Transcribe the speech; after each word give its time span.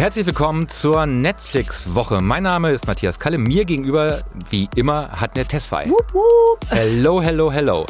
Herzlich 0.00 0.24
willkommen 0.24 0.66
zur 0.66 1.04
Netflix-Woche. 1.04 2.22
Mein 2.22 2.44
Name 2.44 2.70
ist 2.70 2.86
Matthias 2.86 3.18
Kalle. 3.18 3.36
Mir 3.36 3.66
gegenüber, 3.66 4.20
wie 4.48 4.66
immer, 4.74 5.10
hat 5.10 5.36
eine 5.36 5.44
Tesfai. 5.44 5.92
Hello, 6.70 7.20
hello, 7.20 7.52
hello. 7.52 7.84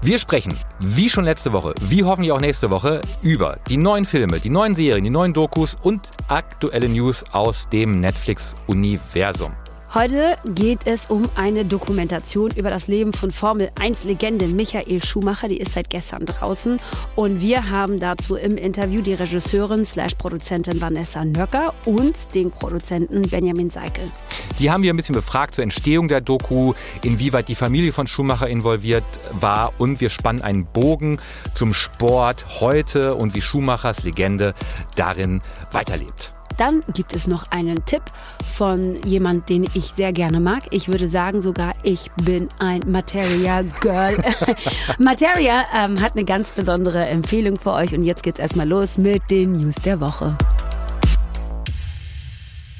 Wir 0.00 0.18
sprechen, 0.18 0.58
wie 0.80 1.10
schon 1.10 1.24
letzte 1.24 1.52
Woche, 1.52 1.74
wie 1.82 2.04
hoffentlich 2.04 2.32
auch 2.32 2.40
nächste 2.40 2.70
Woche, 2.70 3.02
über 3.20 3.58
die 3.68 3.76
neuen 3.76 4.06
Filme, 4.06 4.40
die 4.40 4.48
neuen 4.48 4.74
Serien, 4.74 5.04
die 5.04 5.10
neuen 5.10 5.34
Dokus 5.34 5.76
und 5.82 6.08
aktuelle 6.28 6.88
News 6.88 7.22
aus 7.32 7.68
dem 7.68 8.00
Netflix-Universum. 8.00 9.52
Heute 9.94 10.36
geht 10.44 10.80
es 10.86 11.06
um 11.06 11.28
eine 11.36 11.64
Dokumentation 11.64 12.50
über 12.50 12.70
das 12.70 12.88
Leben 12.88 13.12
von 13.12 13.30
Formel 13.30 13.70
1-Legende 13.76 14.48
Michael 14.48 15.02
Schumacher. 15.02 15.48
Die 15.48 15.58
ist 15.58 15.72
seit 15.72 15.88
gestern 15.90 16.26
draußen. 16.26 16.80
Und 17.14 17.40
wir 17.40 17.70
haben 17.70 18.00
dazu 18.00 18.34
im 18.34 18.56
Interview 18.56 19.00
die 19.00 19.14
Regisseurin 19.14 19.84
slash 19.84 20.14
Produzentin 20.16 20.82
Vanessa 20.82 21.24
Nöcker 21.24 21.72
und 21.84 22.34
den 22.34 22.50
Produzenten 22.50 23.22
Benjamin 23.22 23.70
Seikel. 23.70 24.10
Die 24.58 24.70
haben 24.70 24.82
wir 24.82 24.92
ein 24.92 24.96
bisschen 24.96 25.14
befragt 25.14 25.54
zur 25.54 25.62
Entstehung 25.62 26.08
der 26.08 26.20
Doku, 26.20 26.74
inwieweit 27.02 27.48
die 27.48 27.54
Familie 27.54 27.92
von 27.92 28.06
Schumacher 28.06 28.48
involviert 28.48 29.04
war. 29.32 29.72
Und 29.78 30.00
wir 30.00 30.10
spannen 30.10 30.42
einen 30.42 30.66
Bogen 30.66 31.20
zum 31.54 31.72
Sport 31.72 32.60
heute 32.60 33.14
und 33.14 33.34
wie 33.34 33.40
Schumachers 33.40 34.02
Legende 34.02 34.52
darin 34.96 35.42
weiterlebt. 35.72 36.35
Dann 36.56 36.82
gibt 36.94 37.14
es 37.14 37.26
noch 37.26 37.50
einen 37.50 37.84
Tipp 37.84 38.02
von 38.44 39.02
jemand, 39.04 39.48
den 39.48 39.64
ich 39.74 39.86
sehr 39.86 40.12
gerne 40.12 40.40
mag. 40.40 40.64
Ich 40.70 40.88
würde 40.88 41.08
sagen 41.08 41.42
sogar, 41.42 41.74
ich 41.82 42.10
bin 42.24 42.48
ein 42.58 42.80
Materia 42.86 43.62
Girl. 43.80 44.16
Materia 44.98 45.64
ähm, 45.74 46.00
hat 46.00 46.12
eine 46.12 46.24
ganz 46.24 46.50
besondere 46.50 47.06
Empfehlung 47.06 47.56
für 47.56 47.72
euch 47.72 47.94
und 47.94 48.04
jetzt 48.04 48.22
geht's 48.22 48.38
erstmal 48.38 48.68
los 48.68 48.96
mit 48.96 49.22
den 49.30 49.52
News 49.52 49.74
der 49.84 50.00
Woche. 50.00 50.36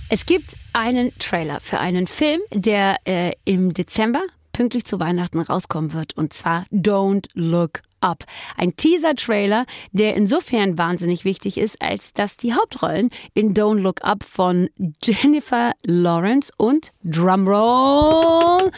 Es 0.08 0.24
gibt 0.24 0.55
einen 0.72 1.12
Trailer 1.18 1.61
für 1.61 1.78
einen 1.78 2.06
Film, 2.06 2.40
der 2.52 2.96
äh, 3.06 3.33
im 3.44 3.74
Dezember 3.74 4.22
pünktlich 4.52 4.84
zu 4.84 5.00
Weihnachten 5.00 5.40
rauskommen 5.40 5.92
wird. 5.92 6.16
Und 6.16 6.33
zwar 6.33 6.64
Don't 6.72 7.27
Look 7.34 7.83
Up. 8.06 8.24
Ein 8.56 8.76
Teaser-Trailer, 8.76 9.66
der 9.92 10.14
insofern 10.14 10.78
wahnsinnig 10.78 11.24
wichtig 11.24 11.58
ist, 11.58 11.82
als 11.82 12.12
dass 12.12 12.36
die 12.36 12.54
Hauptrollen 12.54 13.10
in 13.34 13.52
Don't 13.54 13.80
Look 13.80 14.04
Up 14.04 14.22
von 14.22 14.68
Jennifer 15.02 15.72
Lawrence 15.84 16.52
und 16.56 16.92
Drumroll 17.02 18.70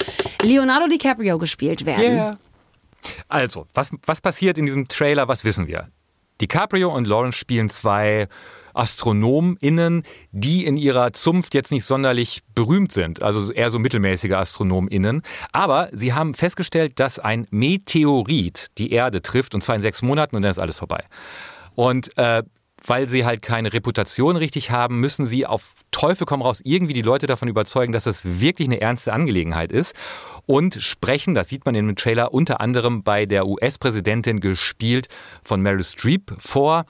Leonardo 0.42 0.88
DiCaprio 0.88 1.38
gespielt 1.38 1.84
werden. 1.84 2.14
Yeah. 2.14 2.38
Also, 3.28 3.66
was, 3.74 3.92
was 4.06 4.20
passiert 4.20 4.58
in 4.58 4.66
diesem 4.66 4.88
Trailer? 4.88 5.28
Was 5.28 5.44
wissen 5.44 5.68
wir? 5.68 5.88
DiCaprio 6.40 6.94
und 6.94 7.06
Lawrence 7.06 7.38
spielen 7.38 7.70
zwei 7.70 8.28
AstronomInnen, 8.74 10.04
die 10.30 10.64
in 10.64 10.76
ihrer 10.76 11.12
Zunft 11.12 11.54
jetzt 11.54 11.72
nicht 11.72 11.84
sonderlich 11.84 12.42
berühmt 12.54 12.92
sind, 12.92 13.22
also 13.22 13.52
eher 13.52 13.70
so 13.70 13.78
mittelmäßige 13.78 14.32
AstronomInnen. 14.32 15.22
Aber 15.52 15.88
sie 15.92 16.12
haben 16.12 16.34
festgestellt, 16.34 17.00
dass 17.00 17.18
ein 17.18 17.46
Meteorit 17.50 18.68
die 18.78 18.92
Erde 18.92 19.20
trifft 19.20 19.54
und 19.54 19.64
zwar 19.64 19.74
in 19.74 19.82
sechs 19.82 20.02
Monaten 20.02 20.36
und 20.36 20.42
dann 20.42 20.52
ist 20.52 20.58
alles 20.58 20.76
vorbei. 20.76 21.04
Und 21.74 22.16
äh, 22.16 22.42
weil 22.88 23.08
sie 23.08 23.24
halt 23.24 23.42
keine 23.42 23.72
Reputation 23.72 24.36
richtig 24.36 24.70
haben, 24.70 25.00
müssen 25.00 25.26
sie 25.26 25.46
auf 25.46 25.74
Teufel 25.90 26.26
komm 26.26 26.42
raus 26.42 26.60
irgendwie 26.64 26.92
die 26.92 27.02
Leute 27.02 27.26
davon 27.26 27.48
überzeugen, 27.48 27.92
dass 27.92 28.04
das 28.04 28.40
wirklich 28.40 28.68
eine 28.68 28.80
ernste 28.80 29.12
Angelegenheit 29.12 29.72
ist 29.72 29.94
und 30.48 30.82
sprechen, 30.82 31.34
das 31.34 31.50
sieht 31.50 31.66
man 31.66 31.74
in 31.74 31.86
dem 31.86 31.96
Trailer, 31.96 32.32
unter 32.32 32.62
anderem 32.62 33.02
bei 33.02 33.26
der 33.26 33.46
US-Präsidentin 33.46 34.40
gespielt 34.40 35.08
von 35.44 35.60
Meryl 35.60 35.84
Streep 35.84 36.34
vor. 36.38 36.86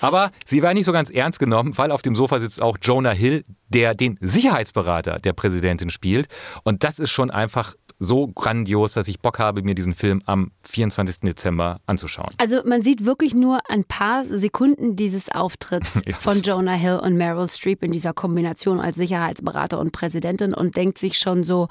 Aber 0.00 0.30
sie 0.46 0.62
war 0.62 0.74
nicht 0.74 0.84
so 0.84 0.92
ganz 0.92 1.10
ernst 1.10 1.40
genommen, 1.40 1.76
weil 1.76 1.90
auf 1.90 2.02
dem 2.02 2.14
Sofa 2.14 2.38
sitzt 2.38 2.62
auch 2.62 2.78
Jonah 2.80 3.10
Hill, 3.10 3.44
der 3.68 3.96
den 3.96 4.16
Sicherheitsberater 4.20 5.18
der 5.18 5.32
Präsidentin 5.32 5.90
spielt. 5.90 6.28
Und 6.62 6.84
das 6.84 7.00
ist 7.00 7.10
schon 7.10 7.32
einfach 7.32 7.74
so 8.00 8.28
grandios, 8.28 8.94
dass 8.94 9.06
ich 9.08 9.20
Bock 9.20 9.38
habe, 9.38 9.62
mir 9.62 9.74
diesen 9.74 9.94
Film 9.94 10.22
am 10.24 10.50
24. 10.62 11.20
Dezember 11.20 11.80
anzuschauen. 11.86 12.30
Also 12.38 12.62
man 12.64 12.82
sieht 12.82 13.04
wirklich 13.04 13.34
nur 13.34 13.60
ein 13.68 13.84
paar 13.84 14.24
Sekunden 14.24 14.96
dieses 14.96 15.30
Auftritts 15.30 16.02
yes. 16.06 16.16
von 16.16 16.40
Jonah 16.40 16.72
Hill 16.72 16.98
und 17.02 17.16
Meryl 17.16 17.48
Streep 17.48 17.84
in 17.84 17.92
dieser 17.92 18.14
Kombination 18.14 18.80
als 18.80 18.96
Sicherheitsberater 18.96 19.78
und 19.78 19.92
Präsidentin 19.92 20.54
und 20.54 20.76
denkt 20.76 20.96
sich 20.98 21.18
schon 21.18 21.44
so, 21.44 21.68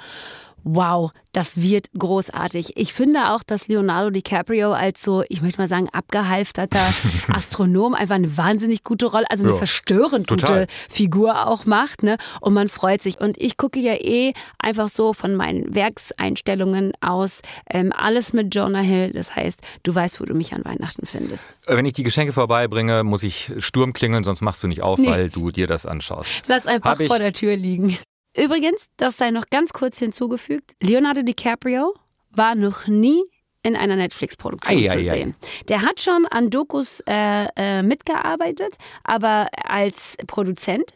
wow, 0.64 1.12
das 1.32 1.62
wird 1.62 1.88
großartig. 1.98 2.78
Ich 2.78 2.94
finde 2.94 3.32
auch, 3.32 3.44
dass 3.44 3.68
Leonardo 3.68 4.10
DiCaprio 4.10 4.74
als 4.74 5.04
so, 5.04 5.24
ich 5.30 5.42
möchte 5.42 5.62
mal 5.62 5.68
sagen, 5.68 5.90
abgehalfterter 5.92 6.80
Astronom 7.34 7.94
einfach 7.94 8.16
eine 8.16 8.36
wahnsinnig 8.38 8.84
gute 8.84 9.06
Rolle, 9.06 9.26
also 9.30 9.44
eine 9.44 9.54
ja, 9.54 9.58
verstörend 9.58 10.28
total. 10.28 10.62
gute 10.62 10.74
Figur 10.90 11.48
auch 11.48 11.66
macht. 11.66 12.04
Ne? 12.04 12.18
Und 12.42 12.54
man 12.54 12.70
freut 12.70 13.02
sich. 13.02 13.20
Und 13.20 13.38
ich 13.40 13.58
gucke 13.58 13.80
ja 13.80 13.94
eh 13.94 14.34
einfach 14.58 14.88
so 14.88 15.14
von 15.14 15.36
meinen 15.36 15.74
Werkseinstellungen 15.74 16.94
aus 17.02 17.42
ähm, 17.70 17.94
alles 17.96 18.34
mit 18.34 18.54
Jonah 18.54 18.82
Hill. 18.82 19.12
Das 19.14 19.36
heißt, 19.36 19.62
du 19.84 19.94
weißt, 19.94 20.20
wo 20.22 20.26
du 20.26 20.34
mich 20.34 20.54
an 20.54 20.66
Weihnachten 20.66 21.06
findest. 21.06 21.56
Wenn 21.68 21.86
ich 21.86 21.94
die 21.94 22.04
Geschenke 22.04 22.34
vorbeibringe, 22.34 23.04
muss 23.04 23.24
ich 23.24 23.52
Sturm 23.60 23.94
klingeln, 23.94 24.24
sonst 24.24 24.42
machst 24.42 24.64
du 24.64 24.68
nicht 24.68 24.84
auf, 24.84 24.98
nee. 24.98 25.10
weil 25.10 25.30
du 25.30 25.52
dir 25.52 25.68
das 25.68 25.86
anschaust. 25.86 26.44
Lass 26.48 26.66
einfach 26.66 26.98
vor 26.98 27.20
der 27.20 27.34
Tür 27.34 27.56
liegen. 27.56 27.98
Übrigens, 28.40 28.88
das 28.98 29.18
sei 29.18 29.32
noch 29.32 29.46
ganz 29.52 29.74
kurz 29.74 30.00
hinzugefügt, 30.00 30.72
Leonardo 30.80 31.22
DiCaprio 31.22 31.94
war 32.32 32.56
noch 32.56 32.88
nie 32.88 33.22
in 33.64 33.76
einer 33.76 33.98
Netflix-Produktion 33.98 34.88
zu 34.88 35.04
sehen. 35.04 35.36
Der 35.68 35.82
hat 35.82 36.00
schon 36.00 36.26
an 36.28 36.50
Dokus 36.50 37.02
äh, 37.06 37.48
äh, 37.58 37.84
mitgearbeitet, 37.84 38.78
aber 39.04 39.50
als 39.66 40.16
Produzent 40.28 40.94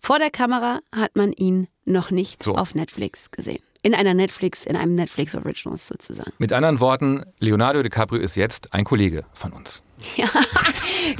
vor 0.00 0.20
der 0.20 0.30
Kamera 0.30 0.80
hat 0.94 1.16
man 1.16 1.32
ihn 1.32 1.66
noch 1.84 2.12
nicht 2.12 2.44
so. 2.44 2.54
auf 2.54 2.76
Netflix 2.76 3.32
gesehen. 3.32 3.62
In 3.82 3.94
einer 3.94 4.14
Netflix, 4.14 4.64
in 4.64 4.76
einem 4.76 4.94
Netflix 4.94 5.34
Originals 5.34 5.88
sozusagen. 5.88 6.32
Mit 6.38 6.52
anderen 6.52 6.78
Worten, 6.80 7.24
Leonardo 7.40 7.82
DiCaprio 7.82 8.20
ist 8.20 8.36
jetzt 8.36 8.72
ein 8.72 8.84
Kollege 8.84 9.24
von 9.32 9.52
uns. 9.52 9.82
Ja, 10.16 10.28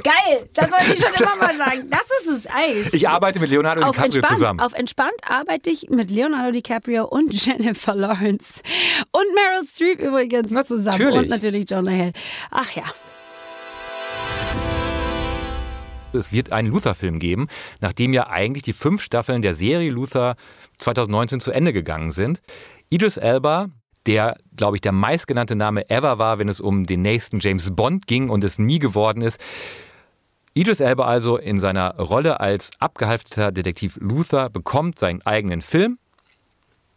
geil. 0.03 0.49
Das 0.53 0.71
wollte 0.71 0.93
ich 0.93 0.99
schon 0.99 1.13
immer 1.13 1.35
mal 1.35 1.57
sagen. 1.57 1.89
Das 1.89 2.01
ist 2.21 2.45
es, 2.45 2.51
Eis. 2.51 2.93
Ich 2.93 3.09
arbeite 3.09 3.39
mit 3.39 3.49
Leonardo 3.49 3.81
auf 3.81 3.95
DiCaprio 3.95 4.05
entspannt, 4.05 4.37
zusammen. 4.37 4.59
Auf 4.59 4.73
entspannt 4.73 5.19
arbeite 5.25 5.69
ich 5.69 5.89
mit 5.89 6.11
Leonardo 6.11 6.51
DiCaprio 6.51 7.05
und 7.05 7.33
Jennifer 7.33 7.95
Lawrence 7.95 8.61
und 9.11 9.25
Meryl 9.35 9.65
Streep 9.67 9.99
übrigens 9.99 10.49
zusammen 10.67 10.85
natürlich. 10.85 11.17
und 11.17 11.29
natürlich 11.29 11.69
Jonah 11.69 11.91
Hill. 11.91 12.13
Ach 12.51 12.71
ja. 12.71 12.83
Es 16.13 16.31
wird 16.31 16.51
einen 16.51 16.69
Luther-Film 16.69 17.19
geben, 17.19 17.47
nachdem 17.81 18.13
ja 18.13 18.27
eigentlich 18.27 18.63
die 18.63 18.73
fünf 18.73 19.01
Staffeln 19.01 19.41
der 19.41 19.55
Serie 19.55 19.91
Luther 19.91 20.35
2019 20.79 21.39
zu 21.39 21.51
Ende 21.51 21.73
gegangen 21.73 22.11
sind. 22.11 22.41
Idris 22.89 23.17
Elba, 23.17 23.69
der, 24.07 24.37
glaube 24.55 24.77
ich, 24.77 24.81
der 24.81 24.93
meistgenannte 24.93 25.55
Name 25.55 25.89
ever 25.89 26.17
war, 26.17 26.39
wenn 26.39 26.49
es 26.49 26.59
um 26.59 26.85
den 26.85 27.01
nächsten 27.01 27.39
James 27.39 27.75
Bond 27.75 28.07
ging 28.07 28.29
und 28.29 28.43
es 28.43 28.57
nie 28.57 28.79
geworden 28.79 29.21
ist. 29.21 29.39
Idris 30.53 30.79
Elba 30.79 31.05
also 31.05 31.37
in 31.37 31.59
seiner 31.59 31.97
Rolle 31.97 32.39
als 32.39 32.71
abgehalfterter 32.79 33.51
Detektiv 33.51 33.97
Luther 34.01 34.49
bekommt 34.49 34.97
seinen 34.97 35.21
eigenen 35.23 35.61
Film. 35.61 35.99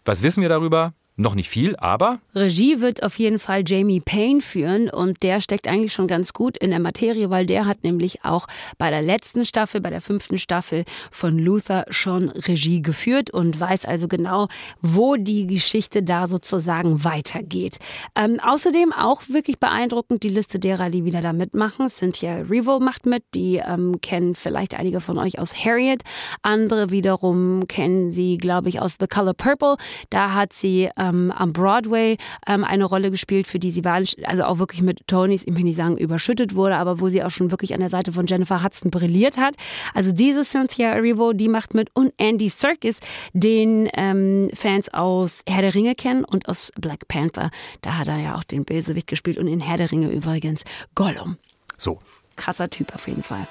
Was 0.06 0.22
wissen 0.22 0.40
wir 0.40 0.48
darüber? 0.48 0.94
Noch 1.20 1.34
nicht 1.34 1.50
viel, 1.50 1.76
aber. 1.76 2.18
Regie 2.34 2.80
wird 2.80 3.02
auf 3.02 3.18
jeden 3.18 3.38
Fall 3.38 3.62
Jamie 3.66 4.00
Payne 4.00 4.40
führen 4.40 4.88
und 4.88 5.22
der 5.22 5.42
steckt 5.42 5.68
eigentlich 5.68 5.92
schon 5.92 6.06
ganz 6.06 6.32
gut 6.32 6.56
in 6.56 6.70
der 6.70 6.78
Materie, 6.78 7.28
weil 7.28 7.44
der 7.44 7.66
hat 7.66 7.84
nämlich 7.84 8.24
auch 8.24 8.46
bei 8.78 8.88
der 8.88 9.02
letzten 9.02 9.44
Staffel, 9.44 9.82
bei 9.82 9.90
der 9.90 10.00
fünften 10.00 10.38
Staffel 10.38 10.86
von 11.10 11.38
Luther 11.38 11.84
schon 11.90 12.30
Regie 12.30 12.80
geführt 12.80 13.30
und 13.30 13.60
weiß 13.60 13.84
also 13.84 14.08
genau, 14.08 14.48
wo 14.80 15.16
die 15.16 15.46
Geschichte 15.46 16.02
da 16.02 16.26
sozusagen 16.26 17.04
weitergeht. 17.04 17.80
Ähm, 18.14 18.40
außerdem 18.42 18.94
auch 18.94 19.20
wirklich 19.28 19.58
beeindruckend 19.58 20.22
die 20.22 20.30
Liste 20.30 20.58
derer, 20.58 20.88
die 20.88 21.04
wieder 21.04 21.20
da 21.20 21.34
mitmachen. 21.34 21.90
Cynthia 21.90 22.36
Revo 22.48 22.80
macht 22.80 23.04
mit, 23.04 23.24
die 23.34 23.56
ähm, 23.56 24.00
kennen 24.00 24.34
vielleicht 24.34 24.74
einige 24.74 25.02
von 25.02 25.18
euch 25.18 25.38
aus 25.38 25.66
Harriet. 25.66 26.02
Andere 26.40 26.88
wiederum 26.88 27.68
kennen 27.68 28.10
sie, 28.10 28.38
glaube 28.38 28.70
ich, 28.70 28.80
aus 28.80 28.96
The 28.98 29.06
Color 29.06 29.34
Purple. 29.34 29.76
Da 30.08 30.32
hat 30.32 30.54
sie 30.54 30.88
ähm, 30.96 31.09
ähm, 31.10 31.30
am 31.30 31.52
Broadway 31.52 32.16
ähm, 32.46 32.64
eine 32.64 32.84
Rolle 32.84 33.10
gespielt, 33.10 33.46
für 33.46 33.58
die 33.58 33.70
sie 33.70 33.84
war, 33.84 34.02
also 34.24 34.44
auch 34.44 34.58
wirklich 34.58 34.82
mit 34.82 35.06
Tonys, 35.06 35.44
ich 35.46 35.54
will 35.54 35.64
nicht 35.64 35.76
sagen 35.76 35.96
überschüttet 35.96 36.54
wurde, 36.54 36.76
aber 36.76 37.00
wo 37.00 37.08
sie 37.08 37.22
auch 37.22 37.30
schon 37.30 37.50
wirklich 37.50 37.74
an 37.74 37.80
der 37.80 37.88
Seite 37.88 38.12
von 38.12 38.26
Jennifer 38.26 38.62
Hudson 38.62 38.90
brilliert 38.90 39.36
hat. 39.36 39.54
Also 39.94 40.12
diese 40.12 40.44
Cynthia 40.44 40.90
Erivo, 40.90 41.32
die 41.32 41.48
macht 41.48 41.74
mit 41.74 41.90
und 41.94 42.12
Andy 42.18 42.48
Serkis, 42.48 42.98
den 43.32 43.88
ähm, 43.94 44.50
Fans 44.54 44.92
aus 44.92 45.40
Herr 45.48 45.62
der 45.62 45.74
Ringe 45.74 45.94
kennen 45.94 46.24
und 46.24 46.48
aus 46.48 46.72
Black 46.80 47.08
Panther. 47.08 47.50
Da 47.82 47.98
hat 47.98 48.08
er 48.08 48.18
ja 48.18 48.34
auch 48.36 48.44
den 48.44 48.64
Bösewicht 48.64 49.06
gespielt 49.06 49.38
und 49.38 49.48
in 49.48 49.60
Herr 49.60 49.76
der 49.76 49.90
Ringe 49.90 50.10
übrigens 50.10 50.62
Gollum. 50.94 51.36
So. 51.76 51.98
Krasser 52.36 52.70
Typ 52.70 52.94
auf 52.94 53.06
jeden 53.06 53.22
Fall. 53.22 53.46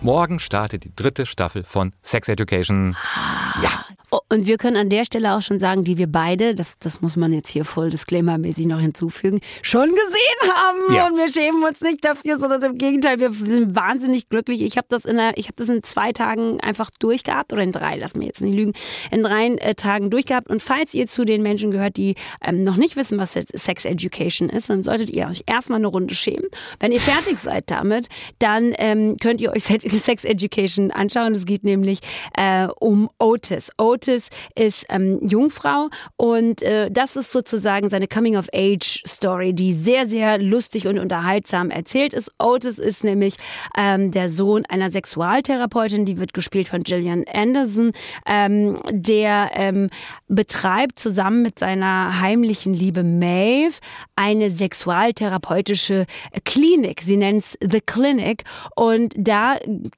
Morgen 0.00 0.38
startet 0.38 0.84
die 0.84 0.94
dritte 0.94 1.24
Staffel 1.24 1.64
von 1.64 1.94
Sex 2.02 2.28
Education. 2.28 2.94
Ah. 3.14 3.62
Ja. 3.62 3.84
Oh, 4.14 4.20
und 4.28 4.46
wir 4.46 4.58
können 4.58 4.76
an 4.76 4.90
der 4.90 5.04
Stelle 5.04 5.34
auch 5.34 5.40
schon 5.40 5.58
sagen, 5.58 5.82
die 5.82 5.98
wir 5.98 6.06
beide, 6.06 6.54
das, 6.54 6.78
das 6.78 7.00
muss 7.00 7.16
man 7.16 7.32
jetzt 7.32 7.50
hier 7.50 7.64
voll 7.64 7.90
disclaimer-mäßig 7.90 8.66
noch 8.66 8.78
hinzufügen, 8.78 9.40
schon 9.60 9.88
gesehen 9.88 10.33
haben 10.48 10.94
Ja. 10.94 11.06
und 11.06 11.16
wir 11.16 11.28
schämen 11.28 11.62
uns 11.64 11.80
nicht 11.80 12.04
dafür, 12.04 12.38
sondern 12.38 12.62
im 12.62 12.78
Gegenteil, 12.78 13.18
wir 13.18 13.32
sind 13.32 13.74
wahnsinnig 13.76 14.28
glücklich. 14.28 14.62
Ich 14.62 14.76
habe 14.76 14.86
das 14.90 15.04
in 15.04 15.18
einer, 15.18 15.36
ich 15.36 15.46
habe 15.46 15.54
das 15.56 15.68
in 15.68 15.82
zwei 15.82 16.12
Tagen 16.12 16.60
einfach 16.60 16.90
durchgehabt 16.98 17.52
oder 17.52 17.62
in 17.62 17.72
drei, 17.72 17.96
lass 17.96 18.14
mir 18.14 18.26
jetzt 18.26 18.40
nicht 18.40 18.54
lügen, 18.54 18.72
in 19.10 19.22
drei 19.22 19.46
äh, 19.48 19.74
Tagen 19.74 20.10
durchgehabt. 20.10 20.48
Und 20.48 20.62
falls 20.62 20.94
ihr 20.94 21.06
zu 21.06 21.24
den 21.24 21.42
Menschen 21.42 21.70
gehört, 21.70 21.96
die 21.96 22.14
ähm, 22.42 22.64
noch 22.64 22.76
nicht 22.76 22.96
wissen, 22.96 23.18
was 23.18 23.32
Sex 23.32 23.84
Education 23.84 24.48
ist, 24.48 24.70
dann 24.70 24.82
solltet 24.82 25.10
ihr 25.10 25.26
euch 25.28 25.42
erstmal 25.46 25.78
eine 25.78 25.88
Runde 25.88 26.14
schämen. 26.14 26.48
Wenn 26.80 26.92
ihr 26.92 27.00
fertig 27.00 27.38
seid 27.42 27.70
damit, 27.70 28.08
dann 28.38 28.74
ähm, 28.78 29.16
könnt 29.20 29.40
ihr 29.40 29.52
euch 29.52 29.64
Sex 29.64 30.24
Education 30.24 30.90
anschauen. 30.90 31.32
Es 31.34 31.44
geht 31.46 31.64
nämlich 31.64 32.00
äh, 32.36 32.68
um 32.80 33.08
Otis. 33.18 33.70
Otis 33.78 34.28
ist 34.54 34.86
ähm, 34.88 35.18
Jungfrau 35.22 35.88
und 36.16 36.62
äh, 36.62 36.90
das 36.90 37.16
ist 37.16 37.32
sozusagen 37.32 37.90
seine 37.90 38.06
Coming-of-Age-Story, 38.08 39.52
die 39.52 39.72
sehr, 39.72 40.08
sehr 40.08 40.33
lustig 40.38 40.86
und 40.86 40.98
unterhaltsam 40.98 41.70
erzählt 41.70 42.12
ist. 42.12 42.32
Otis 42.38 42.78
ist 42.78 43.04
nämlich 43.04 43.36
ähm, 43.76 44.10
der 44.10 44.30
Sohn 44.30 44.64
einer 44.66 44.90
Sexualtherapeutin, 44.90 46.06
die 46.06 46.18
wird 46.18 46.34
gespielt 46.34 46.68
von 46.68 46.82
Gillian 46.82 47.24
Anderson, 47.32 47.92
ähm, 48.26 48.78
der 48.90 49.50
ähm, 49.54 49.90
betreibt 50.28 50.98
zusammen 50.98 51.42
mit 51.42 51.58
seiner 51.58 52.20
heimlichen 52.20 52.74
Liebe 52.74 53.02
Maeve 53.02 53.78
eine 54.16 54.50
sexualtherapeutische 54.50 56.06
Klinik. 56.44 57.02
Sie 57.02 57.16
nennt 57.16 57.42
es 57.42 57.58
The 57.60 57.80
Clinic 57.80 58.44
und 58.76 59.14
da, 59.16 59.56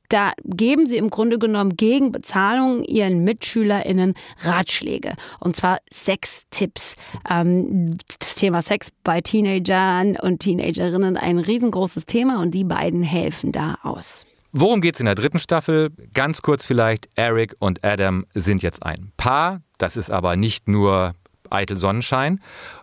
da 0.09 0.33
geben 0.45 0.87
sie 0.87 0.97
im 0.97 1.11
Grunde 1.11 1.39
genommen 1.39 1.77
gegen 1.77 2.13
Bezahlung 2.13 2.85
ihren 2.85 3.25
MitschülerInnen 3.25 4.15
Ratschläge. 4.41 5.15
Und 5.41 5.57
zwar 5.57 5.79
Sextipps. 5.93 6.97
Ähm, 7.31 7.97
das 8.19 8.35
Thema 8.35 8.63
Sex 8.63 8.91
bei 9.05 9.21
Teenagern 9.21 10.17
und 10.27 10.41
Teenagerinnen 10.41 11.17
ein 11.17 11.39
riesengroßes 11.39 12.05
Thema 12.05 12.43
und 12.43 12.51
die 12.51 12.65
beiden 12.65 13.03
helfen 13.03 13.53
da 13.53 13.79
aus. 13.83 14.27
Worum 14.53 14.81
geht's 14.81 15.01
in 15.01 15.07
der 15.07 15.15
dritten 15.15 15.39
Staffel? 15.39 15.91
Ganz 16.15 16.43
kurz 16.43 16.67
vielleicht, 16.67 17.09
Eric 17.15 17.55
und 17.59 17.85
Adam 17.85 18.27
sind 18.35 18.63
jetzt 18.63 18.83
ein 18.83 19.13
Paar. 19.17 19.63
Das 19.79 19.97
ist 19.97 20.11
aber 20.11 20.35
nicht 20.37 20.67
nur 20.67 21.15
eitel 21.51 21.79
Sonnenschein. 21.79 22.41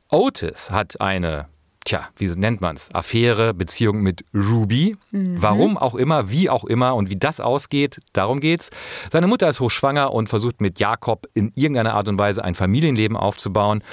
Otis 0.10 0.72
hat 0.72 1.02
eine, 1.02 1.48
tja, 1.84 2.08
wie 2.16 2.28
nennt 2.28 2.62
man's, 2.62 2.90
Affäre, 2.94 3.54
Beziehung 3.54 4.02
mit 4.02 4.24
Ruby. 4.34 4.96
Warum 5.12 5.78
auch 5.78 5.96
immer, 5.96 6.30
wie 6.30 6.50
auch 6.50 6.64
immer 6.64 6.96
und 6.96 7.10
wie 7.10 7.18
das 7.18 7.40
ausgeht, 7.40 8.00
darum 8.14 8.40
geht's. 8.40 8.70
Seine 9.12 9.28
Mutter 9.28 9.50
ist 9.50 9.60
hochschwanger 9.60 10.14
und 10.14 10.30
versucht 10.30 10.62
mit 10.62 10.80
Jakob 10.80 11.28
in 11.34 11.52
irgendeiner 11.56 11.96
Art 11.96 12.08
und 12.08 12.18
Weise 12.18 12.44
ein 12.44 12.56
Familienleben 12.56 13.18
aufzubauen. 13.18 13.84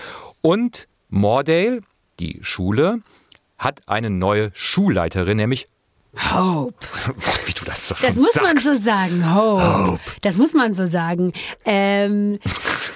Und 0.41 0.87
Mordale, 1.09 1.81
die 2.21 2.39
Schule, 2.43 3.01
hat 3.61 3.83
eine 3.87 4.11
neue 4.11 4.51
Schulleiterin, 4.55 5.37
nämlich 5.37 5.67
Hope. 6.15 6.75
wie 7.47 7.53
du 7.53 7.65
das 7.65 7.89
doch 7.89 8.01
Das 8.01 8.17
muss 8.17 8.33
sagst. 8.33 8.43
man 8.43 8.59
so 8.59 8.75
sagen. 8.75 9.35
Hope. 9.35 9.99
Das 10.23 10.37
muss 10.37 10.55
man 10.55 10.75
so 10.75 10.89
sagen. 10.89 11.33
Ähm, 11.65 12.41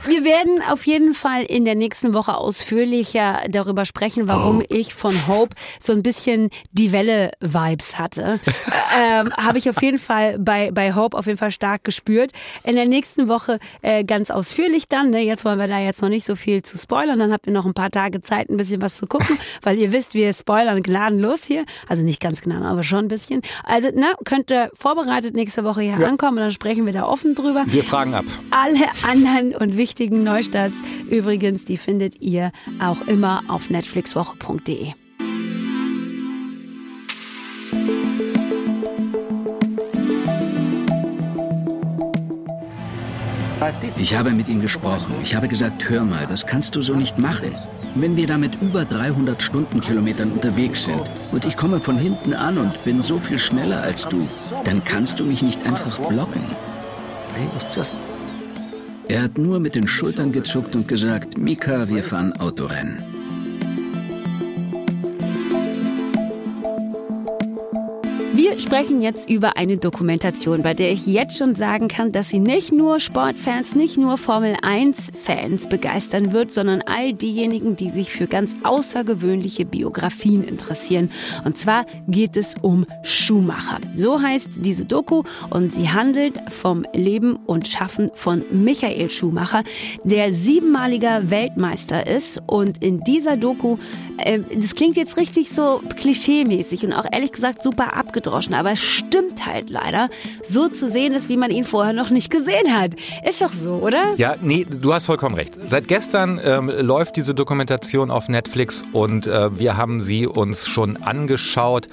wir 0.04 0.24
werden 0.24 0.60
auf 0.68 0.84
jeden 0.86 1.14
Fall 1.14 1.44
in 1.44 1.64
der 1.64 1.76
nächsten 1.76 2.12
Woche 2.12 2.36
ausführlicher 2.36 3.42
darüber 3.48 3.84
sprechen, 3.84 4.26
warum 4.26 4.62
ich 4.68 4.94
von 4.94 5.14
Hope 5.28 5.54
so 5.78 5.92
ein 5.92 6.02
bisschen 6.02 6.50
die 6.72 6.90
Welle-Vibes 6.90 7.98
hatte. 7.98 8.40
ähm, 9.00 9.32
Habe 9.36 9.58
ich 9.58 9.70
auf 9.70 9.80
jeden 9.80 9.98
Fall 9.98 10.38
bei, 10.38 10.72
bei 10.72 10.94
Hope 10.94 11.16
auf 11.16 11.26
jeden 11.26 11.38
Fall 11.38 11.52
stark 11.52 11.84
gespürt. 11.84 12.32
In 12.64 12.74
der 12.74 12.86
nächsten 12.86 13.28
Woche 13.28 13.60
äh, 13.82 14.02
ganz 14.02 14.30
ausführlich 14.32 14.88
dann. 14.88 15.10
Ne? 15.10 15.20
Jetzt 15.20 15.44
wollen 15.44 15.60
wir 15.60 15.68
da 15.68 15.78
jetzt 15.78 16.02
noch 16.02 16.08
nicht 16.08 16.26
so 16.26 16.34
viel 16.34 16.62
zu 16.64 16.76
spoilern. 16.78 17.18
Dann 17.18 17.32
habt 17.32 17.46
ihr 17.46 17.52
noch 17.52 17.64
ein 17.64 17.74
paar 17.74 17.90
Tage 17.92 18.20
Zeit, 18.22 18.50
ein 18.50 18.56
bisschen 18.56 18.82
was 18.82 18.96
zu 18.96 19.06
gucken, 19.06 19.38
weil 19.62 19.78
ihr 19.78 19.92
wisst, 19.92 20.14
wir 20.14 20.32
spoilern 20.32 20.82
gnadenlos 20.82 21.44
hier. 21.44 21.64
Also 21.88 22.02
nicht 22.02 22.20
ganz 22.20 22.40
gnadenlos, 22.42 22.72
aber 22.72 22.82
schon 22.82 23.03
ein 23.04 23.08
bisschen. 23.08 23.42
Also, 23.64 23.88
na, 23.94 24.14
könnt 24.24 24.50
ihr 24.50 24.70
vorbereitet 24.74 25.34
nächste 25.34 25.64
Woche 25.64 25.82
hier 25.82 26.06
ankommen 26.06 26.38
und 26.38 26.44
dann 26.44 26.52
sprechen 26.52 26.86
wir 26.86 26.92
da 26.92 27.04
offen 27.04 27.34
drüber. 27.34 27.64
Wir 27.66 27.84
fragen 27.84 28.14
ab. 28.14 28.24
Alle 28.50 28.86
anderen 29.08 29.54
und 29.54 29.76
wichtigen 29.76 30.22
Neustarts 30.24 30.76
übrigens, 31.08 31.64
die 31.64 31.76
findet 31.76 32.20
ihr 32.20 32.52
auch 32.80 33.06
immer 33.06 33.42
auf 33.48 33.70
netflixwoche.de. 33.70 35.03
Ich 43.96 44.16
habe 44.16 44.32
mit 44.32 44.48
ihm 44.48 44.60
gesprochen. 44.60 45.14
Ich 45.22 45.34
habe 45.34 45.48
gesagt, 45.48 45.88
hör 45.88 46.04
mal, 46.04 46.26
das 46.26 46.46
kannst 46.46 46.76
du 46.76 46.82
so 46.82 46.94
nicht 46.94 47.18
machen. 47.18 47.52
Wenn 47.94 48.16
wir 48.16 48.26
da 48.26 48.36
mit 48.38 48.60
über 48.60 48.84
300 48.84 49.40
Stundenkilometern 49.40 50.32
unterwegs 50.32 50.84
sind 50.84 51.00
und 51.30 51.44
ich 51.44 51.56
komme 51.56 51.78
von 51.78 51.96
hinten 51.96 52.34
an 52.34 52.58
und 52.58 52.84
bin 52.84 53.00
so 53.02 53.18
viel 53.18 53.38
schneller 53.38 53.82
als 53.82 54.08
du, 54.08 54.26
dann 54.64 54.82
kannst 54.82 55.20
du 55.20 55.24
mich 55.24 55.42
nicht 55.42 55.64
einfach 55.64 55.98
blocken. 55.98 56.42
Er 59.06 59.22
hat 59.22 59.38
nur 59.38 59.60
mit 59.60 59.74
den 59.74 59.86
Schultern 59.86 60.32
gezuckt 60.32 60.74
und 60.74 60.88
gesagt, 60.88 61.38
Mika, 61.38 61.88
wir 61.88 62.02
fahren 62.02 62.32
Autorennen. 62.32 63.13
Wir 68.36 68.58
sprechen 68.58 69.00
jetzt 69.00 69.30
über 69.30 69.56
eine 69.56 69.76
Dokumentation, 69.76 70.62
bei 70.62 70.74
der 70.74 70.90
ich 70.90 71.06
jetzt 71.06 71.38
schon 71.38 71.54
sagen 71.54 71.86
kann, 71.86 72.10
dass 72.10 72.30
sie 72.30 72.40
nicht 72.40 72.72
nur 72.72 72.98
Sportfans, 72.98 73.76
nicht 73.76 73.96
nur 73.96 74.18
Formel 74.18 74.56
1-Fans 74.56 75.68
begeistern 75.68 76.32
wird, 76.32 76.50
sondern 76.50 76.82
all 76.82 77.12
diejenigen, 77.12 77.76
die 77.76 77.90
sich 77.90 78.12
für 78.12 78.26
ganz 78.26 78.56
außergewöhnliche 78.64 79.64
Biografien 79.64 80.42
interessieren. 80.42 81.12
Und 81.44 81.56
zwar 81.56 81.86
geht 82.08 82.36
es 82.36 82.56
um 82.60 82.86
Schumacher. 83.04 83.78
So 83.94 84.20
heißt 84.20 84.48
diese 84.56 84.84
Doku 84.84 85.22
und 85.50 85.72
sie 85.72 85.90
handelt 85.90 86.34
vom 86.48 86.84
Leben 86.92 87.36
und 87.36 87.68
Schaffen 87.68 88.10
von 88.14 88.42
Michael 88.50 89.10
Schumacher, 89.10 89.62
der 90.02 90.34
siebenmaliger 90.34 91.30
Weltmeister 91.30 92.08
ist. 92.08 92.42
Und 92.48 92.82
in 92.82 92.98
dieser 92.98 93.36
Doku, 93.36 93.76
äh, 94.18 94.40
das 94.40 94.74
klingt 94.74 94.96
jetzt 94.96 95.16
richtig 95.18 95.50
so 95.50 95.80
klischeemäßig 95.96 96.84
und 96.84 96.94
auch 96.94 97.06
ehrlich 97.12 97.30
gesagt 97.30 97.62
super 97.62 97.92
abgedroschen, 98.24 98.54
aber 98.54 98.72
es 98.72 98.82
stimmt 98.82 99.46
halt 99.46 99.70
leider, 99.70 100.08
so 100.42 100.68
zu 100.68 100.90
sehen 100.90 101.12
ist, 101.12 101.28
wie 101.28 101.36
man 101.36 101.50
ihn 101.50 101.64
vorher 101.64 101.92
noch 101.92 102.10
nicht 102.10 102.30
gesehen 102.30 102.74
hat. 102.74 102.92
Ist 103.28 103.40
doch 103.40 103.52
so, 103.52 103.74
oder? 103.74 104.14
Ja, 104.16 104.36
nee, 104.40 104.66
du 104.68 104.92
hast 104.92 105.04
vollkommen 105.04 105.34
recht. 105.34 105.58
Seit 105.68 105.88
gestern 105.88 106.40
ähm, 106.42 106.70
läuft 106.80 107.16
diese 107.16 107.34
Dokumentation 107.34 108.10
auf 108.10 108.28
Netflix 108.28 108.84
und 108.92 109.26
äh, 109.26 109.58
wir 109.58 109.76
haben 109.76 110.00
sie 110.00 110.26
uns 110.26 110.66
schon 110.66 110.96
angeschaut. 110.96 111.88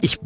Ich, 0.00 0.18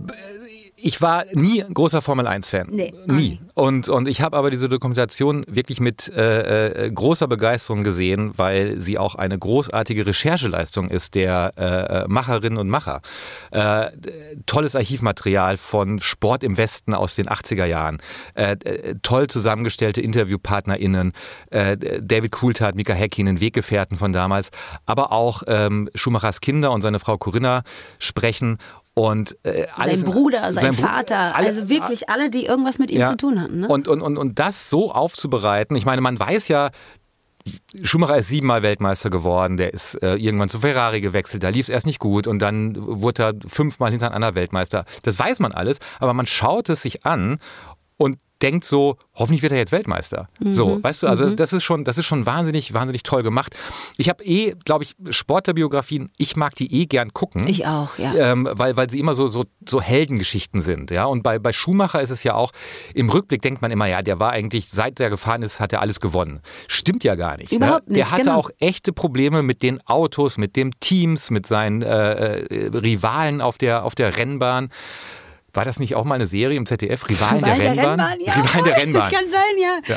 ich 0.83 1.01
war 1.01 1.25
nie 1.33 1.63
ein 1.63 1.75
großer 1.75 2.03
Formel 2.03 2.27
1-Fan. 2.27 2.69
Nee, 2.71 2.93
nie. 3.07 3.41
Und, 3.55 3.89
und 3.89 4.09
ich 4.09 4.23
habe 4.23 4.37
aber 4.37 4.51
diese 4.51 4.69
Dokumentation 4.69 5.45
wirklich 5.49 5.81
mit 5.81 6.09
äh, 6.09 6.87
äh, 6.87 6.91
großer 6.91 7.29
Begeisterung 7.29 7.85
gesehen, 7.85 8.33
weil 8.37 8.81
sie 8.81 8.99
auch 8.99 9.15
eine 9.15 9.39
großartige 9.39 10.07
Rechercheleistung 10.07 10.89
ist 10.89 11.15
der 11.15 11.53
äh, 11.57 12.09
Macherinnen 12.09 12.59
und 12.59 12.69
Macher. 12.69 13.03
Äh, 13.51 13.91
tolles 14.47 14.75
Archivmaterial 14.75 15.57
von 15.57 16.01
Sport 16.01 16.43
im 16.43 16.57
Westen 16.57 16.95
aus 16.95 17.15
den 17.15 17.29
80er 17.29 17.67
Jahren. 17.67 17.99
Äh, 18.35 18.53
äh, 18.53 18.95
toll 19.03 19.27
zusammengestellte 19.27 20.01
InterviewpartnerInnen. 20.01 21.13
Äh, 21.51 21.77
David 22.01 22.33
Coulthard, 22.33 22.75
Mika 22.77 22.93
Häkkinen, 22.93 23.41
Weggefährten 23.41 23.97
von 23.97 24.13
damals. 24.13 24.51
Aber 24.87 25.13
auch 25.13 25.43
ähm, 25.47 25.91
Schumachers 25.95 26.41
Kinder 26.41 26.73
und 26.73 26.83
seine 26.83 26.99
Frau 26.99 27.19
Corinna 27.19 27.63
sprechen. 27.99 28.59
Und, 28.95 29.37
äh, 29.45 29.67
alles, 29.75 30.01
sein 30.01 30.11
Bruder, 30.11 30.53
sein, 30.53 30.75
Bru- 30.75 30.81
Vater, 30.83 31.35
alle- 31.35 31.49
also 31.49 31.69
wirklich 31.69 32.09
alle, 32.09 32.29
die 32.29 32.45
irgendwas 32.45 32.79
mit 32.79 32.91
ihm 32.91 33.01
ja. 33.01 33.09
zu 33.09 33.17
tun 33.17 33.41
hatten. 33.41 33.61
Ne? 33.61 33.69
Und, 33.69 33.89
und, 33.89 34.03
und, 34.03 34.19
und 34.19 34.39
das 34.39 34.69
so 34.69 34.93
aufzubereiten, 34.93 35.77
ich 35.77 35.87
meine, 35.87 36.01
man 36.01 36.19
weiß 36.19 36.49
ja, 36.49 36.71
Schumacher 37.83 38.19
ist 38.19 38.29
siebenmal 38.29 38.63
Weltmeister 38.63 39.09
geworden, 39.09 39.57
der 39.57 39.73
ist 39.73 39.95
äh, 40.03 40.17
irgendwann 40.17 40.51
zu 40.51 40.61
Ferrari 40.61 41.01
gewechselt, 41.01 41.43
da 41.43 41.49
lief 41.49 41.63
es 41.63 41.69
erst 41.71 41.87
nicht 41.87 41.99
gut 41.99 42.27
und 42.27 42.39
dann 42.41 42.77
wurde 42.79 43.23
er 43.23 43.35
fünfmal 43.49 43.91
hintereinander 43.93 44.35
Weltmeister. 44.35 44.85
Das 45.05 45.19
weiß 45.19 45.39
man 45.41 45.53
alles, 45.53 45.79
aber 46.01 46.13
man 46.13 46.27
schaut 46.27 46.69
es 46.69 46.83
sich 46.83 47.07
an 47.07 47.39
und 47.97 48.19
denkt 48.43 48.65
so, 48.65 48.97
hoffentlich 49.15 49.43
wird 49.43 49.53
er 49.53 49.59
jetzt 49.59 49.73
Weltmeister. 49.73 50.29
So, 50.51 50.83
weißt 50.83 51.03
du, 51.03 51.07
also 51.07 51.31
das 51.31 51.53
ist 51.53 51.63
schon, 51.63 51.85
das 51.85 51.99
ist 51.99 52.07
schon 52.07 52.27
wahnsinnig, 52.27 52.73
wahnsinnig 52.73 53.03
toll 53.03 53.23
gemacht. 53.23 53.57
Ich 53.97 54.09
habe 54.09 54.25
eh, 54.25 54.55
glaube 54.65 54.85
ich, 54.85 54.97
Sportlerbiografien, 55.11 56.11
ich 56.17 56.37
mag 56.37 56.55
die 56.55 56.73
eh 56.73 56.87
gern 56.87 57.13
gucken. 57.13 57.47
Ich 57.47 57.67
auch, 57.67 57.99
ja. 57.99 58.15
Ähm, 58.15 58.49
weil, 58.51 58.77
weil 58.77 58.89
sie 58.89 58.99
immer 58.99 59.15
so, 59.15 59.29
so, 59.29 59.45
so 59.67 59.81
Heldengeschichten 59.81 60.63
sind. 60.63 60.91
Ja? 60.91 61.05
Und 61.05 61.23
bei, 61.23 61.39
bei 61.39 61.53
Schumacher 61.53 62.01
ist 62.01 62.11
es 62.11 62.23
ja 62.23 62.35
auch, 62.35 62.53
im 62.95 63.11
Rückblick 63.11 63.43
denkt 63.43 63.63
man 63.63 63.71
immer, 63.71 63.87
ja, 63.87 64.03
der 64.03 64.19
war 64.19 64.31
eigentlich, 64.31 64.71
seit 64.71 65.01
er 65.01 65.11
gefahren 65.11 65.43
ist, 65.43 65.61
hat 65.61 65.73
er 65.73 65.81
alles 65.81 66.01
gewonnen. 66.01 66.41
Stimmt 66.69 67.05
ja 67.05 67.15
gar 67.15 67.37
nicht. 67.37 67.53
Überhaupt 67.53 67.89
ne? 67.89 67.95
Der 67.95 68.05
nicht, 68.05 68.13
hatte 68.13 68.23
genau. 68.23 68.39
auch 68.39 68.51
echte 68.59 68.93
Probleme 68.93 69.43
mit 69.43 69.63
den 69.63 69.87
Autos, 69.87 70.39
mit 70.39 70.57
den 70.57 70.73
Teams, 70.81 71.31
mit 71.31 71.47
seinen 71.47 71.83
äh, 71.83 72.39
äh, 72.39 72.67
Rivalen 72.75 73.41
auf 73.41 73.59
der, 73.59 73.85
auf 73.85 73.95
der 73.95 74.17
Rennbahn. 74.17 74.71
War 75.53 75.65
das 75.65 75.81
nicht 75.81 75.95
auch 75.95 76.05
mal 76.05 76.15
eine 76.17 76.27
Serie 76.27 76.57
im 76.57 76.67
ZDF? 76.67 77.09
Rivalen 77.09 77.43
der, 77.43 77.57
der 77.57 77.65
Rennbahn? 77.71 78.01
Rennbahn, 78.01 78.21
ja. 78.21 78.33
Rivalen 78.33 78.65
der 78.65 78.77
Rennbahn. 78.77 79.13
Kann 79.13 79.29
sein, 79.29 79.41
ja. 79.59 79.79
Ja. 79.87 79.97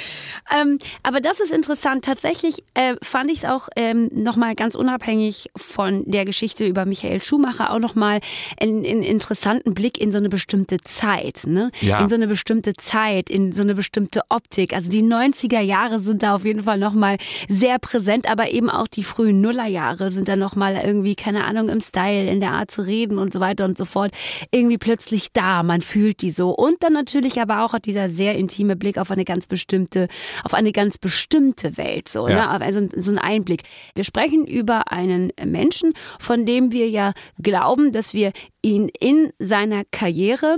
Ähm, 0.61 0.79
aber 1.03 1.21
das 1.21 1.39
ist 1.39 1.51
interessant. 1.51 2.05
Tatsächlich 2.05 2.63
äh, 2.73 2.95
fand 3.01 3.31
ich 3.31 3.39
es 3.39 3.45
auch 3.45 3.69
ähm, 3.75 4.09
nochmal 4.13 4.55
ganz 4.55 4.75
unabhängig 4.75 5.49
von 5.55 6.03
der 6.05 6.25
Geschichte 6.25 6.65
über 6.65 6.85
Michael 6.85 7.21
Schumacher 7.21 7.71
auch 7.71 7.79
nochmal 7.79 8.19
einen, 8.59 8.85
einen 8.85 9.03
interessanten 9.03 9.73
Blick 9.73 9.99
in 9.99 10.11
so 10.11 10.17
eine 10.17 10.29
bestimmte 10.29 10.77
Zeit. 10.79 11.41
Ne? 11.45 11.71
Ja. 11.81 11.99
In 11.99 12.09
so 12.09 12.15
eine 12.15 12.27
bestimmte 12.27 12.73
Zeit, 12.73 13.29
in 13.29 13.51
so 13.51 13.61
eine 13.61 13.75
bestimmte 13.75 14.21
Optik. 14.29 14.73
Also 14.73 14.89
die 14.89 15.03
90er 15.03 15.61
Jahre 15.61 15.99
sind 15.99 16.23
da 16.23 16.35
auf 16.35 16.45
jeden 16.45 16.63
Fall 16.63 16.77
nochmal 16.77 17.17
sehr 17.47 17.79
präsent, 17.79 18.29
aber 18.29 18.51
eben 18.51 18.69
auch 18.69 18.87
die 18.87 19.03
frühen 19.03 19.41
Nullerjahre 19.41 20.11
sind 20.11 20.29
da 20.29 20.35
nochmal 20.35 20.81
irgendwie, 20.83 21.15
keine 21.15 21.45
Ahnung, 21.45 21.69
im 21.69 21.81
Style, 21.81 22.29
in 22.29 22.39
der 22.39 22.51
Art 22.51 22.71
zu 22.71 22.81
reden 22.81 23.17
und 23.17 23.33
so 23.33 23.39
weiter 23.39 23.65
und 23.65 23.77
so 23.77 23.85
fort. 23.85 24.11
Irgendwie 24.51 24.77
plötzlich 24.77 25.31
da, 25.33 25.42
man 25.63 25.81
fühlt 25.81 26.21
die 26.21 26.29
so. 26.29 26.51
Und 26.51 26.81
dann 26.83 26.93
natürlich 26.93 27.41
aber 27.41 27.63
auch 27.65 27.77
dieser 27.79 28.09
sehr 28.09 28.35
intime 28.35 28.75
Blick 28.75 28.97
auf 28.97 29.11
eine 29.11 29.25
ganz 29.25 29.47
bestimmte, 29.47 30.07
auf 30.43 30.53
eine 30.53 30.71
ganz 30.71 30.97
bestimmte 30.97 31.77
Welt. 31.77 32.07
So, 32.07 32.27
Ja. 32.27 32.57
ne? 32.57 32.61
Also 32.65 32.87
so 32.95 33.11
ein 33.11 33.19
Einblick. 33.19 33.63
Wir 33.95 34.03
sprechen 34.03 34.45
über 34.47 34.91
einen 34.91 35.31
Menschen, 35.45 35.91
von 36.19 36.45
dem 36.45 36.71
wir 36.71 36.89
ja 36.89 37.13
glauben, 37.41 37.91
dass 37.91 38.13
wir 38.13 38.31
ihn 38.61 38.89
in 38.99 39.31
seiner 39.39 39.83
Karriere 39.91 40.55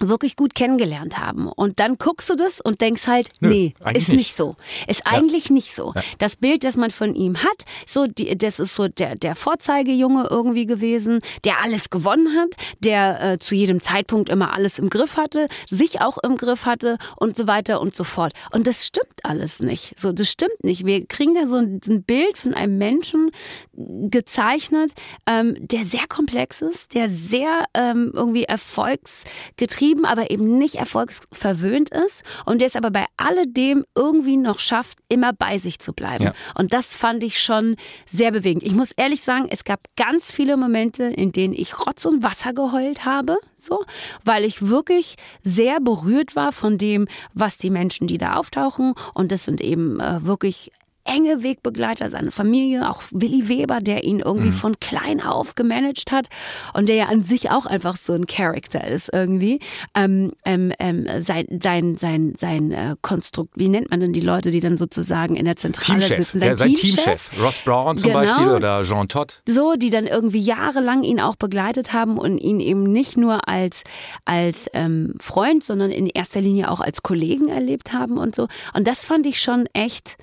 wirklich 0.00 0.36
gut 0.36 0.54
kennengelernt 0.54 1.18
haben. 1.18 1.48
Und 1.48 1.80
dann 1.80 1.96
guckst 1.98 2.28
du 2.30 2.34
das 2.34 2.60
und 2.60 2.80
denkst 2.80 3.06
halt, 3.06 3.30
Nö, 3.40 3.48
nee, 3.48 3.74
ist 3.94 4.08
nicht. 4.08 4.18
nicht 4.18 4.36
so. 4.36 4.56
Ist 4.86 5.06
eigentlich 5.06 5.50
nicht 5.50 5.74
so. 5.74 5.94
Das 6.18 6.36
Bild, 6.36 6.64
das 6.64 6.76
man 6.76 6.90
von 6.90 7.14
ihm 7.14 7.38
hat, 7.38 7.64
so 7.86 8.06
die, 8.06 8.36
das 8.36 8.58
ist 8.58 8.74
so 8.74 8.88
der, 8.88 9.14
der 9.16 9.34
Vorzeigejunge 9.34 10.26
irgendwie 10.30 10.66
gewesen, 10.66 11.20
der 11.44 11.62
alles 11.62 11.90
gewonnen 11.90 12.36
hat, 12.36 12.54
der 12.80 13.22
äh, 13.32 13.38
zu 13.38 13.54
jedem 13.54 13.80
Zeitpunkt 13.80 14.28
immer 14.28 14.52
alles 14.52 14.78
im 14.78 14.90
Griff 14.90 15.16
hatte, 15.16 15.48
sich 15.68 16.00
auch 16.00 16.18
im 16.18 16.36
Griff 16.36 16.66
hatte 16.66 16.98
und 17.16 17.36
so 17.36 17.46
weiter 17.46 17.80
und 17.80 17.94
so 17.94 18.04
fort. 18.04 18.32
Und 18.50 18.66
das 18.66 18.86
stimmt 18.86 19.06
alles 19.22 19.60
nicht. 19.60 19.94
So, 19.98 20.12
das 20.12 20.30
stimmt 20.30 20.62
nicht. 20.62 20.84
Wir 20.84 21.06
kriegen 21.06 21.34
da 21.34 21.46
so 21.46 21.56
ein, 21.56 21.80
ein 21.86 22.02
Bild 22.02 22.36
von 22.36 22.54
einem 22.54 22.78
Menschen 22.78 23.30
gezeichnet, 23.74 24.92
ähm, 25.26 25.56
der 25.58 25.84
sehr 25.84 26.06
komplex 26.08 26.62
ist, 26.62 26.94
der 26.94 27.08
sehr 27.08 27.66
ähm, 27.74 28.10
irgendwie 28.14 28.44
erfolgsgetrieben, 28.44 29.83
aber 30.04 30.30
eben 30.30 30.58
nicht 30.58 30.76
erfolgsverwöhnt 30.76 31.90
ist 31.90 32.24
und 32.44 32.60
der 32.60 32.68
es 32.68 32.76
aber 32.76 32.90
bei 32.90 33.06
alledem 33.16 33.84
irgendwie 33.94 34.36
noch 34.36 34.58
schafft, 34.58 34.98
immer 35.08 35.32
bei 35.32 35.58
sich 35.58 35.78
zu 35.78 35.92
bleiben. 35.92 36.24
Ja. 36.24 36.34
Und 36.54 36.72
das 36.72 36.94
fand 36.94 37.22
ich 37.22 37.40
schon 37.40 37.76
sehr 38.06 38.32
bewegend. 38.32 38.62
Ich 38.62 38.74
muss 38.74 38.92
ehrlich 38.92 39.22
sagen, 39.22 39.46
es 39.50 39.64
gab 39.64 39.80
ganz 39.96 40.30
viele 40.30 40.56
Momente, 40.56 41.04
in 41.04 41.32
denen 41.32 41.54
ich 41.54 41.86
Rotz 41.86 42.04
und 42.04 42.22
Wasser 42.22 42.52
geheult 42.52 43.04
habe, 43.04 43.36
so, 43.56 43.84
weil 44.24 44.44
ich 44.44 44.68
wirklich 44.68 45.16
sehr 45.42 45.80
berührt 45.80 46.36
war 46.36 46.52
von 46.52 46.78
dem, 46.78 47.06
was 47.34 47.58
die 47.58 47.70
Menschen, 47.70 48.06
die 48.06 48.18
da 48.18 48.34
auftauchen, 48.34 48.94
und 49.14 49.32
das 49.32 49.44
sind 49.44 49.60
eben 49.60 50.00
äh, 50.00 50.24
wirklich 50.26 50.70
enge 51.04 51.42
Wegbegleiter, 51.42 52.10
seine 52.10 52.30
Familie, 52.30 52.88
auch 52.88 53.02
Willi 53.10 53.48
Weber, 53.48 53.80
der 53.80 54.04
ihn 54.04 54.20
irgendwie 54.20 54.50
von 54.52 54.78
klein 54.80 55.20
auf 55.20 55.54
gemanagt 55.54 56.12
hat 56.12 56.28
und 56.72 56.88
der 56.88 56.96
ja 56.96 57.06
an 57.06 57.22
sich 57.22 57.50
auch 57.50 57.66
einfach 57.66 57.96
so 57.96 58.12
ein 58.14 58.26
Charakter 58.26 58.86
ist 58.86 59.10
irgendwie. 59.12 59.60
Ähm, 59.94 60.32
ähm, 60.44 60.72
ähm, 60.78 61.06
sein 61.20 61.46
sein, 61.62 61.96
sein, 61.96 62.34
sein 62.38 62.70
äh, 62.72 62.96
Konstrukt, 63.02 63.52
wie 63.56 63.68
nennt 63.68 63.90
man 63.90 64.00
denn 64.00 64.12
die 64.12 64.20
Leute, 64.20 64.50
die 64.50 64.60
dann 64.60 64.76
sozusagen 64.76 65.36
in 65.36 65.44
der 65.44 65.56
Zentrale 65.56 65.98
Teamchef. 66.00 66.18
sitzen? 66.18 66.40
Der, 66.40 66.56
sein 66.56 66.74
Teamchef. 66.74 67.30
Ross 67.40 67.58
Brown 67.64 67.98
zum 67.98 68.08
Genau. 68.08 68.20
Beispiel 68.20 68.48
oder 68.48 68.82
Jean 68.84 69.08
Todt. 69.08 69.42
So, 69.46 69.74
die 69.74 69.90
dann 69.90 70.06
irgendwie 70.06 70.40
jahrelang 70.40 71.02
ihn 71.02 71.20
auch 71.20 71.36
begleitet 71.36 71.92
haben 71.92 72.18
und 72.18 72.38
ihn 72.38 72.60
eben 72.60 72.84
nicht 72.84 73.16
nur 73.16 73.48
als, 73.48 73.82
als 74.24 74.68
ähm, 74.72 75.14
Freund, 75.20 75.64
sondern 75.64 75.90
in 75.90 76.06
erster 76.06 76.40
Linie 76.40 76.70
auch 76.70 76.80
als 76.80 77.02
Kollegen 77.02 77.48
erlebt 77.48 77.92
haben 77.92 78.18
und 78.18 78.34
so. 78.34 78.48
Und 78.72 78.86
das 78.86 79.04
fand 79.04 79.26
ich 79.26 79.40
schon 79.40 79.66
echt 79.72 80.16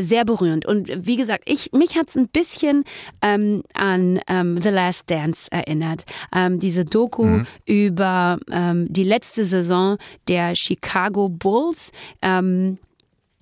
sehr 0.00 0.24
berührend. 0.24 0.66
Und 0.66 0.90
wie 1.06 1.16
gesagt, 1.16 1.44
ich, 1.46 1.72
mich 1.72 1.96
hat 1.96 2.08
es 2.08 2.16
ein 2.16 2.28
bisschen 2.28 2.84
ähm, 3.22 3.62
an 3.74 4.20
ähm, 4.28 4.60
The 4.60 4.70
Last 4.70 5.10
Dance 5.10 5.50
erinnert. 5.50 6.04
Ähm, 6.34 6.58
diese 6.58 6.84
Doku 6.84 7.42
über 7.66 8.38
ähm, 8.50 8.86
die 8.90 9.04
letzte 9.04 9.44
Saison 9.44 9.98
der 10.28 10.54
Chicago 10.54 11.28
Bulls. 11.28 11.92
Ähm, 12.22 12.78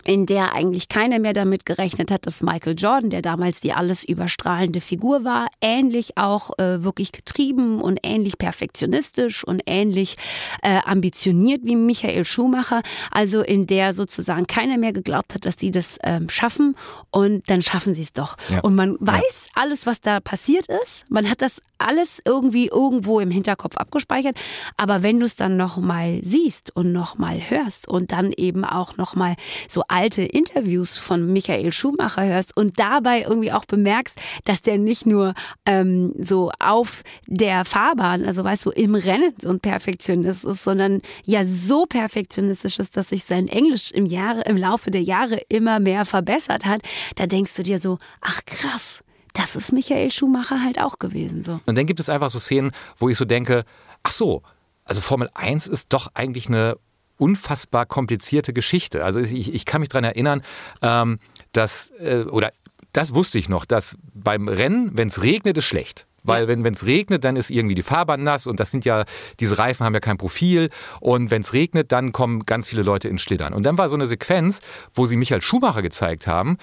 in 0.04 0.26
der 0.26 0.54
eigentlich 0.54 0.88
keiner 0.88 1.18
mehr 1.18 1.32
damit 1.32 1.66
gerechnet 1.66 2.11
hat, 2.11 2.26
dass 2.26 2.42
Michael 2.42 2.75
Jordan, 2.76 3.11
der 3.11 3.23
damals 3.23 3.61
die 3.61 3.73
alles 3.73 4.04
überstrahlende 4.04 4.80
Figur 4.80 5.25
war, 5.25 5.49
ähnlich 5.61 6.16
auch 6.16 6.59
äh, 6.59 6.82
wirklich 6.82 7.12
getrieben 7.12 7.80
und 7.80 8.00
ähnlich 8.02 8.38
perfektionistisch 8.38 9.44
und 9.44 9.62
ähnlich 9.66 10.16
äh, 10.62 10.80
ambitioniert 10.85 11.62
wie 11.64 11.76
Michael 11.76 12.25
Schumacher, 12.25 12.82
also 13.11 13.42
in 13.42 13.66
der 13.66 13.94
sozusagen 13.94 14.47
keiner 14.47 14.78
mehr 14.78 14.92
geglaubt 14.92 15.35
hat, 15.35 15.44
dass 15.47 15.56
die 15.56 15.71
das 15.71 15.99
ähm, 16.02 16.28
schaffen. 16.28 16.76
Und 17.11 17.49
dann 17.49 17.62
schaffen 17.62 17.94
sie 17.94 18.02
es 18.02 18.12
doch. 18.12 18.37
Ja. 18.50 18.61
Und 18.61 18.75
man 18.75 18.97
weiß 19.00 19.49
alles, 19.54 19.87
was 19.87 20.00
da 20.00 20.21
passiert 20.21 20.66
ist, 20.85 21.04
man 21.09 21.28
hat 21.28 21.42
das 21.42 21.61
alles 21.82 22.23
irgendwie 22.25 22.68
irgendwo 22.68 23.21
im 23.21 23.30
Hinterkopf 23.30 23.76
abgespeichert, 23.76 24.37
aber 24.76 25.02
wenn 25.02 25.18
du 25.18 25.26
es 25.26 25.37
dann 25.37 25.56
noch 25.56 25.76
mal 25.76 26.21
siehst 26.23 26.75
und 26.75 26.92
noch 26.92 27.18
mal 27.18 27.40
hörst 27.50 27.88
und 27.88 28.12
dann 28.12 28.32
eben 28.32 28.64
auch 28.64 28.97
noch 28.97 29.14
mal 29.14 29.35
so 29.68 29.82
alte 29.93 30.23
Interviews 30.23 30.97
von 30.97 31.33
Michael 31.33 31.71
Schumacher 31.71 32.25
hörst 32.25 32.57
und 32.57 32.79
dabei 32.79 33.23
irgendwie 33.23 33.53
auch 33.53 33.67
bemerkst, 33.67 34.19
dass 34.45 34.63
der 34.63 34.79
nicht 34.79 35.05
nur 35.05 35.35
ähm, 35.67 36.15
so 36.19 36.51
auf 36.59 37.03
der 37.27 37.65
Fahrbahn, 37.65 38.25
also 38.25 38.43
weißt 38.43 38.67
du, 38.67 38.71
im 38.71 38.95
Rennen 38.95 39.35
so 39.41 39.51
ein 39.51 39.61
Perfektionist 39.61 40.45
ist, 40.45 40.65
sondern 40.65 41.03
ja 41.25 41.45
so 41.45 41.85
perfektionistisch 41.85 42.79
ist, 42.79 42.97
dass 42.97 43.11
sich 43.11 43.25
sein 43.25 43.49
Englisch 43.49 43.91
im 43.91 44.07
Jahre, 44.07 44.41
im 44.43 44.57
Laufe 44.57 44.91
der 44.91 45.03
Jahre 45.03 45.41
immer 45.49 45.79
mehr 45.79 46.07
verbessert 46.07 46.65
hat, 46.65 46.81
da 47.17 47.27
denkst 47.27 47.53
du 47.55 47.63
dir 47.63 47.79
so, 47.79 47.99
ach 48.23 48.41
krass, 48.47 49.05
das 49.35 49.57
ist 49.57 49.73
Michael 49.73 50.11
Schumacher 50.11 50.63
halt 50.63 50.81
auch 50.81 50.99
gewesen 50.99 51.45
so. 51.45 51.61
Und 51.67 51.77
dann 51.77 51.87
gibt 51.87 52.01
es 52.01 52.09
einfach 52.09 52.31
so 52.31 52.39
Szenen, 52.39 52.73
wo 52.97 53.11
ich 53.11 53.19
so 53.19 53.27
denke, 53.27 53.65
ach 54.03 54.13
so, 54.13 54.43
also 54.85 55.01
Formel 55.03 55.31
1 55.35 55.67
ist 55.67 55.93
doch 55.93 56.09
eigentlich 56.15 56.49
eine 56.49 56.77
unfassbar 57.19 57.87
komplizierte 57.87 58.52
Geschichte. 58.52 59.04
Also 59.04 59.21
ich, 59.21 59.54
ich 59.54 59.64
kann 59.64 59.81
mich 59.81 59.90
daran 59.90 60.04
erinnern, 60.04 60.42
ähm, 60.83 61.19
dass, 61.52 61.90
äh, 62.00 62.25
oder 62.28 62.52
das 62.92 63.14
wusste 63.14 63.38
ich 63.38 63.49
noch, 63.49 63.64
dass 63.64 63.97
beim 64.14 64.49
Rennen, 64.49 64.90
wenn 64.95 65.09
es 65.09 65.23
regnet, 65.23 65.57
ist 65.57 65.64
schlecht. 65.64 66.07
Weil 66.25 66.47
wenn 66.47 66.64
es 66.64 66.87
regnet, 66.87 67.25
dann 67.25 67.35
ist 67.35 67.50
irgendwie 67.50 67.75
die 67.75 67.83
Fahrbahn 67.83 68.23
nass 68.23 68.47
und 68.47 68.61
das 68.61 68.71
sind 68.71 68.85
ja, 68.85 69.04
diese 69.40 69.59
Reifen 69.59 69.85
haben 69.85 69.95
ja 69.95 70.00
kein 70.00 70.19
Profil 70.19 70.71
und 71.00 71.33
wenn 71.33 71.42
es 71.42 71.52
regnet, 71.52 71.90
dann 71.90 72.12
kommen 72.12 72.47
ganz 72.47 72.69
viele 72.69 72.83
Leute 72.83 73.09
ins 73.09 73.23
Schlittern. 73.23 73.52
Und 73.52 73.64
dann 73.64 73.76
war 73.76 73.88
so 73.88 73.97
eine 73.97 74.07
Sequenz, 74.07 74.61
wo 74.95 75.07
sie 75.07 75.16
Michael 75.16 75.42
Schumacher 75.42 75.83
gezeigt 75.83 76.28
haben, 76.28 76.59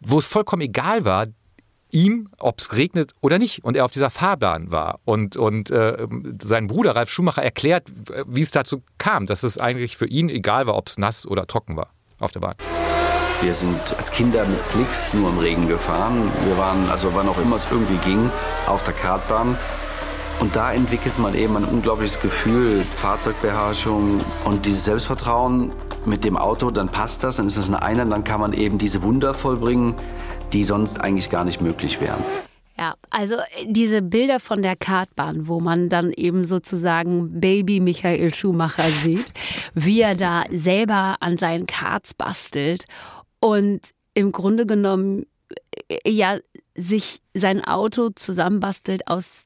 wo 0.00 0.18
es 0.18 0.26
vollkommen 0.26 0.62
egal 0.62 1.04
war, 1.04 1.26
ihm, 1.94 2.28
ob 2.38 2.58
es 2.58 2.76
regnet 2.76 3.12
oder 3.20 3.38
nicht. 3.38 3.64
Und 3.64 3.76
er 3.76 3.84
auf 3.84 3.90
dieser 3.90 4.10
Fahrbahn 4.10 4.70
war. 4.70 5.00
Und, 5.04 5.36
und 5.36 5.70
äh, 5.70 6.06
sein 6.42 6.66
Bruder 6.66 6.96
Ralf 6.96 7.10
Schumacher 7.10 7.42
erklärt, 7.42 7.90
wie 8.26 8.42
es 8.42 8.50
dazu 8.50 8.82
kam, 8.98 9.26
dass 9.26 9.42
es 9.42 9.56
eigentlich 9.58 9.96
für 9.96 10.06
ihn 10.06 10.28
egal 10.28 10.66
war, 10.66 10.76
ob 10.76 10.88
es 10.88 10.98
nass 10.98 11.26
oder 11.26 11.46
trocken 11.46 11.76
war 11.76 11.90
auf 12.18 12.32
der 12.32 12.40
Bahn. 12.40 12.56
Wir 13.40 13.54
sind 13.54 13.94
als 13.96 14.10
Kinder 14.10 14.46
mit 14.46 14.62
Slicks 14.62 15.12
nur 15.12 15.30
im 15.30 15.38
Regen 15.38 15.68
gefahren. 15.68 16.30
Wir 16.46 16.56
waren, 16.56 16.88
also 16.90 17.14
wann 17.14 17.28
auch 17.28 17.38
immer 17.38 17.56
es 17.56 17.66
irgendwie 17.70 17.98
ging, 17.98 18.30
auf 18.66 18.82
der 18.84 18.94
Kartbahn. 18.94 19.56
Und 20.40 20.56
da 20.56 20.72
entwickelt 20.72 21.18
man 21.18 21.34
eben 21.34 21.56
ein 21.56 21.64
unglaubliches 21.64 22.20
Gefühl, 22.20 22.84
Fahrzeugbeherrschung 22.96 24.20
und 24.44 24.66
dieses 24.66 24.84
Selbstvertrauen 24.84 25.72
mit 26.06 26.24
dem 26.24 26.36
Auto, 26.36 26.70
dann 26.70 26.88
passt 26.88 27.22
das, 27.22 27.36
dann 27.36 27.46
ist 27.46 27.56
das 27.56 27.68
eine 27.68 27.82
Einheit, 27.82 28.10
dann 28.10 28.24
kann 28.24 28.40
man 28.40 28.52
eben 28.52 28.78
diese 28.78 29.02
Wunder 29.02 29.32
vollbringen, 29.32 29.94
die 30.54 30.64
sonst 30.64 31.00
eigentlich 31.00 31.28
gar 31.28 31.44
nicht 31.44 31.60
möglich 31.60 32.00
wären. 32.00 32.22
Ja, 32.78 32.94
also 33.10 33.34
äh, 33.34 33.66
diese 33.66 34.02
Bilder 34.02 34.40
von 34.40 34.62
der 34.62 34.76
Kartbahn, 34.76 35.46
wo 35.46 35.60
man 35.60 35.88
dann 35.88 36.12
eben 36.12 36.44
sozusagen 36.44 37.40
Baby 37.40 37.80
Michael 37.80 38.34
Schumacher 38.34 38.88
sieht, 38.88 39.32
wie 39.74 40.00
er 40.00 40.14
da 40.14 40.44
selber 40.50 41.16
an 41.20 41.38
seinen 41.38 41.66
Karts 41.66 42.14
bastelt 42.14 42.86
und 43.40 43.80
im 44.14 44.32
Grunde 44.32 44.66
genommen 44.66 45.26
äh, 45.88 46.10
ja 46.10 46.38
sich 46.76 47.20
sein 47.34 47.64
Auto 47.64 48.10
zusammenbastelt 48.10 49.06
aus 49.06 49.44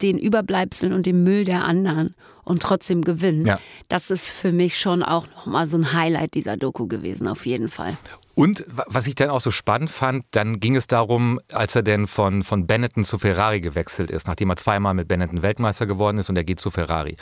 den 0.00 0.18
Überbleibseln 0.18 0.94
und 0.94 1.04
dem 1.04 1.24
Müll 1.24 1.44
der 1.44 1.64
anderen 1.64 2.14
und 2.42 2.62
trotzdem 2.62 3.02
gewinnt. 3.02 3.46
Ja. 3.46 3.60
Das 3.88 4.10
ist 4.10 4.30
für 4.30 4.52
mich 4.52 4.80
schon 4.80 5.02
auch 5.02 5.26
nochmal 5.26 5.66
so 5.66 5.76
ein 5.76 5.92
Highlight 5.92 6.32
dieser 6.32 6.56
Doku 6.56 6.86
gewesen, 6.86 7.28
auf 7.28 7.44
jeden 7.44 7.68
Fall. 7.68 7.98
Und 8.34 8.64
wa- 8.68 8.84
was 8.86 9.06
ich 9.06 9.14
dann 9.14 9.30
auch 9.30 9.40
so 9.40 9.50
spannend 9.50 9.90
fand, 9.90 10.24
dann 10.30 10.60
ging 10.60 10.76
es 10.76 10.86
darum, 10.86 11.40
als 11.52 11.74
er 11.74 11.82
denn 11.82 12.06
von, 12.06 12.42
von 12.42 12.66
Benetton 12.66 13.04
zu 13.04 13.18
Ferrari 13.18 13.60
gewechselt 13.60 14.10
ist, 14.10 14.26
nachdem 14.26 14.50
er 14.50 14.56
zweimal 14.56 14.94
mit 14.94 15.08
Benetton 15.08 15.42
Weltmeister 15.42 15.86
geworden 15.86 16.18
ist 16.18 16.30
und 16.30 16.36
er 16.36 16.44
geht 16.44 16.60
zu 16.60 16.70
Ferrari. 16.70 17.16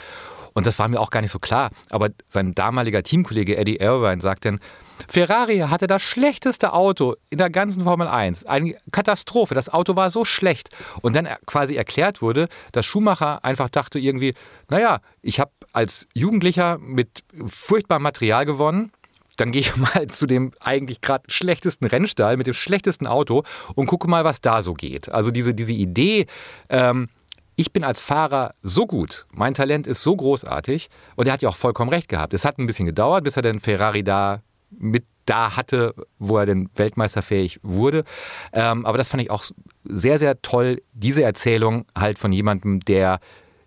Und 0.53 0.65
das 0.65 0.79
war 0.79 0.87
mir 0.87 0.99
auch 0.99 1.11
gar 1.11 1.21
nicht 1.21 1.31
so 1.31 1.39
klar. 1.39 1.69
Aber 1.91 2.09
sein 2.29 2.55
damaliger 2.55 3.03
Teamkollege 3.03 3.55
Eddie 3.57 3.77
Irvine 3.77 4.19
sagt 4.21 4.45
dann, 4.45 4.59
Ferrari 5.07 5.59
hatte 5.59 5.87
das 5.87 6.01
schlechteste 6.01 6.73
Auto 6.73 7.15
in 7.29 7.37
der 7.37 7.49
ganzen 7.49 7.83
Formel 7.83 8.07
1. 8.07 8.45
Eine 8.45 8.75
Katastrophe. 8.91 9.53
Das 9.55 9.69
Auto 9.69 9.95
war 9.95 10.09
so 10.09 10.25
schlecht. 10.25 10.69
Und 11.01 11.15
dann 11.15 11.27
quasi 11.45 11.75
erklärt 11.75 12.21
wurde, 12.21 12.47
dass 12.71 12.85
Schumacher 12.85 13.45
einfach 13.45 13.69
dachte 13.69 13.99
irgendwie, 13.99 14.33
naja, 14.69 14.99
ich 15.21 15.39
habe 15.39 15.51
als 15.71 16.07
Jugendlicher 16.13 16.77
mit 16.79 17.23
furchtbarem 17.47 18.03
Material 18.03 18.45
gewonnen. 18.45 18.91
Dann 19.39 19.51
gehe 19.51 19.61
ich 19.61 19.75
mal 19.77 20.07
zu 20.07 20.25
dem 20.25 20.51
eigentlich 20.59 21.01
gerade 21.01 21.23
schlechtesten 21.27 21.85
Rennstall 21.85 22.37
mit 22.37 22.47
dem 22.47 22.53
schlechtesten 22.53 23.07
Auto 23.07 23.43
und 23.75 23.87
gucke 23.87 24.07
mal, 24.09 24.23
was 24.23 24.41
da 24.41 24.61
so 24.61 24.73
geht. 24.73 25.09
Also 25.09 25.31
diese, 25.31 25.53
diese 25.53 25.73
Idee, 25.73 26.25
ähm, 26.69 27.07
ich 27.55 27.73
bin 27.73 27.83
als 27.83 28.03
Fahrer 28.03 28.53
so 28.61 28.87
gut, 28.87 29.25
mein 29.31 29.53
Talent 29.53 29.85
ist 29.85 30.01
so 30.01 30.15
großartig 30.15 30.89
und 31.15 31.27
er 31.27 31.33
hat 31.33 31.41
ja 31.41 31.49
auch 31.49 31.57
vollkommen 31.57 31.89
recht 31.89 32.07
gehabt. 32.07 32.33
Es 32.33 32.45
hat 32.45 32.57
ein 32.57 32.67
bisschen 32.67 32.85
gedauert, 32.85 33.25
bis 33.25 33.35
er 33.35 33.41
den 33.41 33.59
Ferrari 33.59 34.03
da 34.03 34.41
mit 34.71 35.05
da 35.25 35.55
hatte, 35.55 35.93
wo 36.17 36.37
er 36.37 36.45
denn 36.45 36.69
weltmeisterfähig 36.75 37.59
wurde. 37.61 38.03
Ähm, 38.51 38.85
aber 38.85 38.97
das 38.97 39.09
fand 39.09 39.21
ich 39.21 39.29
auch 39.29 39.43
sehr, 39.83 40.19
sehr 40.19 40.41
toll, 40.41 40.81
diese 40.93 41.23
Erzählung 41.23 41.85
halt 41.97 42.17
von 42.17 42.31
jemandem, 42.31 42.79
der 42.79 43.19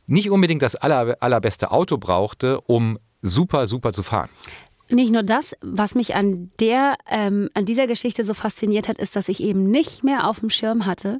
nicht 0.07 0.31
unbedingt 0.31 0.62
das 0.62 0.75
aller, 0.75 1.17
allerbeste 1.21 1.71
Auto 1.71 1.99
brauchte, 1.99 2.61
um 2.62 2.99
super, 3.23 3.67
super 3.67 3.93
zu 3.93 4.02
fahren. 4.02 4.29
Nicht 4.93 5.11
nur 5.11 5.23
das, 5.23 5.57
was 5.63 5.95
mich 5.95 6.15
an 6.15 6.51
der, 6.61 6.97
ähm, 7.09 7.49
an 7.55 7.65
dieser 7.65 7.87
Geschichte 7.87 8.25
so 8.25 8.35
fasziniert 8.35 8.89
hat, 8.89 8.99
ist, 8.99 9.17
dass 9.17 9.29
ich 9.29 9.43
eben 9.43 9.71
nicht 9.71 10.05
mehr 10.05 10.29
auf 10.29 10.41
dem 10.41 10.51
Schirm 10.51 10.85
hatte, 10.85 11.19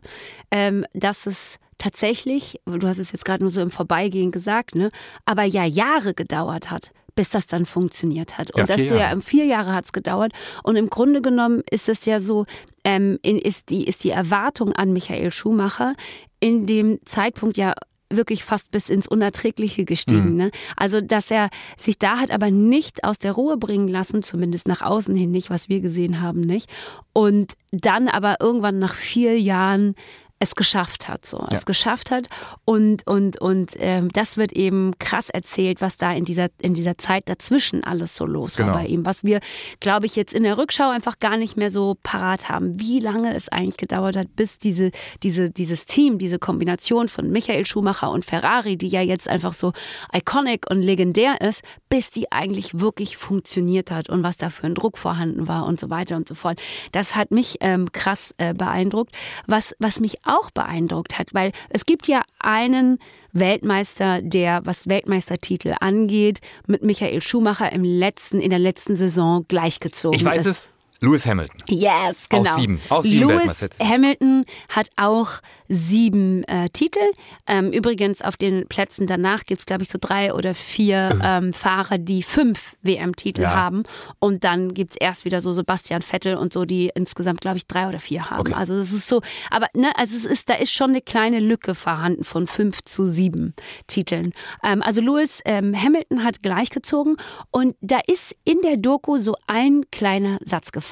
ähm, 0.51 0.85
dass 0.93 1.27
es 1.27 1.59
tatsächlich, 1.79 2.61
du 2.67 2.87
hast 2.87 2.99
es 2.99 3.13
jetzt 3.13 3.25
gerade 3.25 3.43
nur 3.43 3.51
so 3.51 3.61
im 3.61 3.71
Vorbeigehen 3.71 4.31
gesagt, 4.31 4.75
ne, 4.75 4.91
aber 5.25 5.45
ja 5.45 5.65
Jahre 5.65 6.13
gedauert 6.13 6.71
hat, 6.71 6.91
bis 7.15 7.31
das 7.31 7.47
dann 7.47 7.67
funktioniert 7.67 8.39
hat. 8.39 8.55
Und 8.55 8.61
ja, 8.61 8.67
dass 8.67 8.87
du 8.87 8.97
ja 8.97 9.19
vier 9.21 9.47
Jahre 9.47 9.73
hat 9.73 9.87
es 9.87 9.93
gedauert. 9.93 10.33
Und 10.63 10.77
im 10.77 10.91
Grunde 10.91 11.23
genommen 11.23 11.63
ist 11.71 11.89
es 11.89 12.05
ja 12.05 12.21
so, 12.21 12.47
ähm, 12.85 13.19
ist, 13.23 13.71
die, 13.71 13.87
ist 13.87 14.05
die 14.05 14.11
Erwartung 14.11 14.73
an 14.73 14.93
Michael 14.93 15.33
Schumacher 15.33 15.95
in 16.41 16.67
dem 16.67 16.99
Zeitpunkt 17.05 17.57
ja 17.57 17.75
wirklich 18.17 18.45
fast 18.45 18.71
bis 18.71 18.89
ins 18.89 19.09
Unerträgliche 19.09 19.85
gestiegen. 19.85 20.31
Mhm. 20.31 20.37
Ne? 20.37 20.51
Also, 20.77 21.01
dass 21.01 21.31
er 21.31 21.51
sich 21.77 21.99
da 21.99 22.19
hat 22.19 22.31
aber 22.31 22.51
nicht 22.51 23.05
aus 23.05 23.19
der 23.19 23.33
Ruhe 23.33 23.57
bringen 23.57 23.89
lassen, 23.89 24.23
zumindest 24.23 24.69
nach 24.69 24.83
außen 24.83 25.15
hin 25.15 25.31
nicht, 25.31 25.51
was 25.51 25.69
wir 25.69 25.81
gesehen 25.81 26.21
haben, 26.21 26.41
nicht. 26.41 26.71
Und 27.13 27.55
dann 27.71 28.09
aber 28.09 28.37
irgendwann 28.41 28.79
nach 28.79 28.95
vier 28.95 29.39
Jahren 29.41 29.95
es 30.43 30.57
geschafft 30.57 31.09
hat, 31.09 31.25
so 31.25 31.39
ja. 31.39 31.47
es 31.53 31.67
geschafft 31.67 32.11
hat 32.11 32.29
und 32.65 33.07
und 33.07 33.41
und 33.41 33.75
ähm, 33.79 34.11
das 34.11 34.37
wird 34.37 34.53
eben 34.53 34.91
krass 34.99 35.31
erzählt, 35.31 35.81
was 35.81 35.99
da 35.99 36.13
in 36.13 36.25
dieser 36.25 36.49
in 36.61 36.75
dieser 36.75 36.99
Zeit 36.99 37.29
dazwischen 37.29 37.85
alles 37.85 38.17
so 38.17 38.27
los 38.27 38.57
genau. 38.57 38.73
war 38.73 38.81
bei 38.83 38.87
ihm, 38.87 39.07
was 39.07 39.23
wir, 39.23 39.39
glaube 39.79 40.07
ich, 40.07 40.17
jetzt 40.17 40.35
in 40.35 40.43
der 40.43 40.59
Rückschau 40.59 40.91
einfach 40.91 41.21
gar 41.21 41.37
nicht 41.37 41.57
mehr 41.57 41.71
so 41.71 41.97
parat 42.03 42.49
haben, 42.49 42.81
wie 42.81 42.99
lange 42.99 43.33
es 43.37 43.51
eigentlich 43.51 43.77
gedauert 43.77 44.17
hat, 44.17 44.35
bis 44.35 44.59
diese 44.59 44.91
diese 45.23 45.49
dieses 45.49 45.87
Team, 45.87 46.19
diese 46.19 46.41
Kombination 46.41 47.07
von 47.07 47.31
Michael 47.31 47.65
Schumacher 47.65 48.11
und 48.11 48.25
Ferrari, 48.25 48.77
die 48.77 48.89
ja 48.89 49.01
jetzt 49.01 49.29
einfach 49.29 49.53
so 49.53 49.73
iconic 50.13 50.69
und 50.69 50.83
legendär 50.83 51.41
ist, 51.41 51.63
bis 51.89 52.11
die 52.11 52.33
eigentlich 52.33 52.81
wirklich 52.81 53.17
funktioniert 53.17 53.93
hat 53.93 54.09
und 54.09 54.25
was 54.25 54.39
da 54.39 54.51
für 54.51 54.67
ein 54.67 54.75
Druck 54.75 54.99
vorhanden 54.99 55.47
war 55.47 55.67
und 55.67 55.79
so 55.79 55.89
weiter 55.89 56.17
und 56.17 56.27
so 56.27 56.35
fort. 56.35 56.61
Das 56.91 57.15
hat 57.15 57.31
mich 57.31 57.59
ähm, 57.61 57.93
krass 57.93 58.35
äh, 58.39 58.55
beeindruckt. 58.55 59.15
Was 59.47 59.77
was 59.79 60.01
mich 60.01 60.25
auch 60.33 60.51
beeindruckt 60.51 61.19
hat, 61.19 61.35
weil 61.35 61.53
es 61.69 61.87
gibt 61.87 62.09
ja 62.09 62.23
einen 62.39 62.99
Weltmeister, 63.33 64.21
der, 64.23 64.61
was 64.65 64.89
Weltmeistertitel 64.89 65.75
angeht, 65.81 66.41
mit 66.67 66.83
Michael 66.83 67.21
Schumacher 67.21 67.73
im 67.73 67.85
letzten, 67.85 68.41
in 68.41 68.51
der 68.51 68.59
letzten 68.59 68.97
Saison 68.97 69.45
gleichgezogen 69.49 70.19
ich 70.19 70.25
weiß 70.25 70.47
ist. 70.47 70.47
Es. 70.47 70.72
Lewis 71.03 71.27
Hamilton. 71.27 71.61
Yes, 71.69 72.29
genau. 72.29 72.49
Auch 72.49 72.55
sieben. 72.57 72.81
Auch 72.89 73.03
sieben 73.03 73.29
Lewis 73.29 73.69
Hamilton 73.81 74.45
hat 74.69 74.89
auch 74.97 75.41
sieben 75.69 76.45
äh, 76.45 76.69
Titel. 76.69 77.01
Ähm, 77.47 77.73
übrigens 77.73 78.23
auf 78.23 78.37
den 78.37 78.69
Plätzen 78.69 79.07
danach 79.07 79.45
gibt 79.45 79.61
es, 79.61 79.67
glaube 79.67 79.83
ich, 79.83 79.89
so 79.89 79.99
drei 80.01 80.33
oder 80.33 80.55
vier 80.55 81.09
ähm, 81.23 81.53
Fahrer, 81.53 81.99
die 81.99 82.23
fünf 82.23 82.77
WM-Titel 82.83 83.43
ja. 83.43 83.55
haben. 83.55 83.83
Und 84.21 84.45
dann 84.45 84.75
gibt 84.75 84.93
es 84.93 84.97
erst 84.97 85.25
wieder 85.25 85.41
so 85.41 85.53
Sebastian 85.53 86.03
Vettel 86.03 86.37
und 86.37 86.53
so, 86.53 86.65
die 86.65 86.91
insgesamt, 86.95 87.41
glaube 87.41 87.57
ich, 87.57 87.67
drei 87.67 87.89
oder 87.89 87.99
vier 87.99 88.31
haben. 88.31 88.41
Okay. 88.41 88.55
Also 88.55 88.77
das 88.77 88.93
ist 88.93 89.09
so, 89.09 89.23
aber 89.51 89.67
ne, 89.75 89.91
also 89.97 90.17
es 90.17 90.25
ist, 90.25 90.51
da 90.51 90.55
ist 90.55 90.73
schon 90.73 90.91
eine 90.91 91.01
kleine 91.01 91.41
Lücke 91.41 91.75
vorhanden 91.75 92.23
von 92.23 92.47
fünf 92.47 92.85
zu 92.85 93.07
sieben 93.07 93.55
Titeln. 93.87 94.35
Ähm, 94.63 94.83
also 94.83 95.01
Lewis 95.01 95.41
ähm, 95.47 95.75
Hamilton 95.75 96.23
hat 96.23 96.43
gleichgezogen 96.43 97.17
und 97.51 97.75
da 97.81 97.99
ist 98.07 98.37
in 98.45 98.61
der 98.61 98.77
Doku 98.77 99.17
so 99.17 99.35
ein 99.47 99.85
kleiner 99.91 100.39
Satz 100.45 100.71
gefallen. 100.71 100.92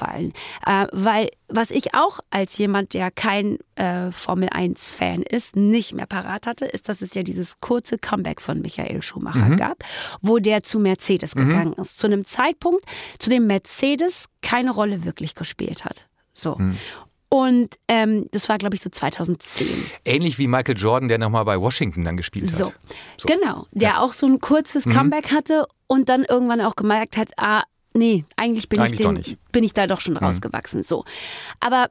Äh, 0.65 0.87
weil 0.91 1.29
was 1.47 1.71
ich 1.71 1.93
auch 1.93 2.19
als 2.29 2.57
jemand, 2.57 2.93
der 2.93 3.11
kein 3.11 3.57
äh, 3.75 4.11
Formel 4.11 4.49
1-Fan 4.49 5.21
ist, 5.21 5.55
nicht 5.55 5.93
mehr 5.93 6.05
parat 6.05 6.47
hatte, 6.47 6.65
ist, 6.65 6.89
dass 6.89 7.01
es 7.01 7.13
ja 7.13 7.23
dieses 7.23 7.59
kurze 7.59 7.97
Comeback 7.97 8.41
von 8.41 8.61
Michael 8.61 9.01
Schumacher 9.01 9.49
mhm. 9.49 9.57
gab, 9.57 9.83
wo 10.21 10.39
der 10.39 10.63
zu 10.63 10.79
Mercedes 10.79 11.35
mhm. 11.35 11.49
gegangen 11.49 11.73
ist. 11.73 11.97
Zu 11.97 12.07
einem 12.07 12.25
Zeitpunkt, 12.25 12.83
zu 13.19 13.29
dem 13.29 13.47
Mercedes 13.47 14.29
keine 14.41 14.71
Rolle 14.71 15.03
wirklich 15.03 15.35
gespielt 15.35 15.85
hat. 15.85 16.07
So. 16.33 16.55
Mhm. 16.55 16.77
Und 17.33 17.75
ähm, 17.87 18.27
das 18.31 18.49
war, 18.49 18.57
glaube 18.57 18.75
ich, 18.75 18.81
so 18.81 18.89
2010. 18.89 19.67
Ähnlich 20.03 20.37
wie 20.37 20.47
Michael 20.47 20.77
Jordan, 20.77 21.07
der 21.07 21.17
nochmal 21.17 21.45
bei 21.45 21.59
Washington 21.61 22.03
dann 22.03 22.17
gespielt 22.17 22.53
so. 22.53 22.65
hat. 22.65 22.79
So, 23.17 23.27
genau. 23.27 23.67
Der 23.71 23.91
ja. 23.91 23.99
auch 23.99 24.11
so 24.11 24.27
ein 24.27 24.41
kurzes 24.41 24.85
mhm. 24.85 24.91
Comeback 24.91 25.31
hatte 25.31 25.65
und 25.87 26.09
dann 26.09 26.25
irgendwann 26.25 26.59
auch 26.59 26.75
gemerkt 26.75 27.15
hat, 27.15 27.29
ah, 27.37 27.63
nee, 27.93 28.25
eigentlich 28.35 28.69
bin, 28.69 28.79
eigentlich 28.79 28.99
ich, 28.99 29.25
den, 29.25 29.37
bin 29.51 29.63
ich 29.63 29.73
da 29.73 29.87
doch 29.87 30.01
schon 30.01 30.15
mhm. 30.15 30.19
rausgewachsen. 30.19 30.83
So. 30.83 31.05
Aber 31.59 31.89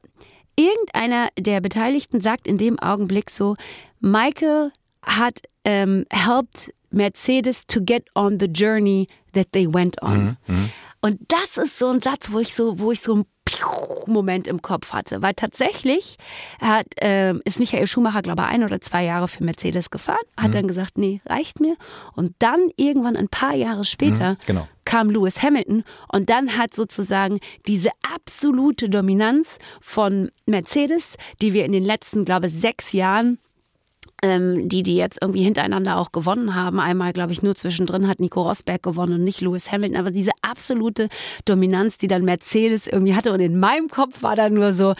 irgendeiner 0.55 1.29
der 1.37 1.61
Beteiligten 1.61 2.21
sagt 2.21 2.47
in 2.47 2.57
dem 2.57 2.79
Augenblick 2.79 3.29
so, 3.29 3.55
Michael 3.99 4.71
hat 5.03 5.39
ähm, 5.65 6.05
helped 6.11 6.73
Mercedes 6.91 7.65
to 7.65 7.81
get 7.81 8.03
on 8.15 8.39
the 8.39 8.47
journey 8.47 9.07
that 9.33 9.47
they 9.53 9.67
went 9.71 10.01
on. 10.01 10.37
Mhm. 10.47 10.55
Mhm. 10.55 10.69
Und 11.01 11.19
das 11.27 11.57
ist 11.57 11.79
so 11.79 11.89
ein 11.89 12.01
Satz, 12.01 12.31
wo 12.31 12.39
ich 12.39 12.53
so, 12.53 12.79
wo 12.79 12.91
ich 12.91 13.01
so 13.01 13.15
ein 13.15 13.25
Moment 14.07 14.47
im 14.47 14.61
Kopf 14.61 14.93
hatte, 14.93 15.21
weil 15.21 15.33
tatsächlich 15.33 16.17
hat, 16.61 16.87
äh, 17.01 17.33
ist 17.45 17.59
Michael 17.59 17.87
Schumacher, 17.87 18.21
glaube 18.21 18.43
ich, 18.43 18.47
ein 18.49 18.63
oder 18.63 18.81
zwei 18.81 19.03
Jahre 19.03 19.27
für 19.27 19.43
Mercedes 19.43 19.89
gefahren, 19.89 20.17
hat 20.37 20.49
mhm. 20.49 20.53
dann 20.53 20.67
gesagt, 20.67 20.97
nee, 20.97 21.21
reicht 21.25 21.59
mir. 21.59 21.75
Und 22.15 22.35
dann 22.39 22.69
irgendwann 22.77 23.15
ein 23.15 23.29
paar 23.29 23.55
Jahre 23.55 23.83
später 23.83 24.31
mhm, 24.31 24.37
genau. 24.45 24.67
kam 24.85 25.09
Lewis 25.09 25.41
Hamilton 25.41 25.83
und 26.11 26.29
dann 26.29 26.57
hat 26.57 26.73
sozusagen 26.73 27.39
diese 27.67 27.89
absolute 28.13 28.89
Dominanz 28.89 29.59
von 29.79 30.31
Mercedes, 30.45 31.15
die 31.41 31.53
wir 31.53 31.65
in 31.65 31.71
den 31.71 31.85
letzten, 31.85 32.25
glaube 32.25 32.47
ich, 32.47 32.53
sechs 32.53 32.93
Jahren 32.93 33.37
ähm, 34.23 34.69
die, 34.69 34.83
die 34.83 34.95
jetzt 34.95 35.17
irgendwie 35.21 35.43
hintereinander 35.43 35.97
auch 35.97 36.11
gewonnen 36.11 36.53
haben. 36.53 36.79
Einmal, 36.79 37.11
glaube 37.11 37.31
ich, 37.31 37.41
nur 37.41 37.55
zwischendrin 37.55 38.07
hat 38.07 38.19
Nico 38.19 38.41
Rosberg 38.41 38.83
gewonnen 38.83 39.15
und 39.15 39.23
nicht 39.23 39.41
Lewis 39.41 39.71
Hamilton. 39.71 39.97
Aber 39.97 40.11
diese 40.11 40.31
absolute 40.41 41.09
Dominanz, 41.45 41.97
die 41.97 42.07
dann 42.07 42.23
Mercedes 42.23 42.87
irgendwie 42.87 43.15
hatte. 43.15 43.33
Und 43.33 43.39
in 43.39 43.59
meinem 43.59 43.89
Kopf 43.89 44.21
war 44.21 44.35
dann 44.35 44.53
nur 44.53 44.73
so, 44.73 44.93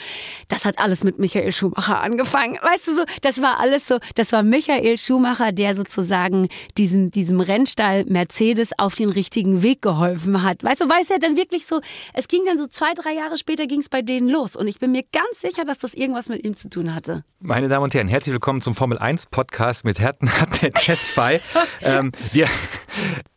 das 0.47 0.65
hat 0.65 0.79
alles 0.79 1.03
mit 1.03 1.19
Michael 1.19 1.51
Schumacher 1.51 2.01
angefangen. 2.01 2.57
Weißt 2.61 2.87
du 2.87 2.95
so, 2.95 3.03
das 3.21 3.41
war 3.41 3.59
alles 3.59 3.87
so, 3.87 3.99
das 4.15 4.31
war 4.31 4.41
Michael 4.41 4.97
Schumacher, 4.97 5.51
der 5.51 5.75
sozusagen 5.75 6.47
diesen, 6.77 7.11
diesem 7.11 7.41
Rennstall 7.41 8.05
Mercedes 8.05 8.71
auf 8.79 8.95
den 8.95 9.09
richtigen 9.09 9.61
Weg 9.61 9.83
geholfen 9.83 10.41
hat. 10.41 10.63
Weißt 10.63 10.81
du, 10.81 10.89
weiß 10.89 11.11
er 11.11 11.19
dann 11.19 11.37
wirklich 11.37 11.67
so, 11.67 11.79
es 12.13 12.27
ging 12.27 12.41
dann 12.47 12.57
so 12.57 12.65
zwei, 12.65 12.93
drei 12.95 13.13
Jahre 13.13 13.37
später 13.37 13.67
ging 13.67 13.81
es 13.81 13.89
bei 13.89 14.01
denen 14.01 14.29
los. 14.29 14.55
Und 14.55 14.67
ich 14.67 14.79
bin 14.79 14.91
mir 14.91 15.03
ganz 15.11 15.41
sicher, 15.41 15.63
dass 15.63 15.77
das 15.77 15.93
irgendwas 15.93 16.27
mit 16.27 16.43
ihm 16.43 16.55
zu 16.55 16.69
tun 16.69 16.95
hatte. 16.95 17.23
Meine 17.39 17.67
Damen 17.69 17.83
und 17.83 17.93
Herren, 17.93 18.07
herzlich 18.07 18.33
willkommen 18.33 18.61
zum 18.61 18.75
Formel 18.75 18.97
1 18.97 19.10
1 19.11 19.25
Podcast 19.25 19.83
mit 19.83 19.99
Herten 19.99 20.29
der 20.61 20.71
Tesfai. 20.71 21.41
ähm, 21.81 22.13
wir, 22.31 22.47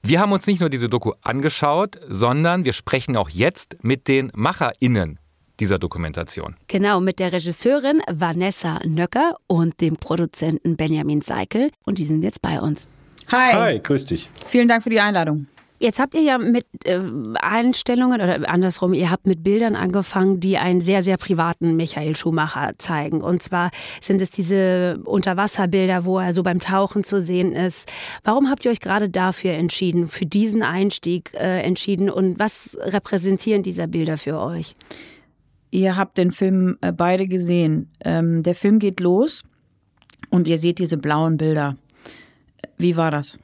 wir 0.04 0.20
haben 0.20 0.30
uns 0.30 0.46
nicht 0.46 0.60
nur 0.60 0.70
diese 0.70 0.88
Doku 0.88 1.14
angeschaut, 1.22 1.98
sondern 2.06 2.64
wir 2.64 2.72
sprechen 2.72 3.16
auch 3.16 3.28
jetzt 3.28 3.82
mit 3.82 4.06
den 4.06 4.30
MacherInnen 4.36 5.18
dieser 5.58 5.80
Dokumentation. 5.80 6.54
Genau, 6.68 7.00
mit 7.00 7.18
der 7.18 7.32
Regisseurin 7.32 8.02
Vanessa 8.08 8.78
Nöcker 8.84 9.34
und 9.48 9.80
dem 9.80 9.96
Produzenten 9.96 10.76
Benjamin 10.76 11.22
Seikel. 11.22 11.72
Und 11.84 11.98
die 11.98 12.04
sind 12.04 12.22
jetzt 12.22 12.40
bei 12.40 12.60
uns. 12.60 12.88
Hi. 13.32 13.52
Hi, 13.54 13.80
grüß 13.80 14.04
dich. 14.04 14.28
Vielen 14.46 14.68
Dank 14.68 14.84
für 14.84 14.90
die 14.90 15.00
Einladung. 15.00 15.48
Jetzt 15.84 16.00
habt 16.00 16.14
ihr 16.14 16.22
ja 16.22 16.38
mit 16.38 16.64
äh, 16.86 16.98
Einstellungen 17.34 18.22
oder 18.22 18.48
andersrum, 18.48 18.94
ihr 18.94 19.10
habt 19.10 19.26
mit 19.26 19.44
Bildern 19.44 19.76
angefangen, 19.76 20.40
die 20.40 20.56
einen 20.56 20.80
sehr, 20.80 21.02
sehr 21.02 21.18
privaten 21.18 21.76
Michael 21.76 22.16
Schumacher 22.16 22.72
zeigen. 22.78 23.20
Und 23.20 23.42
zwar 23.42 23.70
sind 24.00 24.22
es 24.22 24.30
diese 24.30 24.98
Unterwasserbilder, 25.04 26.06
wo 26.06 26.18
er 26.18 26.32
so 26.32 26.42
beim 26.42 26.58
Tauchen 26.58 27.04
zu 27.04 27.20
sehen 27.20 27.52
ist. 27.52 27.92
Warum 28.22 28.48
habt 28.48 28.64
ihr 28.64 28.70
euch 28.70 28.80
gerade 28.80 29.10
dafür 29.10 29.52
entschieden, 29.52 30.08
für 30.08 30.24
diesen 30.24 30.62
Einstieg 30.62 31.34
äh, 31.34 31.60
entschieden 31.60 32.08
und 32.08 32.38
was 32.38 32.78
repräsentieren 32.80 33.62
diese 33.62 33.86
Bilder 33.86 34.16
für 34.16 34.40
euch? 34.40 34.76
Ihr 35.70 35.98
habt 35.98 36.16
den 36.16 36.30
Film 36.30 36.78
äh, 36.80 36.92
beide 36.92 37.26
gesehen. 37.26 37.90
Ähm, 38.02 38.42
der 38.42 38.54
Film 38.54 38.78
geht 38.78 39.00
los 39.00 39.42
und 40.30 40.48
ihr 40.48 40.56
seht 40.56 40.78
diese 40.78 40.96
blauen 40.96 41.36
Bilder. 41.36 41.76
Wie 42.78 42.96
war 42.96 43.10
das? 43.10 43.38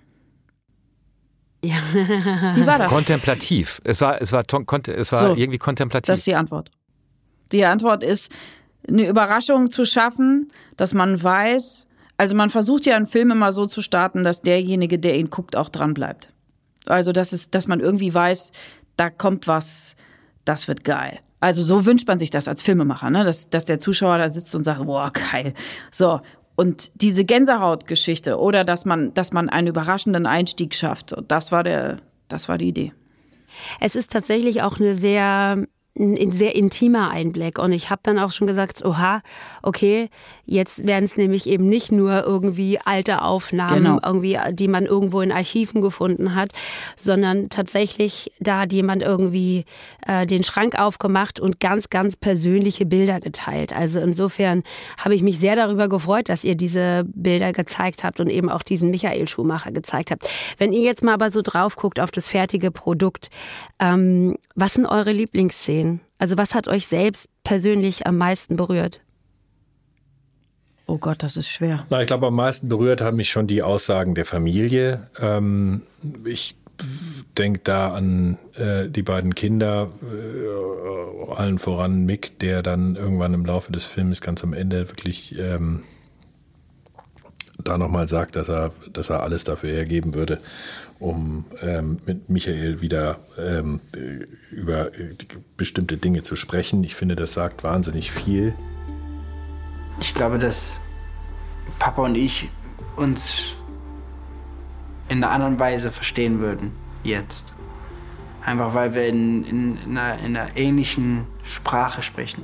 Ja. 1.62 1.76
Wie 1.92 2.66
war 2.66 2.78
das? 2.78 2.90
Kontemplativ. 2.90 3.80
Es 3.84 4.00
war, 4.00 4.20
es 4.20 4.32
war, 4.32 4.44
es 4.50 5.12
war 5.12 5.34
So, 5.34 5.36
irgendwie 5.36 5.58
kontemplativ. 5.58 6.06
Das 6.06 6.20
ist 6.20 6.26
die 6.26 6.34
Antwort. 6.34 6.70
Die 7.52 7.64
Antwort 7.64 8.02
ist, 8.02 8.30
eine 8.88 9.06
Überraschung 9.06 9.70
zu 9.70 9.84
schaffen, 9.84 10.48
dass 10.76 10.94
man 10.94 11.22
weiß, 11.22 11.86
also 12.16 12.34
man 12.34 12.50
versucht 12.50 12.86
ja 12.86 12.96
einen 12.96 13.06
Film 13.06 13.30
immer 13.30 13.52
so 13.52 13.66
zu 13.66 13.82
starten, 13.82 14.24
dass 14.24 14.42
derjenige, 14.42 14.98
der 14.98 15.18
ihn 15.18 15.30
guckt, 15.30 15.56
auch 15.56 15.68
dran 15.68 15.94
bleibt. 15.94 16.32
Also 16.86 17.12
das 17.12 17.32
ist, 17.32 17.54
dass 17.54 17.66
man 17.66 17.80
irgendwie 17.80 18.12
weiß, 18.12 18.52
da 18.96 19.10
kommt 19.10 19.46
was, 19.46 19.96
das 20.44 20.66
wird 20.66 20.84
geil. 20.84 21.20
Also 21.40 21.62
so 21.62 21.86
wünscht 21.86 22.06
man 22.06 22.18
sich 22.18 22.30
das 22.30 22.48
als 22.48 22.62
Filmemacher, 22.62 23.10
ne? 23.10 23.24
dass, 23.24 23.48
dass 23.48 23.64
der 23.64 23.80
Zuschauer 23.80 24.18
da 24.18 24.30
sitzt 24.30 24.54
und 24.54 24.64
sagt, 24.64 24.84
boah, 24.84 25.12
geil. 25.32 25.54
So. 25.90 26.20
Und 26.60 26.92
diese 26.94 27.24
Gänsehautgeschichte 27.24 28.38
oder 28.38 28.64
dass 28.64 28.84
man, 28.84 29.14
dass 29.14 29.32
man 29.32 29.48
einen 29.48 29.68
überraschenden 29.68 30.26
Einstieg 30.26 30.74
schafft, 30.74 31.14
das 31.26 31.52
war 31.52 31.64
der, 31.64 32.02
das 32.28 32.50
war 32.50 32.58
die 32.58 32.68
Idee. 32.68 32.92
Es 33.80 33.96
ist 33.96 34.10
tatsächlich 34.12 34.60
auch 34.60 34.78
eine 34.78 34.92
sehr 34.92 35.66
ein 35.98 36.30
sehr 36.30 36.54
intimer 36.54 37.10
Einblick. 37.10 37.58
Und 37.58 37.72
ich 37.72 37.90
habe 37.90 38.00
dann 38.04 38.18
auch 38.18 38.30
schon 38.30 38.46
gesagt, 38.46 38.84
oha, 38.84 39.22
okay, 39.62 40.08
jetzt 40.46 40.86
werden 40.86 41.04
es 41.04 41.16
nämlich 41.16 41.46
eben 41.46 41.68
nicht 41.68 41.90
nur 41.92 42.24
irgendwie 42.24 42.78
alte 42.84 43.22
Aufnahmen, 43.22 43.84
Genau. 43.84 43.98
irgendwie, 44.04 44.38
die 44.52 44.68
man 44.68 44.86
irgendwo 44.86 45.20
in 45.20 45.32
Archiven 45.32 45.80
gefunden 45.80 46.34
hat, 46.34 46.52
sondern 46.96 47.48
tatsächlich, 47.48 48.32
da 48.40 48.60
hat 48.60 48.72
jemand 48.72 49.02
irgendwie 49.02 49.64
äh, 50.06 50.26
den 50.26 50.42
Schrank 50.42 50.78
aufgemacht 50.78 51.40
und 51.40 51.60
ganz, 51.60 51.90
ganz 51.90 52.16
persönliche 52.16 52.86
Bilder 52.86 53.20
geteilt. 53.20 53.74
Also 53.74 53.98
insofern 54.00 54.62
habe 54.96 55.14
ich 55.14 55.22
mich 55.22 55.38
sehr 55.40 55.56
darüber 55.56 55.88
gefreut, 55.88 56.28
dass 56.28 56.44
ihr 56.44 56.54
diese 56.54 57.04
Bilder 57.06 57.52
gezeigt 57.52 58.04
habt 58.04 58.20
und 58.20 58.28
eben 58.30 58.48
auch 58.48 58.62
diesen 58.62 58.90
Michael 58.90 59.26
Schumacher 59.28 59.72
gezeigt 59.72 60.10
habt. 60.12 60.28
Wenn 60.56 60.72
ihr 60.72 60.82
jetzt 60.82 61.02
mal 61.02 61.14
aber 61.14 61.30
so 61.30 61.42
drauf 61.42 61.76
guckt 61.76 62.00
auf 62.00 62.10
das 62.10 62.28
fertige 62.28 62.70
Produkt, 62.70 63.28
ähm, 63.80 64.36
was 64.54 64.74
sind 64.74 64.86
eure 64.86 65.12
Lieblingsszenen? 65.12 65.79
Also 66.18 66.36
was 66.36 66.54
hat 66.54 66.68
euch 66.68 66.86
selbst 66.86 67.28
persönlich 67.44 68.06
am 68.06 68.16
meisten 68.18 68.56
berührt? 68.56 69.00
Oh 70.86 70.98
Gott, 70.98 71.22
das 71.22 71.36
ist 71.36 71.48
schwer. 71.48 71.86
Na, 71.88 72.00
ich 72.00 72.08
glaube, 72.08 72.26
am 72.26 72.34
meisten 72.34 72.68
berührt 72.68 73.00
haben 73.00 73.16
mich 73.16 73.30
schon 73.30 73.46
die 73.46 73.62
Aussagen 73.62 74.14
der 74.16 74.24
Familie. 74.24 75.08
Ähm, 75.20 75.82
ich 76.24 76.56
denke 77.38 77.60
da 77.62 77.92
an 77.92 78.38
äh, 78.56 78.88
die 78.88 79.02
beiden 79.02 79.34
Kinder, 79.34 79.90
äh, 80.02 81.32
allen 81.32 81.58
voran 81.58 82.04
Mick, 82.06 82.38
der 82.40 82.62
dann 82.62 82.96
irgendwann 82.96 83.34
im 83.34 83.44
Laufe 83.44 83.70
des 83.70 83.84
Films 83.84 84.20
ganz 84.20 84.42
am 84.42 84.52
Ende 84.52 84.88
wirklich 84.88 85.38
ähm, 85.38 85.84
da 87.62 87.78
nochmal 87.78 88.08
sagt, 88.08 88.36
dass 88.36 88.48
er, 88.48 88.72
dass 88.92 89.10
er 89.10 89.22
alles 89.22 89.44
dafür 89.44 89.72
hergeben 89.72 90.14
würde, 90.14 90.40
um 90.98 91.44
ähm, 91.60 91.98
mit 92.06 92.28
Michael 92.28 92.80
wieder 92.80 93.18
ähm, 93.38 93.80
äh, 93.94 94.26
über 94.54 94.90
bestimmte 95.56 95.96
Dinge 95.96 96.22
zu 96.22 96.36
sprechen. 96.36 96.84
Ich 96.84 96.94
finde, 96.94 97.16
das 97.16 97.34
sagt 97.34 97.64
wahnsinnig 97.64 98.10
viel. 98.12 98.54
Ich 100.00 100.14
glaube, 100.14 100.38
dass 100.38 100.80
Papa 101.78 102.02
und 102.02 102.16
ich 102.16 102.48
uns 102.96 103.54
in 105.08 105.22
einer 105.24 105.32
anderen 105.32 105.58
Weise 105.58 105.90
verstehen 105.90 106.40
würden 106.40 106.72
jetzt. 107.02 107.52
Einfach 108.42 108.74
weil 108.74 108.94
wir 108.94 109.06
in, 109.06 109.44
in, 109.44 109.78
in, 109.84 109.98
einer, 109.98 110.18
in 110.18 110.36
einer 110.36 110.56
ähnlichen 110.56 111.26
Sprache 111.42 112.02
sprechen. 112.02 112.42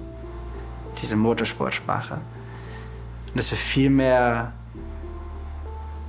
Diese 1.01 1.17
Motorsportsprache. 1.17 2.15
Und 2.15 3.37
dass 3.37 3.51
wir 3.51 3.59
viel 3.59 3.91
mehr 3.91 4.53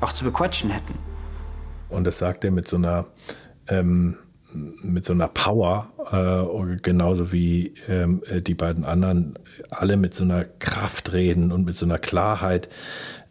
auch 0.02 0.14
zu 0.14 0.24
bequatschen 0.24 0.70
hätten. 0.70 0.96
Und 1.90 2.06
das 2.06 2.18
sagt 2.18 2.44
er 2.44 2.52
mit 2.52 2.68
so 2.68 2.78
einer, 2.78 3.06
ähm, 3.68 4.18
mit 4.54 5.06
so 5.06 5.14
einer 5.14 5.28
Power, 5.28 5.92
äh, 6.12 6.78
genauso 6.82 7.32
wie 7.32 7.74
ähm, 7.88 8.22
die 8.30 8.54
beiden 8.54 8.86
anderen 8.86 9.38
alle 9.70 9.98
mit 9.98 10.14
so 10.14 10.24
einer 10.24 10.46
Kraft 10.46 11.14
reden 11.14 11.52
und 11.52 11.66
mit 11.66 11.78
so 11.78 11.86
einer 11.86 12.00
Klarheit, 12.00 12.70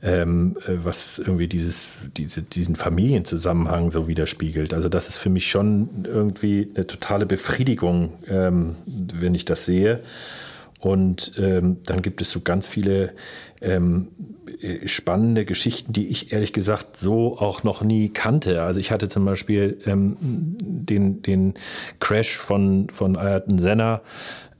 ähm, 0.03 0.57
äh, 0.67 0.85
was 0.85 1.19
irgendwie 1.19 1.49
dieses, 1.49 1.95
diese, 2.17 2.43
diesen 2.43 2.77
Familienzusammenhang 2.77 3.91
so 3.91 4.09
widerspiegelt. 4.09 4.75
Also 4.75 4.89
das 4.89 5.09
ist 5.09 5.17
für 5.17 5.31
mich 5.31 5.51
schon 5.51 6.05
irgendwie 6.05 6.71
eine 6.75 6.87
totale 6.87 7.27
Befriedigung, 7.27 8.13
ähm, 8.29 8.77
wenn 8.87 9.35
ich 9.35 9.45
das 9.45 9.67
sehe. 9.67 10.01
Und 10.87 11.33
ähm, 11.37 11.79
dann 11.85 12.01
gibt 12.01 12.21
es 12.21 12.31
so 12.31 12.43
ganz 12.43 12.69
viele 12.69 13.13
ähm, 13.61 14.07
spannende 14.85 15.45
Geschichten, 15.45 15.93
die 15.93 16.07
ich 16.07 16.33
ehrlich 16.33 16.53
gesagt 16.53 16.97
so 16.97 17.37
auch 17.39 17.65
noch 17.65 17.83
nie 17.83 18.09
kannte. 18.09 18.63
Also 18.63 18.79
ich 18.79 18.93
hatte 18.93 19.09
zum 19.09 19.25
Beispiel 19.25 19.81
ähm, 19.85 20.17
den, 20.21 21.23
den 21.23 21.55
Crash 21.99 22.39
von, 22.39 22.87
von 22.91 23.17
Ayrton 23.17 23.59
Senna, 23.59 24.01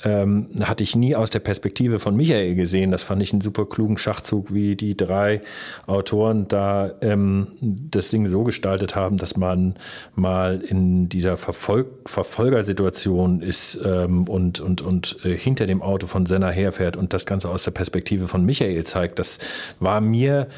ähm, 0.05 0.49
hatte 0.61 0.83
ich 0.83 0.95
nie 0.95 1.17
aus 1.17 1.31
der 1.31 1.39
Perspektive 1.39 1.99
von 1.99 2.17
Michael 2.17 2.55
gesehen. 2.55 2.91
Das 2.91 3.03
fand 3.03 3.23
ich 3.23 3.33
einen 3.33 3.41
super 3.41 3.67
klugen 3.67 3.97
Schachzug, 3.97 4.53
wie 4.53 4.77
die 4.77 4.97
drei 4.97 5.41
Autoren 5.87 6.49
da 6.49 6.93
ähm, 7.01 7.49
das 7.61 8.11
Ding 8.11 8.27
so 8.27 8.45
gestaltet 8.45 8.95
haben, 8.95 9.17
dass 9.17 9.37
man 9.37 9.75
mal 10.15 10.61
in 10.63 11.09
dieser 11.09 11.37
Verfolg 11.37 11.87
Verfolgersituation 12.07 13.41
ist 13.41 13.81
ähm, 13.85 14.25
und, 14.25 14.61
und, 14.61 14.83
und 14.83 15.19
äh, 15.25 15.37
hinter 15.37 15.67
dem 15.67 15.83
Auto 15.83 16.07
von 16.07 16.27
Senna 16.27 16.51
herfährt 16.51 16.97
und 16.97 17.13
das 17.13 17.27
Ganze 17.27 17.49
aus 17.49 17.63
der 17.63 17.71
Perspektive 17.71 18.29
von 18.29 18.45
Michael 18.45 18.85
zeigt. 18.85 19.19
Das 19.19 19.39
war 19.81 20.01
mir, 20.01 20.49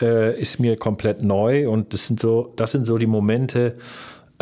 äh, 0.00 0.40
ist 0.40 0.60
mir 0.60 0.76
komplett 0.76 1.22
neu 1.22 1.68
und 1.68 1.92
das 1.92 2.06
sind 2.06 2.20
so, 2.20 2.52
das 2.56 2.72
sind 2.72 2.86
so 2.86 2.96
die 2.96 3.06
Momente, 3.06 3.76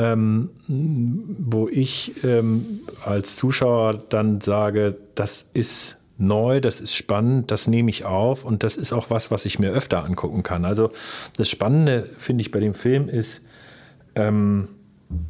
ähm, 0.02 0.50
wo 0.66 1.68
ich 1.68 2.24
ähm, 2.24 2.80
als 3.04 3.36
Zuschauer 3.36 4.02
dann 4.08 4.40
sage, 4.40 4.96
das 5.14 5.44
ist 5.54 5.96
neu, 6.18 6.60
das 6.60 6.80
ist 6.80 6.94
spannend, 6.94 7.50
das 7.52 7.68
nehme 7.68 7.90
ich 7.90 8.04
auf 8.04 8.44
und 8.44 8.64
das 8.64 8.76
ist 8.76 8.92
auch 8.92 9.10
was, 9.10 9.30
was 9.30 9.44
ich 9.44 9.60
mir 9.60 9.70
öfter 9.70 10.04
angucken 10.04 10.42
kann. 10.42 10.64
Also 10.64 10.90
das 11.36 11.48
Spannende, 11.48 12.08
finde 12.16 12.42
ich, 12.42 12.50
bei 12.50 12.58
dem 12.58 12.74
Film 12.74 13.08
ist, 13.08 13.42
ähm, 14.16 14.68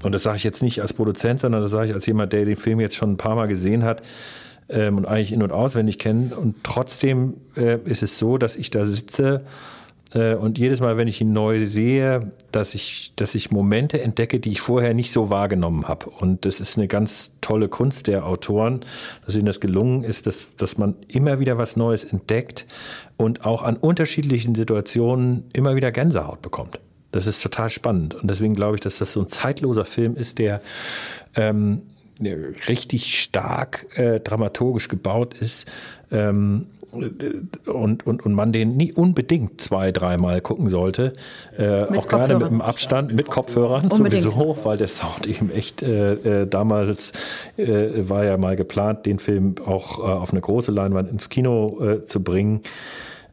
und 0.03 0.15
das 0.15 0.23
sage 0.23 0.37
ich 0.37 0.45
jetzt 0.45 0.63
nicht 0.63 0.81
als 0.81 0.95
Produzent, 0.95 1.41
sondern 1.41 1.61
das 1.61 1.71
sage 1.71 1.89
ich 1.89 1.95
als 1.95 2.07
jemand, 2.07 2.33
der 2.33 2.45
den 2.45 2.57
Film 2.57 2.81
jetzt 2.81 2.97
schon 2.97 3.13
ein 3.13 3.17
paar 3.17 3.35
Mal 3.35 3.49
gesehen 3.49 3.85
hat 3.85 4.03
ähm, 4.69 4.97
und 4.97 5.07
eigentlich 5.07 5.33
in- 5.33 5.43
und 5.43 5.53
auswendig 5.53 5.99
kennt. 5.99 6.33
Und 6.33 6.57
trotzdem 6.63 7.35
äh, 7.57 7.79
ist 7.85 8.03
es 8.03 8.19
so, 8.19 8.39
dass 8.39 8.57
ich 8.57 8.71
da 8.71 8.87
sitze 8.87 9.43
und 10.15 10.59
jedes 10.59 10.81
Mal, 10.81 10.97
wenn 10.97 11.09
ich 11.09 11.21
ihn 11.21 11.33
neu 11.33 11.67
sehe, 11.67 12.33
dass 12.51 12.75
ich, 12.75 13.13
dass 13.17 13.35
ich 13.35 13.51
Momente 13.51 14.01
entdecke, 14.01 14.41
die 14.41 14.51
ich 14.51 14.61
vorher 14.61 14.95
nicht 14.95 15.13
so 15.13 15.31
wahrgenommen 15.31 15.89
habe. 15.89 16.11
Und 16.11 16.45
das 16.45 16.61
ist 16.61 16.77
eine 16.77 16.89
ganz 16.89 17.31
tolle 17.41 17.69
Kunst 17.69 18.07
der 18.07 18.27
Autoren, 18.27 18.81
dass 19.25 19.35
ihnen 19.35 19.47
das 19.47 19.61
gelungen 19.61 20.05
ist, 20.05 20.27
dass, 20.27 20.55
dass 20.57 20.79
man 20.79 20.97
immer 21.09 21.41
wieder 21.41 21.59
was 21.59 21.77
Neues 21.77 22.05
entdeckt 22.05 22.67
und 23.17 23.45
auch 23.45 23.63
an 23.63 23.77
unterschiedlichen 23.77 24.55
Situationen 24.55 25.45
immer 25.53 25.77
wieder 25.77 25.93
Gänsehaut 25.93 26.43
bekommt. 26.43 26.79
Das 27.11 27.27
ist 27.27 27.43
total 27.43 27.69
spannend. 27.69 28.15
Und 28.15 28.29
deswegen 28.29 28.55
glaube 28.55 28.77
ich, 28.77 28.81
dass 28.81 28.99
das 28.99 29.13
so 29.13 29.21
ein 29.21 29.29
zeitloser 29.29 29.85
Film 29.85 30.17
ist, 30.17 30.39
der 30.39 30.63
ähm, 31.37 31.83
richtig 32.69 33.21
stark 33.21 33.87
äh, 33.97 34.21
dramaturgisch 34.21 34.89
gebaut 34.89 35.35
ist. 35.35 35.67
Ähm, 36.13 36.67
und, 36.93 38.05
und, 38.07 38.27
und 38.27 38.35
man 38.35 38.53
den 38.53 38.77
nie 38.77 38.93
unbedingt 38.93 39.61
zwei, 39.63 39.93
dreimal 39.93 40.43
gucken 40.43 40.69
sollte. 40.69 41.15
Äh, 41.57 41.91
Mit 41.91 41.99
auch 41.99 42.07
gerne 42.07 42.35
mit 42.35 42.43
Kopfhörern. 42.43 42.51
dem 42.51 42.61
Abstand, 42.61 43.15
mit 43.15 43.29
Kopfhörern 43.31 43.89
Unbedingt. 43.89 44.23
sowieso, 44.23 44.59
weil 44.65 44.77
der 44.77 44.89
Sound 44.89 45.27
eben 45.27 45.51
echt 45.51 45.83
äh, 45.83 46.43
äh, 46.43 46.47
damals 46.47 47.13
äh, 47.57 47.89
war 48.09 48.25
ja 48.25 48.37
mal 48.37 48.57
geplant, 48.57 49.07
den 49.07 49.19
Film 49.19 49.55
auch 49.65 50.01
äh, 50.01 50.03
auf 50.03 50.33
eine 50.33 50.43
große 50.43 50.71
Leinwand 50.71 51.11
ins 51.11 51.31
Kino 51.31 51.81
äh, 51.83 52.05
zu 52.05 52.23
bringen. 52.23 52.61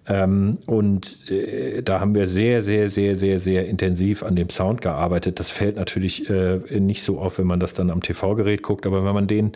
Ähm, 0.08 0.58
und 0.66 1.30
äh, 1.30 1.84
da 1.84 2.00
haben 2.00 2.16
wir 2.16 2.28
sehr, 2.28 2.62
sehr, 2.62 2.90
sehr, 2.90 3.18
sehr, 3.18 3.40
sehr 3.40 3.68
intensiv 3.68 4.24
an 4.24 4.38
dem 4.38 4.50
Sound 4.50 4.82
gearbeitet. 4.82 5.40
Das 5.40 5.50
fällt 5.50 5.76
natürlich 5.76 6.30
äh, 6.30 6.60
nicht 6.80 7.04
so 7.04 7.20
auf, 7.20 7.38
wenn 7.38 7.48
man 7.48 7.60
das 7.60 7.74
dann 7.74 7.90
am 7.92 8.02
TV-Gerät 8.02 8.64
guckt, 8.64 8.88
aber 8.88 9.04
wenn 9.04 9.14
man 9.14 9.28
den 9.28 9.52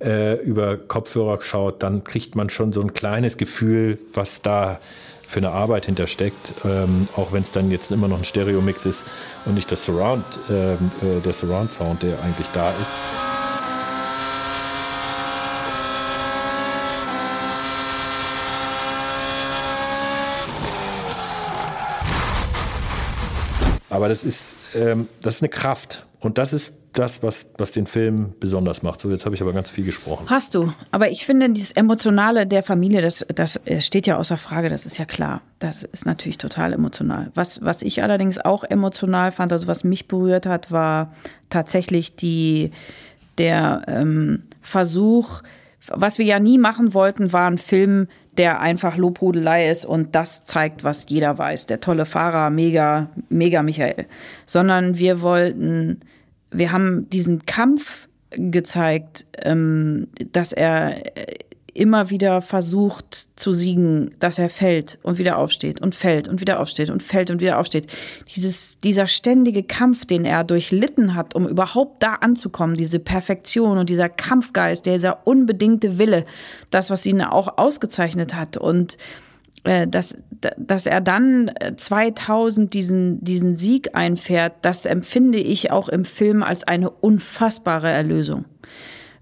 äh, 0.00 0.34
über 0.42 0.76
Kopfhörer 0.76 1.40
schaut, 1.42 1.82
dann 1.82 2.04
kriegt 2.04 2.34
man 2.34 2.50
schon 2.50 2.72
so 2.72 2.80
ein 2.80 2.92
kleines 2.94 3.36
Gefühl, 3.36 3.98
was 4.12 4.42
da 4.42 4.80
für 5.26 5.40
eine 5.40 5.50
Arbeit 5.50 5.86
hintersteckt, 5.86 6.54
ähm, 6.64 7.06
auch 7.16 7.32
wenn 7.32 7.42
es 7.42 7.50
dann 7.50 7.70
jetzt 7.70 7.90
immer 7.90 8.08
noch 8.08 8.18
ein 8.18 8.24
Stereo-Mix 8.24 8.86
ist 8.86 9.04
und 9.46 9.54
nicht 9.54 9.70
das 9.72 9.84
Surround, 9.84 10.24
ähm, 10.50 10.90
äh, 11.02 11.20
der 11.20 11.32
Surround-Sound, 11.32 12.02
der 12.02 12.22
eigentlich 12.22 12.48
da 12.52 12.70
ist. 12.70 12.92
Aber 23.94 24.08
das 24.08 24.24
ist, 24.24 24.56
ähm, 24.74 25.08
das 25.22 25.36
ist 25.36 25.42
eine 25.42 25.50
Kraft. 25.50 26.04
Und 26.18 26.36
das 26.38 26.52
ist 26.52 26.74
das, 26.94 27.22
was, 27.22 27.46
was 27.58 27.72
den 27.72 27.86
Film 27.86 28.34
besonders 28.40 28.82
macht. 28.82 29.00
So, 29.00 29.10
jetzt 29.10 29.26
habe 29.26 29.34
ich 29.34 29.42
aber 29.42 29.52
ganz 29.52 29.68
viel 29.68 29.84
gesprochen. 29.84 30.26
Hast 30.28 30.54
du. 30.54 30.72
Aber 30.90 31.10
ich 31.10 31.26
finde, 31.26 31.50
dieses 31.50 31.72
Emotionale 31.72 32.46
der 32.46 32.62
Familie, 32.62 33.02
das, 33.02 33.26
das 33.34 33.60
steht 33.80 34.06
ja 34.06 34.16
außer 34.16 34.36
Frage, 34.36 34.68
das 34.68 34.86
ist 34.86 34.98
ja 34.98 35.04
klar. 35.04 35.42
Das 35.58 35.82
ist 35.82 36.06
natürlich 36.06 36.38
total 36.38 36.72
emotional. 36.72 37.30
Was, 37.34 37.64
was 37.64 37.82
ich 37.82 38.02
allerdings 38.02 38.38
auch 38.38 38.64
emotional 38.64 39.32
fand, 39.32 39.52
also 39.52 39.66
was 39.66 39.84
mich 39.84 40.08
berührt 40.08 40.46
hat, 40.46 40.70
war 40.70 41.12
tatsächlich 41.50 42.16
die, 42.16 42.70
der 43.38 43.82
ähm, 43.88 44.44
Versuch, 44.60 45.42
was 45.88 46.18
wir 46.18 46.24
ja 46.24 46.38
nie 46.38 46.58
machen 46.58 46.94
wollten, 46.94 47.32
war 47.32 47.50
ein 47.50 47.58
Film, 47.58 48.08
der 48.36 48.60
einfach 48.60 48.96
Lobhudelei 48.96 49.70
ist 49.70 49.84
und 49.84 50.14
das 50.14 50.44
zeigt, 50.44 50.84
was 50.84 51.06
jeder 51.08 51.38
weiß. 51.38 51.66
Der 51.66 51.80
tolle 51.80 52.04
Fahrer, 52.04 52.50
mega, 52.50 53.10
mega 53.28 53.62
Michael. 53.62 54.06
Sondern 54.46 54.98
wir 54.98 55.20
wollten 55.22 56.00
wir 56.54 56.72
haben 56.72 57.08
diesen 57.10 57.44
Kampf 57.46 58.08
gezeigt, 58.30 59.26
ähm, 59.42 60.08
dass 60.32 60.52
er 60.52 61.16
äh, 61.16 61.34
immer 61.74 62.08
wieder 62.10 62.40
versucht 62.40 63.28
zu 63.36 63.52
siegen, 63.52 64.14
dass 64.20 64.38
er 64.38 64.48
fällt 64.48 64.98
und 65.02 65.18
wieder 65.18 65.38
aufsteht 65.38 65.80
und 65.80 65.94
fällt 65.94 66.28
und 66.28 66.40
wieder 66.40 66.60
aufsteht 66.60 66.88
und 66.88 67.02
fällt 67.02 67.30
und 67.30 67.40
wieder 67.40 67.58
aufsteht. 67.58 67.88
Dieses, 68.34 68.78
dieser 68.78 69.08
ständige 69.08 69.64
Kampf, 69.64 70.06
den 70.06 70.24
er 70.24 70.44
durchlitten 70.44 71.16
hat, 71.16 71.34
um 71.34 71.48
überhaupt 71.48 72.02
da 72.02 72.14
anzukommen, 72.14 72.76
diese 72.76 73.00
Perfektion 73.00 73.78
und 73.78 73.90
dieser 73.90 74.08
Kampfgeist, 74.08 74.86
dieser 74.86 75.26
unbedingte 75.26 75.98
Wille, 75.98 76.24
das, 76.70 76.90
was 76.90 77.04
ihn 77.06 77.20
auch 77.20 77.58
ausgezeichnet 77.58 78.34
hat 78.34 78.56
und 78.56 78.96
dass, 79.64 80.16
dass 80.58 80.86
er 80.86 81.00
dann 81.00 81.50
2000 81.76 82.66
äh, 82.66 82.70
diesen, 82.70 83.24
diesen 83.24 83.56
Sieg 83.56 83.94
einfährt, 83.94 84.52
das 84.62 84.84
empfinde 84.84 85.38
ich 85.38 85.70
auch 85.70 85.88
im 85.88 86.04
Film 86.04 86.42
als 86.42 86.64
eine 86.64 86.90
unfassbare 86.90 87.90
Erlösung. 87.90 88.44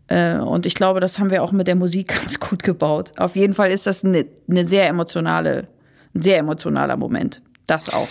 Äh, 0.09 0.39
und 0.39 0.67
ich 0.67 0.75
glaube, 0.75 1.01
das 1.01 1.19
haben 1.19 1.31
wir 1.31 1.43
auch 1.43 1.53
mit 1.53 1.69
der 1.69 1.77
Musik 1.77 2.09
ganz 2.21 2.41
gut 2.41 2.63
gebaut. 2.63 3.13
Auf 3.19 3.37
jeden 3.37 3.55
Fall 3.55 3.71
ist 3.71 3.87
das 3.87 4.05
eine, 4.05 4.27
eine 4.49 4.67
sehr 4.67 4.89
emotionale, 4.89 5.69
ein 6.15 6.23
sehr 6.23 6.39
emotionaler 6.39 6.97
Moment. 6.97 7.41
Das 7.67 7.89
auch. 7.89 8.09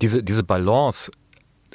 Diese, 0.00 0.22
diese 0.22 0.42
Balance 0.42 1.10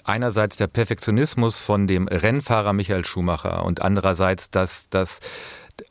einerseits 0.03 0.57
der 0.57 0.67
Perfektionismus 0.67 1.59
von 1.59 1.87
dem 1.87 2.07
Rennfahrer 2.07 2.73
Michael 2.73 3.05
Schumacher 3.05 3.63
und 3.63 3.81
andererseits 3.81 4.49
das, 4.49 4.89
das 4.89 5.19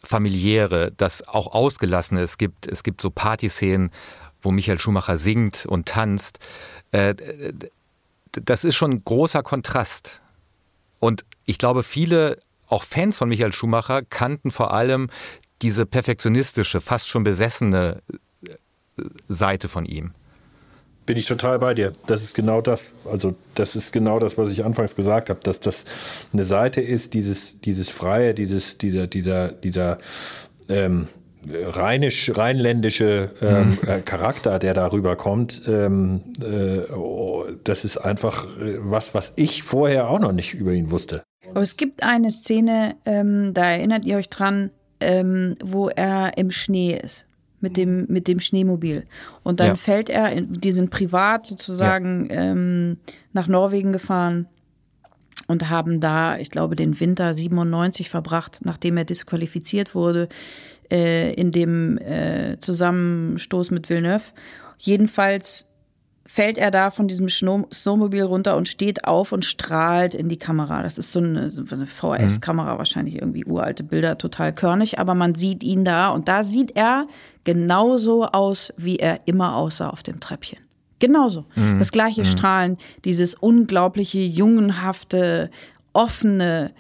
familiäre, 0.03 0.93
das 0.97 1.27
auch 1.27 1.55
ausgelassene. 1.55 2.21
Es 2.21 2.39
gibt, 2.39 2.67
es 2.67 2.83
gibt 2.83 3.01
so 3.01 3.11
Partyszenen, 3.11 3.91
wo 4.41 4.51
Michael 4.51 4.79
Schumacher 4.79 5.19
singt 5.19 5.67
und 5.67 5.89
tanzt. 5.89 6.39
Äh, 6.91 7.15
das 8.33 8.65
ist 8.65 8.77
schon 8.77 8.93
ein 8.93 9.05
großer 9.05 9.43
Kontrast. 9.43 10.23
Und 10.99 11.25
ich 11.45 11.59
glaube, 11.59 11.83
viele, 11.83 12.39
auch 12.69 12.85
Fans 12.85 13.19
von 13.19 13.29
Michael 13.29 13.53
Schumacher, 13.53 14.03
kannten 14.03 14.51
vor 14.51 14.73
allem 14.73 15.11
diese 15.61 15.87
perfektionistische, 15.87 16.81
fast 16.81 17.09
schon 17.09 17.25
besessene 17.25 18.03
Seite 19.29 19.69
von 19.69 19.85
ihm. 19.85 20.13
Bin 21.05 21.17
ich 21.17 21.27
total 21.27 21.59
bei 21.59 21.75
dir. 21.75 21.93
Das 22.07 22.23
ist 22.23 22.35
genau 22.35 22.61
das. 22.61 22.95
Also, 23.11 23.35
das 23.55 23.75
ist 23.75 23.93
genau 23.93 24.19
das, 24.19 24.39
was 24.39 24.53
ich 24.53 24.65
anfangs 24.65 24.95
gesagt 24.95 25.31
habe, 25.31 25.41
dass 25.43 25.59
das 25.59 25.85
eine 26.33 26.45
Seite 26.45 26.81
ist, 26.81 27.15
dieses, 27.15 27.61
dieses 27.61 27.91
Freie, 27.91 28.35
dieses, 28.35 28.79
dieser, 28.79 29.09
dieser, 29.09 29.51
dieser 29.51 29.99
ähm, 30.69 31.09
rheinisch, 31.51 32.31
rheinländische 32.37 33.31
ähm, 33.41 33.79
mhm. 33.83 33.89
äh, 33.89 34.01
Charakter, 34.01 34.59
der 34.59 34.75
darüber 34.75 35.17
kommt, 35.17 35.63
ähm, 35.67 36.23
äh, 36.41 36.93
oh, 36.93 37.47
das 37.65 37.85
ist 37.85 37.97
einfach 37.99 38.47
äh, 38.59 38.79
was, 38.79 39.15
was 39.15 39.33
ich 39.37 39.63
vorher 39.63 40.09
auch 40.09 40.21
noch 40.21 40.33
nicht 40.33 40.55
über 40.55 40.73
ihn 40.73 40.91
wusste. 40.91 41.23
Aber 41.51 41.63
es 41.63 41.77
gibt 41.77 42.03
eine 42.03 42.31
Szene, 42.31 42.97
ähm, 43.05 43.53
da 43.55 43.65
erinnert 43.65 44.05
ihr 44.05 44.17
euch 44.17 44.29
dran, 44.29 44.71
ähm, 45.01 45.57
wo 45.63 45.89
er 45.89 46.39
im 46.39 46.51
Schnee 46.51 46.97
ist 46.97 47.27
mit 47.63 47.77
dem, 47.77 48.07
mit 48.09 48.29
dem 48.29 48.41
Schneemobil. 48.41 49.05
Und 49.43 49.61
dann 49.61 49.69
ja. 49.69 49.77
fällt 49.77 50.11
er, 50.11 50.33
in, 50.33 50.53
die 50.53 50.73
sind 50.73 50.91
privat 50.91 51.47
sozusagen 51.47 52.29
ja. 52.29 52.43
ähm, 52.43 52.99
nach 53.33 53.49
Norwegen 53.49 53.93
gefahren 53.93 54.47
und 55.47 55.71
haben 55.71 56.01
da, 56.01 56.39
ich 56.39 56.51
glaube, 56.51 56.77
den 56.77 56.99
Winter 57.01 57.33
97 57.33 58.11
verbracht, 58.11 58.61
nachdem 58.65 58.97
er 58.97 59.05
disqualifiziert 59.05 59.95
wurde 59.95 60.29
äh, 60.91 61.33
in 61.35 61.53
dem 61.53 61.99
äh, 61.99 62.59
Zusammenstoß 62.59 63.71
mit 63.71 63.89
Villeneuve. 63.89 64.25
Jedenfalls 64.79 65.67
fällt 66.25 66.57
er 66.57 66.71
da 66.71 66.91
von 66.91 67.09
diesem 67.09 67.29
Snowmobil 67.29 68.23
runter 68.23 68.57
und 68.57 68.69
steht 68.69 69.05
auf 69.05 69.33
und 69.33 69.45
strahlt 69.45 70.15
in 70.15 70.29
die 70.29 70.37
Kamera. 70.37 70.83
Das 70.83 70.99
ist 70.99 71.13
so 71.13 71.19
eine, 71.19 71.51
so 71.51 71.65
eine 71.71 71.87
VHS-Kamera, 71.87 72.75
mhm. 72.75 72.79
wahrscheinlich 72.79 73.17
irgendwie 73.17 73.45
uralte 73.45 73.83
Bilder, 73.83 74.19
total 74.19 74.53
körnig, 74.53 74.99
aber 74.99 75.15
man 75.15 75.35
sieht 75.35 75.65
ihn 75.65 75.85
da 75.85 76.11
und 76.11 76.29
da 76.29 76.43
sieht 76.43 76.77
er 76.77 77.07
genauso 77.45 78.25
aus, 78.27 78.73
wie 78.77 78.97
er 78.97 79.21
immer 79.27 79.57
aussah 79.57 79.91
auf 79.91 80.03
dem 80.03 80.21
Treppchen. 80.21 80.61
Genauso. 81.01 81.47
Mhm. 81.57 81.81
Das 81.81 81.91
gleiche 81.91 82.21
mhm. 82.21 82.27
Strahlen, 82.27 82.77
dieses 83.05 83.35
unglaubliche, 83.35 84.21
jungenhafte, 84.21 85.51
offene, 85.93 86.73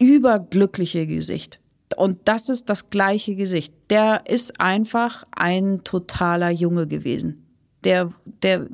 überglückliche 0.00 1.06
Gesicht. 1.06 1.60
Und 1.96 2.18
das 2.24 2.48
ist 2.48 2.68
das 2.68 2.90
gleiche 2.90 3.36
Gesicht. 3.36 3.72
Der 3.90 4.22
ist 4.26 4.60
einfach 4.60 5.24
ein 5.30 5.82
totaler 5.84 6.50
Junge 6.50 6.86
gewesen 6.86 7.47
der, 7.84 8.12
der, 8.42 8.66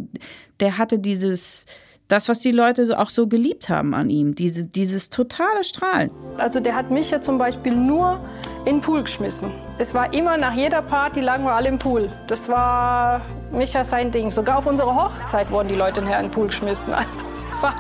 der 0.61 0.79
hatte 0.79 0.99
dieses, 0.99 1.67
das, 2.09 2.29
was 2.29 2.41
die 2.41 2.51
Leute 2.51 2.99
auch 2.99 3.09
so 3.09 3.27
geliebt 3.27 3.69
haben 3.69 3.95
an 3.95 4.11
ihm, 4.11 4.35
diese, 4.35 4.65
dieses 4.65 5.11
totale 5.11 5.65
Strahlen. 5.65 6.11
Also 6.39 6.61
der 6.61 6.75
hat 6.75 6.91
mich 6.91 7.11
ja 7.11 7.21
zum 7.21 7.39
Beispiel 7.39 7.75
nur 7.75 8.21
in 8.65 8.77
den 8.77 8.81
Pool 8.81 9.03
geschmissen. 9.03 9.51
Es 9.79 9.95
war 9.95 10.13
immer 10.13 10.37
nach 10.37 10.55
jeder 10.55 10.83
Party 10.83 11.21
lagen 11.21 11.45
wir 11.45 11.53
alle 11.53 11.69
im 11.69 11.79
Pool. 11.79 12.11
Das 12.27 12.49
war 12.49 13.23
Micha 13.53 13.85
sein 13.85 14.11
Ding. 14.11 14.31
Sogar 14.31 14.59
auf 14.59 14.67
unserer 14.67 14.95
Hochzeit 14.95 15.51
wurden 15.51 15.69
die 15.69 15.77
Leute 15.77 16.01
in 16.01 16.07
den 16.07 16.31
Pool 16.31 16.47
geschmissen. 16.47 16.95
Also 17.05 17.25
es 17.33 17.47
war 17.63 17.75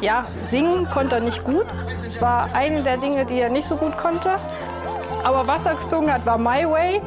ja, 0.00 0.24
singen 0.40 0.88
konnte 0.90 1.16
er 1.16 1.20
nicht 1.20 1.44
gut. 1.44 1.66
Es 2.06 2.22
war 2.22 2.48
eine 2.54 2.82
der 2.82 2.96
Dinge, 2.96 3.26
die 3.26 3.38
er 3.38 3.50
nicht 3.50 3.68
so 3.68 3.76
gut 3.76 3.96
konnte. 3.98 4.38
Aber 5.24 5.46
was 5.46 5.66
er 5.66 5.74
gesungen 5.74 6.10
hat, 6.12 6.24
war 6.24 6.38
My 6.38 6.66
Way. 6.66 7.02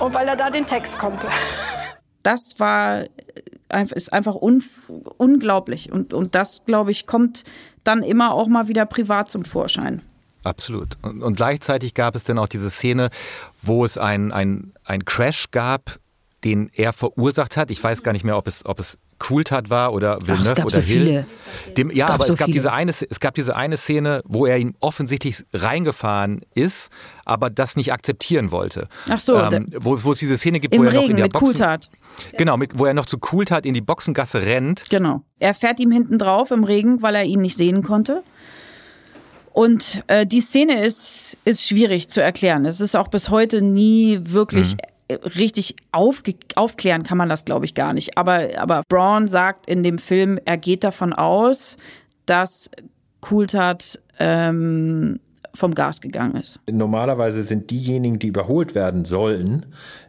Und 0.00 0.14
weil 0.14 0.26
er 0.26 0.36
da 0.36 0.48
den 0.50 0.66
Text 0.66 0.98
konnte 0.98 1.28
das 2.22 2.54
war 2.58 3.04
äh, 3.68 3.86
ist 3.94 4.12
einfach 4.12 4.34
un, 4.34 4.62
unglaublich. 5.16 5.90
Und, 5.90 6.12
und 6.12 6.34
das, 6.34 6.64
glaube 6.64 6.90
ich, 6.90 7.06
kommt 7.06 7.44
dann 7.84 8.02
immer 8.02 8.32
auch 8.32 8.48
mal 8.48 8.68
wieder 8.68 8.86
privat 8.86 9.30
zum 9.30 9.44
Vorschein. 9.44 10.02
Absolut. 10.44 10.98
Und, 11.02 11.22
und 11.22 11.36
gleichzeitig 11.36 11.94
gab 11.94 12.14
es 12.16 12.24
dann 12.24 12.38
auch 12.38 12.48
diese 12.48 12.70
Szene, 12.70 13.10
wo 13.60 13.84
es 13.84 13.98
einen 13.98 14.32
ein 14.84 15.04
Crash 15.04 15.50
gab, 15.50 15.98
den 16.44 16.70
er 16.74 16.92
verursacht 16.92 17.56
hat. 17.56 17.70
Ich 17.70 17.82
weiß 17.82 18.02
gar 18.02 18.12
nicht 18.12 18.24
mehr, 18.24 18.36
ob 18.36 18.48
es, 18.48 18.66
ob 18.66 18.80
es 18.80 18.98
Coulthard 19.22 19.70
war 19.70 19.92
oder 19.92 20.18
Villeneuve 20.26 20.54
Ach, 20.58 20.64
oder 20.64 20.82
so 20.82 20.92
Hill. 20.92 21.26
Dem, 21.76 21.92
ja, 21.92 22.08
aber 22.08 22.26
so 22.26 22.32
es, 22.32 22.38
gab 22.38 22.50
diese 22.50 22.72
eine, 22.72 22.90
es 22.90 23.20
gab 23.20 23.34
diese 23.34 23.54
eine 23.54 23.76
Szene, 23.76 24.20
wo 24.24 24.46
er 24.46 24.58
ihn 24.58 24.74
offensichtlich 24.80 25.44
reingefahren 25.52 26.40
ist, 26.54 26.90
aber 27.24 27.48
das 27.48 27.76
nicht 27.76 27.92
akzeptieren 27.92 28.50
wollte. 28.50 28.88
Ach 29.08 29.20
so. 29.20 29.38
Ähm, 29.38 29.66
wo, 29.78 30.02
wo 30.02 30.10
es 30.10 30.18
diese 30.18 30.36
Szene 30.36 30.58
gibt, 30.58 30.76
wo 30.76 30.82
er 30.82 30.92
Regen 30.92 31.02
noch 31.02 31.08
in 31.08 31.16
der 31.16 31.26
mit 31.26 31.32
Boxen. 31.34 31.78
Genau, 32.36 32.56
mit, 32.56 32.76
wo 32.76 32.84
er 32.84 32.94
noch 32.94 33.06
zu 33.06 33.18
Coulthard 33.18 33.64
in 33.64 33.74
die 33.74 33.80
Boxengasse 33.80 34.42
rennt. 34.42 34.90
Genau. 34.90 35.22
Er 35.38 35.54
fährt 35.54 35.78
ihm 35.78 35.92
hinten 35.92 36.18
drauf 36.18 36.50
im 36.50 36.64
Regen, 36.64 37.00
weil 37.00 37.14
er 37.14 37.24
ihn 37.24 37.42
nicht 37.42 37.56
sehen 37.56 37.84
konnte. 37.84 38.24
Und 39.52 40.02
äh, 40.08 40.26
die 40.26 40.40
Szene 40.40 40.84
ist, 40.84 41.36
ist 41.44 41.64
schwierig 41.64 42.10
zu 42.10 42.20
erklären. 42.20 42.64
Es 42.64 42.80
ist 42.80 42.96
auch 42.96 43.08
bis 43.08 43.30
heute 43.30 43.62
nie 43.62 44.18
wirklich 44.22 44.72
mhm 44.72 44.91
richtig 45.36 45.76
aufge 45.92 46.34
aufklären 46.54 47.02
kann 47.02 47.18
man 47.18 47.28
das, 47.28 47.44
glaube 47.44 47.64
ich, 47.64 47.74
gar 47.74 47.92
nicht. 47.92 48.16
Aber, 48.18 48.48
aber 48.56 48.82
Braun 48.88 49.28
sagt 49.28 49.68
in 49.68 49.82
dem 49.82 49.98
Film, 49.98 50.38
er 50.44 50.56
geht 50.56 50.84
davon 50.84 51.12
aus, 51.12 51.76
dass 52.26 52.70
Coulthard 53.20 54.00
ähm, 54.18 55.20
vom 55.54 55.74
Gas 55.74 56.00
gegangen 56.00 56.36
ist. 56.36 56.60
Normalerweise 56.70 57.42
sind 57.42 57.70
diejenigen, 57.70 58.18
die 58.18 58.28
überholt 58.28 58.74
werden 58.74 59.04
sollen, 59.04 59.66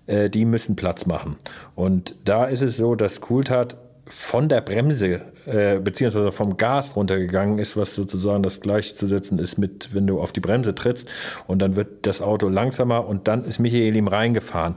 äh, 0.08 0.30
die 0.30 0.46
müssen 0.46 0.76
Platz 0.76 1.06
machen. 1.06 1.38
Und 1.76 2.16
da 2.26 2.46
ist 2.46 2.62
es 2.62 2.78
so, 2.78 2.96
dass 2.96 3.22
Coulthard 3.22 3.78
von 4.16 4.48
der 4.48 4.62
Bremse 4.62 5.22
äh, 5.48 5.80
beziehungsweise 5.80 6.32
vom 6.32 6.56
Gas 6.56 6.96
runtergegangen 6.96 7.58
ist, 7.58 7.76
was 7.76 7.96
sozusagen 7.96 8.44
das 8.44 8.62
gleichzusetzen 8.62 9.40
ist 9.40 9.58
mit, 9.58 9.90
wenn 9.94 10.06
du 10.06 10.22
auf 10.22 10.32
die 10.32 10.40
Bremse 10.40 10.76
trittst 10.76 11.10
und 11.48 11.64
dann 11.64 11.76
wird 11.76 12.06
das 12.06 12.22
Auto 12.22 12.48
langsamer 12.48 13.08
und 13.08 13.28
dann 13.28 13.44
ist 13.44 13.58
Michael 13.60 13.96
ihm 13.96 14.08
reingefahren. 14.08 14.76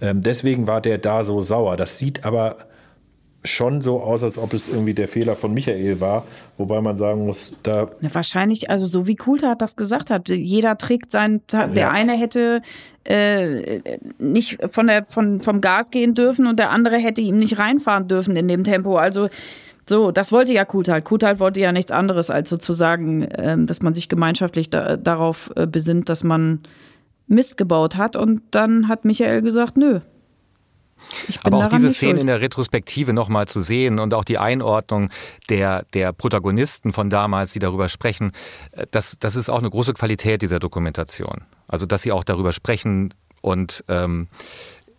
Ähm, 0.00 0.20
deswegen 0.20 0.66
war 0.66 0.80
der 0.80 0.98
da 0.98 1.22
so 1.22 1.40
sauer. 1.40 1.76
Das 1.76 1.98
sieht 1.98 2.24
aber 2.24 2.58
schon 3.44 3.80
so 3.80 4.00
aus, 4.00 4.22
als 4.22 4.38
ob 4.38 4.54
es 4.54 4.68
irgendwie 4.68 4.94
der 4.94 5.08
Fehler 5.08 5.34
von 5.34 5.52
Michael 5.52 6.00
war, 6.00 6.24
wobei 6.58 6.80
man 6.80 6.96
sagen 6.96 7.26
muss, 7.26 7.54
da. 7.62 7.90
Ja, 8.00 8.14
wahrscheinlich, 8.14 8.70
also 8.70 8.86
so 8.86 9.06
wie 9.06 9.16
Coulter 9.16 9.56
das 9.56 9.76
gesagt 9.76 10.10
hat, 10.10 10.28
jeder 10.28 10.78
trägt 10.78 11.10
sein, 11.10 11.42
der 11.50 11.70
ja. 11.74 11.90
eine 11.90 12.12
hätte 12.12 12.62
äh, 13.04 13.80
nicht 14.18 14.58
von 14.70 14.86
der, 14.86 15.04
von, 15.04 15.40
vom 15.40 15.60
Gas 15.60 15.90
gehen 15.90 16.14
dürfen 16.14 16.46
und 16.46 16.58
der 16.58 16.70
andere 16.70 16.98
hätte 16.98 17.20
ihm 17.20 17.36
nicht 17.36 17.58
reinfahren 17.58 18.06
dürfen 18.06 18.36
in 18.36 18.46
dem 18.46 18.62
Tempo. 18.62 18.96
Also 18.96 19.28
So, 19.88 20.12
das 20.12 20.30
wollte 20.30 20.52
ja 20.52 20.64
Kutal. 20.64 21.02
Kutal 21.02 21.40
wollte 21.40 21.58
ja 21.58 21.72
nichts 21.72 21.90
anderes, 21.90 22.30
als 22.30 22.48
sozusagen, 22.48 23.26
ähm, 23.36 23.66
dass 23.66 23.82
man 23.82 23.94
sich 23.94 24.08
gemeinschaftlich 24.08 24.70
da, 24.70 24.96
darauf 24.96 25.50
äh, 25.56 25.66
besinnt, 25.66 26.08
dass 26.08 26.22
man 26.22 26.60
Mist 27.26 27.56
gebaut 27.56 27.96
hat. 27.96 28.16
Und 28.16 28.42
dann 28.52 28.86
hat 28.88 29.04
Michael 29.04 29.42
gesagt, 29.42 29.76
nö. 29.76 30.00
Aber 31.42 31.58
auch 31.58 31.68
diese 31.68 31.90
Szene 31.90 32.20
in 32.20 32.26
der 32.26 32.40
Retrospektive 32.40 33.12
nochmal 33.12 33.48
zu 33.48 33.60
sehen 33.60 33.98
und 33.98 34.14
auch 34.14 34.24
die 34.24 34.38
Einordnung 34.38 35.10
der, 35.48 35.84
der 35.94 36.12
Protagonisten 36.12 36.92
von 36.92 37.10
damals, 37.10 37.52
die 37.52 37.58
darüber 37.58 37.88
sprechen, 37.88 38.32
äh, 38.72 38.86
das, 38.90 39.16
das 39.20 39.36
ist 39.36 39.48
auch 39.48 39.58
eine 39.58 39.70
große 39.70 39.94
Qualität 39.94 40.42
dieser 40.42 40.58
Dokumentation. 40.58 41.42
Also, 41.68 41.86
dass 41.86 42.02
sie 42.02 42.12
auch 42.12 42.24
darüber 42.24 42.52
sprechen 42.52 43.14
und 43.40 43.84
ähm, 43.88 44.28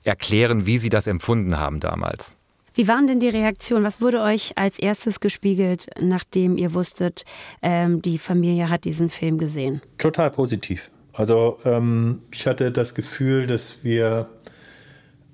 erklären, 0.04 0.66
wie 0.66 0.78
sie 0.78 0.90
das 0.90 1.08
empfunden 1.08 1.60
haben 1.60 1.80
damals. 1.80 2.36
Wie 2.76 2.88
waren 2.88 3.06
denn 3.06 3.20
die 3.20 3.30
Reaktionen? 3.30 3.86
Was 3.86 4.02
wurde 4.02 4.22
euch 4.22 4.58
als 4.58 4.80
erstes 4.80 5.20
gespiegelt, 5.20 5.88
nachdem 6.00 6.58
ihr 6.58 6.74
wusstet, 6.74 7.24
ähm, 7.62 8.02
die 8.02 8.18
Familie 8.18 8.70
hat 8.70 8.86
diesen 8.86 9.10
Film 9.10 9.38
gesehen? 9.38 9.82
Total 10.00 10.32
positiv. 10.32 10.90
Also 11.14 11.60
ähm, 11.66 12.24
ich 12.32 12.48
hatte 12.48 12.72
das 12.72 12.96
Gefühl, 12.96 13.46
dass 13.46 13.84
wir 13.84 14.28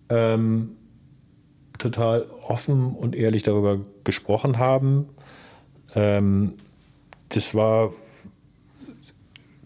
ähm, 0.10 0.76
total 1.78 2.26
offen 2.42 2.94
und 2.96 3.16
ehrlich 3.16 3.44
darüber 3.44 3.80
gesprochen 4.04 4.58
haben. 4.58 5.10
Ähm, 5.96 6.54
das 7.30 7.56
war 7.56 7.92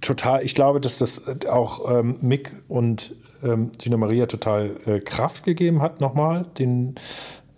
total, 0.02 0.44
ich 0.44 0.54
glaube, 0.54 0.80
dass 0.80 0.98
das 0.98 1.22
auch 1.48 1.90
ähm, 1.92 2.18
Mick 2.22 2.52
und 2.68 3.16
ähm, 3.44 3.72
Gina 3.78 3.98
Maria 3.98 4.26
total 4.26 4.72
äh, 4.86 5.00
Kraft 5.00 5.44
gegeben 5.44 5.82
hat, 5.82 6.02
nochmal 6.02 6.46
den 6.58 6.96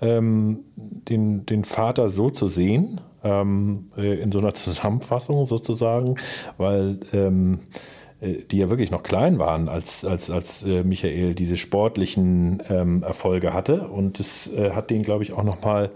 ähm, 0.01 0.65
den, 0.77 1.45
den 1.45 1.63
Vater 1.63 2.09
so 2.09 2.29
zu 2.29 2.47
sehen, 2.47 3.01
ähm, 3.23 3.91
äh, 3.97 4.19
in 4.21 4.31
so 4.31 4.39
einer 4.39 4.53
Zusammenfassung 4.53 5.45
sozusagen, 5.45 6.15
weil 6.57 6.99
ähm, 7.13 7.59
äh, 7.59 7.94
die 8.21 8.57
ja 8.57 8.69
wirklich 8.69 8.91
noch 8.91 9.03
klein 9.03 9.39
waren, 9.39 9.67
als, 9.67 10.05
als, 10.05 10.29
als 10.29 10.63
äh, 10.63 10.83
Michael 10.83 11.35
diese 11.35 11.57
sportlichen 11.57 12.63
ähm, 12.69 13.03
Erfolge 13.03 13.53
hatte. 13.53 13.87
Und 13.87 14.19
das 14.19 14.49
äh, 14.53 14.71
hat 14.71 14.89
denen, 14.89 15.03
glaube 15.03 15.23
ich, 15.23 15.33
auch 15.33 15.43
nochmal 15.43 15.91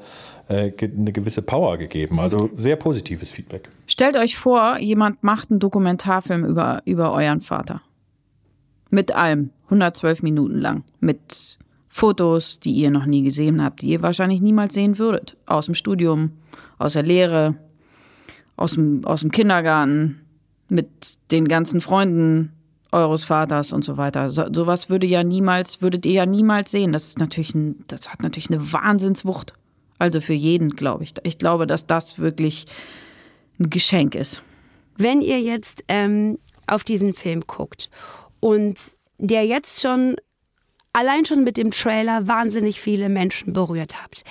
äh, 0.50 0.72
eine 0.82 1.12
gewisse 1.14 1.42
Power 1.42 1.78
gegeben. 1.78 2.20
Also 2.20 2.50
sehr 2.56 2.76
positives 2.76 3.32
Feedback. 3.32 3.70
Stellt 3.88 4.18
euch 4.18 4.38
vor, 4.38 4.78
jemand 4.80 5.24
macht 5.24 5.50
einen 5.50 5.60
Dokumentarfilm 5.60 6.44
über, 6.44 6.82
über 6.86 7.14
euren 7.14 7.40
Vater. 7.40 7.82
Mit 8.90 9.16
allem, 9.16 9.52
112 9.66 10.24
Minuten 10.24 10.58
lang. 10.58 10.84
Mit 11.00 11.58
Fotos, 11.88 12.60
die 12.60 12.72
ihr 12.72 12.92
noch 12.92 13.06
nie 13.06 13.24
gesehen 13.24 13.64
habt, 13.64 13.82
die 13.82 13.90
ihr 13.90 14.02
wahrscheinlich 14.02 14.42
niemals 14.42 14.74
sehen 14.74 14.98
würdet. 14.98 15.38
Aus 15.46 15.66
dem 15.66 15.76
Studium, 15.76 16.32
aus 16.78 16.94
der 16.94 17.04
Lehre, 17.04 17.56
aus 18.58 18.74
dem, 18.74 19.06
aus 19.06 19.22
dem 19.22 19.32
Kindergarten, 19.32 20.22
mit 20.72 21.18
den 21.32 21.48
ganzen 21.48 21.82
Freunden 21.82 22.54
eures 22.92 23.24
Vaters 23.24 23.72
und 23.72 23.86
so 23.86 23.98
weiter. 23.98 24.32
So, 24.32 24.46
sowas 24.52 24.90
würde 24.90 25.06
ja 25.06 25.24
niemals, 25.24 25.82
würdet 25.82 26.06
ihr 26.06 26.14
ja 26.14 26.26
niemals 26.26 26.72
sehen. 26.72 26.92
Das 26.92 27.08
ist 27.08 27.20
natürlich 27.20 27.54
ein, 27.54 27.84
das 27.88 28.12
hat 28.12 28.24
natürlich 28.24 28.50
eine 28.50 28.74
Wahnsinnswucht. 28.74 29.54
Also 30.00 30.22
für 30.22 30.34
jeden, 30.34 30.70
glaube 30.72 31.04
ich. 31.04 31.14
Ich 31.24 31.38
glaube, 31.38 31.68
dass 31.68 31.86
das 31.86 32.20
wirklich 32.20 32.66
ein 33.60 33.70
Geschenk 33.70 34.16
ist. 34.16 34.44
Wenn 34.98 35.22
ihr 35.22 35.40
jetzt 35.42 35.84
ähm, 35.88 36.40
auf 36.68 36.84
diesen 36.84 37.14
Film 37.14 37.42
guckt 37.46 37.90
und 38.40 38.78
der 39.18 39.46
jetzt 39.46 39.82
schon 39.82 40.16
allein 40.94 41.26
schon 41.26 41.44
mit 41.44 41.58
dem 41.58 41.72
Trailer 41.72 42.28
wahnsinnig 42.28 42.80
viele 42.82 43.10
Menschen 43.10 43.54
berührt 43.54 44.02
habt. 44.02 44.24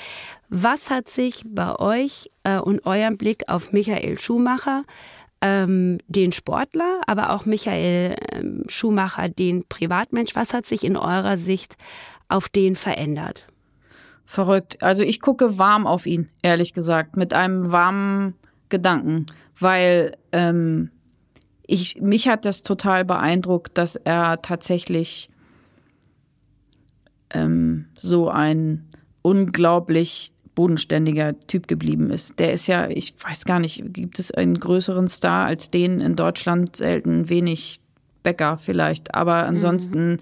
Was 0.49 0.91
hat 0.91 1.09
sich 1.09 1.45
bei 1.47 1.77
euch 1.79 2.31
äh, 2.43 2.59
und 2.59 2.87
eurem 2.87 3.19
Blick 3.19 3.49
auf 3.49 3.73
Michael 3.73 4.19
Schumacher, 4.19 4.85
ähm, 5.41 5.99
den 6.09 6.33
Sportler, 6.33 7.01
aber 7.07 7.31
auch 7.31 7.45
Michael 7.45 8.17
ähm, 8.33 8.65
Schumacher, 8.69 9.29
den 9.29 9.65
Privatmensch, 9.69 10.35
was 10.35 10.53
hat 10.53 10.67
sich 10.67 10.85
in 10.85 10.97
eurer 10.97 11.37
Sicht 11.37 11.77
auf 12.29 12.49
den 12.49 12.77
verändert? 12.77 13.47
Verrückt. 14.25 14.83
Also 14.83 15.03
ich 15.03 15.21
gucke 15.21 15.59
warm 15.59 15.87
auf 15.87 16.07
ihn, 16.07 16.29
ehrlich 16.43 16.75
gesagt, 16.75 17.17
mit 17.17 17.33
einem 17.33 17.73
warmen 17.73 18.35
Gedanken, 18.69 19.27
weil 19.59 20.13
ähm, 20.33 20.91
ich, 21.67 22.01
mich 22.01 22.29
hat 22.29 22.45
das 22.45 22.63
total 22.63 23.05
beeindruckt, 23.05 23.79
dass 23.79 23.97
er 23.97 24.43
tatsächlich 24.43 25.31
ähm, 27.31 27.87
so 27.97 28.29
ein 28.29 28.89
unglaublich 29.23 30.33
bodenständiger 30.59 31.39
Typ 31.47 31.69
geblieben 31.69 32.11
ist. 32.11 32.37
Der 32.41 32.53
ist 32.53 32.67
ja, 32.67 32.89
ich 32.91 33.15
weiß 33.23 33.45
gar 33.45 33.61
nicht, 33.61 33.95
gibt 33.95 34.19
es 34.19 34.33
einen 34.33 34.59
größeren 34.59 35.07
Star 35.07 35.47
als 35.47 35.71
den 35.71 36.01
in 36.01 36.17
Deutschland 36.17 36.75
selten 36.75 37.29
wenig 37.29 37.79
Bäcker 38.25 38.57
vielleicht, 38.57 39.15
aber 39.15 39.45
ansonsten 39.47 40.15
mhm. 40.15 40.19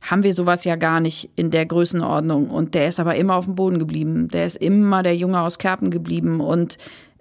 haben 0.00 0.24
wir 0.24 0.34
sowas 0.34 0.64
ja 0.64 0.74
gar 0.74 0.98
nicht 0.98 1.30
in 1.36 1.52
der 1.52 1.66
Größenordnung 1.66 2.50
und 2.50 2.74
der 2.74 2.88
ist 2.88 2.98
aber 2.98 3.14
immer 3.14 3.36
auf 3.36 3.44
dem 3.44 3.54
Boden 3.54 3.78
geblieben. 3.78 4.26
Der 4.26 4.46
ist 4.46 4.56
immer 4.56 5.04
der 5.04 5.14
Junge 5.14 5.40
aus 5.40 5.56
Kerpen 5.56 5.92
geblieben 5.92 6.40
und 6.40 6.78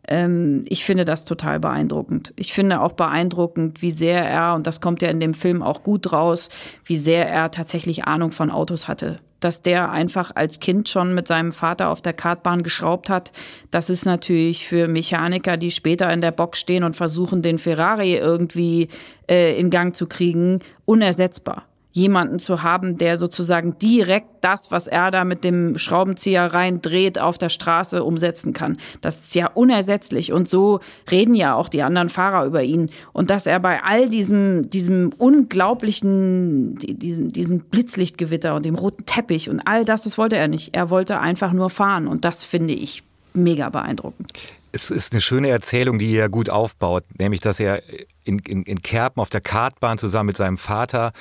ähm, 0.08 0.64
ich 0.68 0.86
finde 0.86 1.06
das 1.06 1.26
total 1.26 1.60
beeindruckend. 1.60 2.34
Ich 2.36 2.52
finde 2.52 2.82
auch 2.82 2.94
beeindruckend, 2.94 3.84
wie 3.84 3.92
sehr 3.92 4.28
er, 4.28 4.56
und 4.56 4.66
das 4.66 4.82
kommt 4.82 5.04
ja 5.04 5.10
in 5.10 5.20
dem 5.20 5.36
Film 5.36 5.62
auch 5.62 5.84
gut 5.84 6.12
raus, 6.12 6.50
wie 6.84 6.98
sehr 6.98 7.30
er 7.30 7.52
tatsächlich 7.52 8.06
Ahnung 8.06 8.32
von 8.32 8.50
Autos 8.50 8.88
hatte. 8.88 9.20
Dass 9.46 9.62
der 9.62 9.92
einfach 9.92 10.32
als 10.34 10.60
Kind 10.60 10.90
schon 10.90 11.14
mit 11.14 11.28
seinem 11.28 11.52
Vater 11.52 11.90
auf 11.90 12.02
der 12.02 12.14
Kartbahn 12.14 12.64
geschraubt 12.64 13.12
hat, 13.12 13.32
das 13.70 13.92
ist 13.92 14.04
natürlich 14.04 14.68
für 14.68 14.88
Mechaniker, 14.88 15.56
die 15.56 15.70
später 15.70 16.12
in 16.12 16.22
der 16.22 16.32
Box 16.32 16.58
stehen 16.58 16.84
und 16.84 16.96
versuchen, 16.96 17.44
den 17.44 17.60
Ferrari 17.60 18.16
irgendwie 18.16 18.88
äh, 19.30 19.56
in 19.60 19.70
Gang 19.70 19.96
zu 19.96 20.08
kriegen, 20.08 20.62
unersetzbar 20.86 21.68
jemanden 21.96 22.40
zu 22.40 22.62
haben, 22.62 22.98
der 22.98 23.18
sozusagen 23.18 23.80
direkt 23.80 24.28
das, 24.42 24.70
was 24.70 24.88
er 24.88 25.12
da 25.12 25.24
mit 25.24 25.46
dem 25.46 25.78
Schraubenzieher 25.78 26.54
reindreht, 26.54 27.20
auf 27.20 27.38
der 27.38 27.48
Straße 27.48 28.04
umsetzen 28.04 28.52
kann. 28.52 28.76
Das 29.00 29.24
ist 29.24 29.34
ja 29.34 29.48
unersetzlich. 29.48 30.34
Und 30.34 30.50
so 30.50 30.82
reden 31.10 31.36
ja 31.36 31.56
auch 31.56 31.70
die 31.70 31.84
anderen 31.84 32.10
Fahrer 32.10 32.46
über 32.46 32.64
ihn. 32.64 32.92
Und 33.14 33.30
dass 33.30 33.46
er 33.46 33.62
bei 33.62 33.82
all 33.82 34.10
diesem, 34.10 34.70
diesem 34.70 35.14
unglaublichen, 35.18 36.76
diesem, 36.76 37.32
diesem 37.32 37.60
Blitzlichtgewitter 37.62 38.56
und 38.56 38.66
dem 38.66 38.76
roten 38.76 39.06
Teppich 39.06 39.50
und 39.50 39.62
all 39.62 39.86
das, 39.86 40.04
das 40.04 40.18
wollte 40.18 40.36
er 40.36 40.50
nicht. 40.50 40.76
Er 40.76 40.90
wollte 40.90 41.22
einfach 41.22 41.54
nur 41.54 41.70
fahren. 41.70 42.08
Und 42.08 42.26
das 42.26 42.44
finde 42.44 42.74
ich 42.74 43.04
mega 43.34 43.70
beeindruckend. 43.70 44.34
Es 44.74 44.92
ist 44.92 45.14
eine 45.14 45.22
schöne 45.22 45.48
Erzählung, 45.48 45.98
die 45.98 46.14
er 46.18 46.28
gut 46.28 46.50
aufbaut, 46.50 47.04
nämlich 47.18 47.40
dass 47.40 47.62
er 47.62 47.82
in, 48.26 48.40
in, 48.40 48.64
in 48.64 48.82
Kerpen 48.82 49.22
auf 49.22 49.30
der 49.30 49.40
Kartbahn 49.40 49.98
zusammen 49.98 50.28
mit 50.28 50.36
seinem 50.36 50.58
Vater 50.58 51.14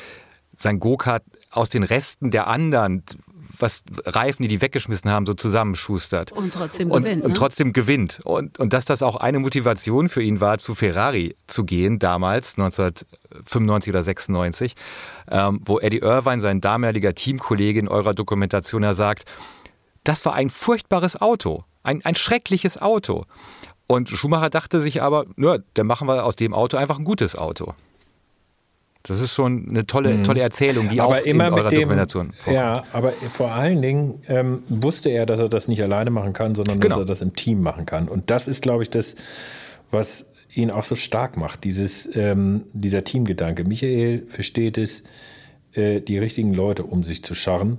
sein 0.57 0.81
Go-Kart 0.81 1.23
aus 1.51 1.71
den 1.71 1.83
Resten 1.83 2.31
der 2.31 2.47
anderen, 2.47 3.03
was 3.59 3.85
Reifen, 4.05 4.43
die 4.43 4.49
die 4.49 4.61
weggeschmissen 4.61 5.11
haben, 5.11 5.27
so 5.27 5.35
zusammenschustert. 5.35 6.33
Und 6.33 6.55
trotzdem 6.55 6.91
und, 6.91 7.05
gewinnt. 7.05 7.23
Und 7.23 7.29
ne? 7.31 7.35
trotzdem 7.35 7.73
gewinnt. 7.73 8.21
Und, 8.25 8.59
und 8.59 8.73
dass 8.73 8.85
das 8.85 9.03
auch 9.03 9.17
eine 9.17 9.39
Motivation 9.39 10.09
für 10.09 10.23
ihn 10.23 10.41
war, 10.41 10.59
zu 10.59 10.75
Ferrari 10.75 11.37
zu 11.47 11.65
gehen, 11.65 11.99
damals, 11.99 12.59
1995 12.59 13.93
oder 13.93 14.05
96, 14.05 14.75
ähm, 15.31 15.61
wo 15.65 15.79
Eddie 15.79 15.99
Irvine, 15.99 16.43
sein 16.43 16.61
damaliger 16.61 17.15
Teamkollege 17.15 17.79
in 17.79 17.89
eurer 17.89 18.15
Dokumentation, 18.15 18.83
er 18.83 18.95
sagt, 18.95 19.25
das 20.05 20.25
war 20.25 20.35
ein 20.35 20.51
furchtbares 20.51 21.21
Auto, 21.21 21.65
ein, 21.83 22.05
ein 22.05 22.17
schreckliches 22.17 22.81
Auto. 22.81 23.25
Und 23.87 24.09
Schumacher 24.09 24.51
dachte 24.51 24.81
sich 24.81 25.03
aber, 25.03 25.27
ja, 25.37 25.59
dann 25.75 25.87
machen 25.87 26.09
wir 26.09 26.25
aus 26.25 26.37
dem 26.37 26.55
Auto 26.55 26.77
einfach 26.77 26.99
ein 26.99 27.05
gutes 27.05 27.37
Auto. 27.37 27.75
Das 29.07 29.21
ist 29.21 29.35
schon 29.35 29.69
eine 29.69 29.87
tolle, 29.87 30.15
mhm. 30.15 30.25
tolle 30.25 30.41
Erzählung, 30.41 30.89
die 30.89 30.99
aber 30.99 31.19
auch 31.19 31.25
immer 31.25 31.49
in 31.49 31.53
eurer 31.53 31.69
dem, 31.69 31.81
Dokumentation 31.81 32.33
vorkommt. 32.33 32.57
Ja, 32.57 32.85
aber 32.91 33.13
vor 33.13 33.53
allen 33.53 33.83
Dingen 33.83 34.23
ähm, 34.29 34.63
wusste 34.71 35.11
er, 35.11 35.27
dass 35.27 35.39
er 35.39 35.51
das 35.51 35.69
nicht 35.69 35.83
alleine 35.83 36.11
machen 36.11 36.33
kann, 36.33 36.55
sondern 36.55 36.81
genau. 36.81 36.97
dass 36.97 37.03
er 37.03 37.07
das 37.07 37.21
im 37.21 37.37
Team 37.37 37.61
machen 37.61 37.85
kann. 37.85 38.09
Und 38.09 38.31
das 38.31 38.49
ist, 38.49 38.63
glaube 38.63 38.83
ich, 38.83 38.89
das, 38.89 39.15
was 39.91 40.25
ihn 40.55 40.71
auch 40.71 40.85
so 40.85 40.95
stark 40.95 41.37
macht, 41.37 41.65
dieses, 41.65 42.09
ähm, 42.17 42.63
dieser 42.73 43.05
Teamgedanke. 43.05 43.65
Michael 43.65 44.25
versteht 44.27 44.79
es, 44.79 45.03
äh, 45.75 46.01
die 46.01 46.17
richtigen 46.17 46.55
Leute 46.55 46.85
um 46.85 47.03
sich 47.03 47.23
zu 47.23 47.35
scharren, 47.35 47.79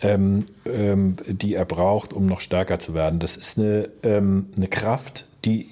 ähm, 0.00 0.46
ähm 0.64 1.16
die 1.26 1.56
er 1.56 1.66
braucht, 1.66 2.14
um 2.14 2.24
noch 2.24 2.40
stärker 2.40 2.78
zu 2.78 2.94
werden. 2.94 3.18
Das 3.18 3.36
ist 3.36 3.58
eine, 3.58 3.90
ähm, 4.02 4.46
eine 4.56 4.68
Kraft, 4.68 5.26
die, 5.44 5.68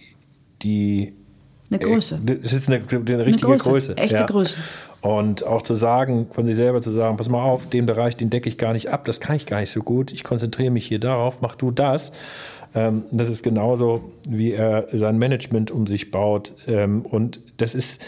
die 0.62 1.14
eine 1.74 1.82
Größe. 1.82 2.20
Es 2.42 2.52
ist 2.52 2.68
eine, 2.68 2.82
eine 2.90 3.26
richtige 3.26 3.48
eine 3.48 3.58
Größe, 3.58 3.94
Größe. 3.94 3.96
Echte 3.96 4.16
ja. 4.16 4.26
Größe. 4.26 4.54
Und 5.02 5.44
auch 5.44 5.62
zu 5.62 5.74
sagen, 5.74 6.28
von 6.30 6.46
sich 6.46 6.54
selber 6.54 6.80
zu 6.80 6.92
sagen, 6.92 7.16
pass 7.16 7.28
mal 7.28 7.42
auf, 7.42 7.68
den 7.68 7.86
Bereich, 7.86 8.16
den 8.16 8.30
decke 8.30 8.48
ich 8.48 8.56
gar 8.56 8.72
nicht 8.72 8.90
ab, 8.90 9.04
das 9.04 9.18
kann 9.18 9.34
ich 9.34 9.46
gar 9.46 9.58
nicht 9.58 9.72
so 9.72 9.82
gut. 9.82 10.12
Ich 10.12 10.22
konzentriere 10.22 10.70
mich 10.70 10.86
hier 10.86 11.00
darauf, 11.00 11.40
mach 11.40 11.56
du 11.56 11.72
das. 11.72 12.12
Ähm, 12.74 13.02
das 13.10 13.28
ist 13.28 13.42
genauso, 13.42 14.12
wie 14.28 14.52
er 14.52 14.86
sein 14.92 15.18
Management 15.18 15.70
um 15.70 15.86
sich 15.86 16.10
baut. 16.10 16.54
Ähm, 16.66 17.02
und 17.02 17.40
das 17.56 17.74
ist, 17.74 18.04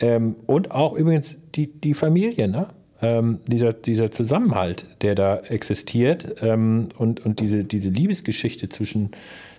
ähm, 0.00 0.36
und 0.46 0.70
auch 0.70 0.94
übrigens 0.94 1.36
die, 1.54 1.66
die 1.66 1.94
Familie, 1.94 2.48
ne? 2.48 2.68
Ähm, 3.02 3.40
dieser, 3.46 3.72
dieser 3.72 4.10
Zusammenhalt, 4.10 4.84
der 5.00 5.14
da 5.14 5.38
existiert 5.38 6.36
ähm, 6.42 6.90
und, 6.98 7.24
und 7.24 7.40
diese, 7.40 7.64
diese 7.64 7.88
Liebesgeschichte 7.88 8.68
zwischen, 8.68 9.12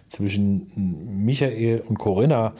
zwischen 0.10 0.72
Michael 1.26 1.82
und 1.88 1.98
Corinna 1.98 2.54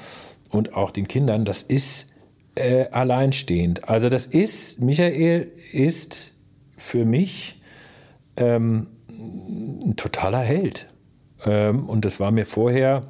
und 0.52 0.76
auch 0.76 0.92
den 0.92 1.08
Kindern, 1.08 1.46
das 1.46 1.64
ist 1.64 2.08
äh, 2.56 2.88
alleinstehend. 2.90 3.88
Also 3.90 4.10
das 4.10 4.26
ist, 4.26 4.82
Michael 4.82 5.52
ist 5.72 6.34
für 6.78 7.06
mich 7.06 7.62
ähm, 8.36 8.88
ein 9.10 9.96
totaler 9.96 10.40
Held. 10.40 10.88
Ähm, 11.46 11.88
und 11.88 12.06
das 12.06 12.20
war 12.20 12.32
mir 12.32 12.46
vorher 12.46 13.04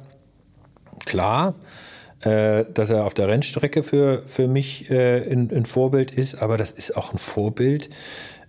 klar, 1.04 1.54
äh, 2.20 2.64
dass 2.72 2.90
er 2.90 3.04
auf 3.04 3.14
der 3.14 3.28
Rennstrecke 3.28 3.82
für, 3.82 4.22
für 4.26 4.46
mich 4.46 4.90
äh, 4.90 5.28
ein, 5.28 5.50
ein, 5.52 5.66
Vorbild 5.66 6.12
ist, 6.12 6.36
aber 6.36 6.56
das 6.56 6.70
ist 6.70 6.96
auch 6.96 7.12
ein 7.12 7.18
Vorbild 7.18 7.90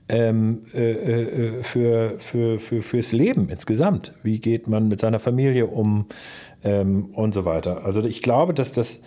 ähm, 0.10 0.66
äh, 0.74 0.92
äh, 0.92 1.64
für, 1.64 2.20
für, 2.20 2.60
für, 2.60 2.82
fürs 2.82 3.12
Leben 3.12 3.50
insgesamt. 3.50 4.14
Wie 4.24 4.40
geht 4.40 4.68
man 4.68 4.88
mit 4.88 5.00
seiner 5.00 5.20
Familie 5.20 5.68
um 5.68 6.08
ähm, 6.64 7.06
und 7.14 7.34
so 7.34 7.46
weiter. 7.46 7.86
Also 7.86 8.04
ich 8.04 8.22
glaube, 8.22 8.54
dass 8.54 8.72
das, 8.72 9.00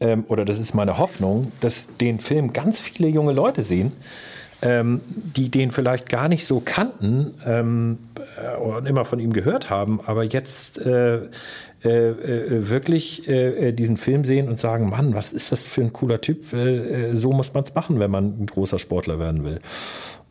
ähm, 0.00 0.24
oder 0.28 0.44
das 0.44 0.58
ist 0.58 0.74
meine 0.74 0.98
Hoffnung, 0.98 1.52
dass 1.60 1.86
den 2.00 2.20
Film 2.20 2.52
ganz 2.52 2.80
viele 2.80 3.08
junge 3.08 3.32
Leute 3.32 3.62
sehen, 3.62 3.92
ähm, 4.60 5.00
die 5.06 5.50
den 5.50 5.70
vielleicht 5.70 6.08
gar 6.08 6.28
nicht 6.28 6.44
so 6.44 6.60
kannten 6.60 7.34
ähm, 7.46 7.98
äh, 8.36 8.56
und 8.56 8.86
immer 8.86 9.04
von 9.04 9.20
ihm 9.20 9.32
gehört 9.32 9.70
haben, 9.70 10.00
aber 10.04 10.24
jetzt 10.24 10.78
äh, 10.78 11.28
äh, 11.84 11.88
äh 11.88 12.68
wirklich 12.68 13.28
äh, 13.28 13.72
diesen 13.72 13.96
Film 13.96 14.24
sehen 14.24 14.48
und 14.48 14.58
sagen, 14.58 14.88
Mann, 14.88 15.14
was 15.14 15.32
ist 15.32 15.52
das 15.52 15.66
für 15.66 15.82
ein 15.82 15.92
cooler 15.92 16.20
Typ? 16.20 16.52
Äh, 16.52 17.14
so 17.14 17.32
muss 17.32 17.54
man 17.54 17.64
es 17.64 17.74
machen, 17.74 18.00
wenn 18.00 18.10
man 18.10 18.40
ein 18.40 18.46
großer 18.46 18.78
Sportler 18.78 19.18
werden 19.18 19.44
will. 19.44 19.60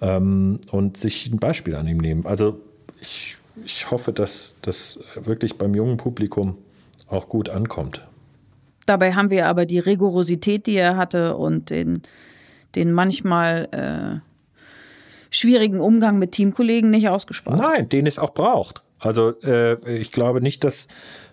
Ähm, 0.02 0.60
und 0.72 0.98
sich 0.98 1.32
ein 1.32 1.40
Beispiel 1.40 1.76
an 1.76 1.88
ihm 1.88 1.98
nehmen. 1.98 2.26
Also 2.26 2.60
ich, 3.02 3.38
ich 3.66 3.90
hoffe, 3.90 4.14
dass 4.14 4.54
das 4.62 5.00
wirklich 5.16 5.58
beim 5.58 5.74
jungen 5.74 5.98
Publikum 5.98 6.58
auch 7.08 7.30
gut 7.30 7.50
ankommt. 7.50 8.06
Dabei 8.86 9.14
haben 9.14 9.30
wir 9.30 9.48
aber 9.48 9.66
die 9.66 9.80
Rigorosität, 9.80 10.66
die 10.66 10.76
er 10.78 10.98
hatte 10.98 11.36
und 11.36 11.70
den 11.70 12.02
den 12.78 12.94
manchmal 12.94 13.68
äh, 13.72 14.20
schwierigen 15.30 15.80
Umgang 15.80 16.20
mit 16.20 16.32
Teamkollegen 16.32 16.90
nicht 16.90 17.10
ausgespart. 17.10 17.60
Nein, 17.60 17.90
den 17.90 18.06
es 18.06 18.20
auch 18.20 18.34
braucht. 18.34 18.84
Also 19.00 19.40
äh, 19.42 19.78
ich 19.98 20.12
glaube 20.12 20.42
nicht, 20.42 20.64
dass, 20.64 20.88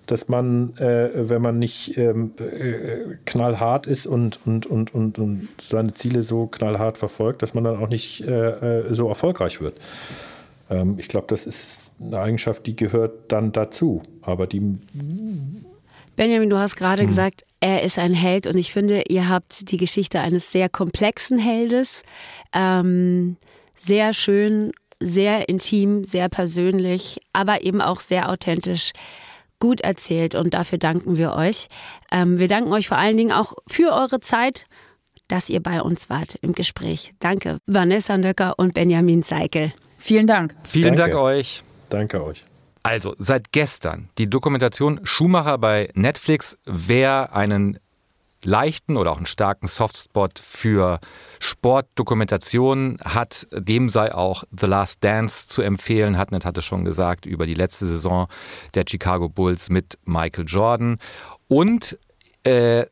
dass 0.07 0.29
man, 0.29 0.77
äh, 0.77 1.11
wenn 1.15 1.43
man 1.43 1.59
nicht 1.59 1.97
ähm, 1.97 2.33
äh, 2.39 3.17
knallhart 3.25 3.87
ist 3.87 4.07
und, 4.07 4.39
und, 4.45 4.67
und, 4.67 4.95
und, 4.95 5.19
und 5.19 5.49
seine 5.61 5.95
Ziele 5.95 6.23
so 6.23 6.47
knallhart 6.47 6.99
verfolgt, 6.99 7.43
dass 7.43 7.55
man 7.55 7.65
dann 7.65 7.83
auch 7.83 7.89
nicht 7.89 8.23
äh, 8.23 8.81
äh, 8.81 8.95
so 8.95 9.09
erfolgreich 9.09 9.61
wird. 9.61 9.79
Ähm, 10.71 10.97
ich 10.99 11.09
glaube, 11.09 11.27
das 11.29 11.47
ist 11.47 11.79
eine 12.01 12.19
Eigenschaft, 12.19 12.67
die 12.67 12.77
gehört 12.77 13.33
dann 13.33 13.53
dazu. 13.53 14.03
Aber 14.23 14.47
die 14.47 14.79
Benjamin, 16.17 16.51
du 16.51 16.59
hast 16.59 16.77
gerade 16.77 17.03
hm. 17.03 17.09
gesagt, 17.09 17.45
er 17.61 17.83
ist 17.83 17.99
ein 17.99 18.15
Held 18.15 18.47
und 18.47 18.57
ich 18.57 18.73
finde, 18.73 19.05
ihr 19.09 19.29
habt 19.29 19.71
die 19.71 19.79
Geschichte 19.79 20.21
eines 20.21 20.53
sehr 20.53 20.69
komplexen 20.69 21.39
Heldes, 21.39 22.03
ähm, 22.53 23.37
sehr 23.79 24.13
schön, 24.13 24.73
sehr 25.01 25.49
intim, 25.49 26.05
sehr 26.05 26.29
persönlich, 26.29 27.21
aber 27.33 27.63
eben 27.63 27.81
auch 27.81 28.01
sehr 28.01 28.29
authentisch 28.29 28.93
gut 29.65 29.81
erzählt 29.81 30.35
und 30.35 30.53
dafür 30.53 30.77
danken 30.77 31.17
wir 31.17 31.33
euch. 31.33 31.69
Ähm, 32.13 32.39
wir 32.39 32.49
danken 32.49 32.71
euch 32.71 32.87
vor 32.87 32.99
allen 32.99 33.17
Dingen 33.17 33.33
auch 33.33 33.55
für 33.67 33.95
eure 33.95 34.21
Zeit, 34.21 34.67
dass 35.27 35.49
ihr 35.49 35.63
bei 35.63 35.81
uns 35.81 36.11
wart 36.11 36.35
im 36.43 36.53
Gespräch. 36.53 37.15
Danke, 37.19 37.57
Vanessa 37.65 38.19
Nöcker 38.19 38.59
und 38.59 38.75
Benjamin 38.75 39.23
Seikel. 39.23 39.73
Vielen 39.97 40.27
Dank. 40.27 40.55
Vielen 40.65 40.97
Danke. 40.97 41.13
Dank 41.13 41.25
euch. 41.25 41.65
Danke 41.89 42.23
euch. 42.23 42.45
Also, 42.83 43.15
seit 43.17 43.53
gestern 43.53 44.11
die 44.19 44.29
Dokumentation 44.29 45.01
Schumacher 45.05 45.57
bei 45.57 45.89
Netflix. 45.95 46.59
Wer 46.67 47.35
einen 47.35 47.79
leichten 48.45 48.97
oder 48.97 49.13
auch 49.13 49.17
einen 49.17 49.27
starken 49.27 49.69
Softspot 49.69 50.39
für 50.39 51.01
Sportdokumentationen 51.39 52.99
hat, 53.05 53.47
dem 53.53 53.89
sei 53.89 54.15
auch 54.15 54.45
The 54.59 54.67
Last 54.67 55.03
Dance 55.03 55.47
zu 55.49 55.63
empfehlen. 55.63 56.17
Hatnet 56.17 56.45
hatte 56.45 56.63
schon 56.63 56.85
gesagt 56.85 57.27
über 57.27 57.47
die 57.47 57.55
letzte 57.55 57.87
Saison 57.87 58.29
der 58.75 58.85
Chicago 58.89 59.29
Bulls 59.29 59.71
mit 59.71 59.99
Michael 60.05 60.45
Jordan. 60.47 60.99
Und 61.49 61.99
äh, 62.45 62.87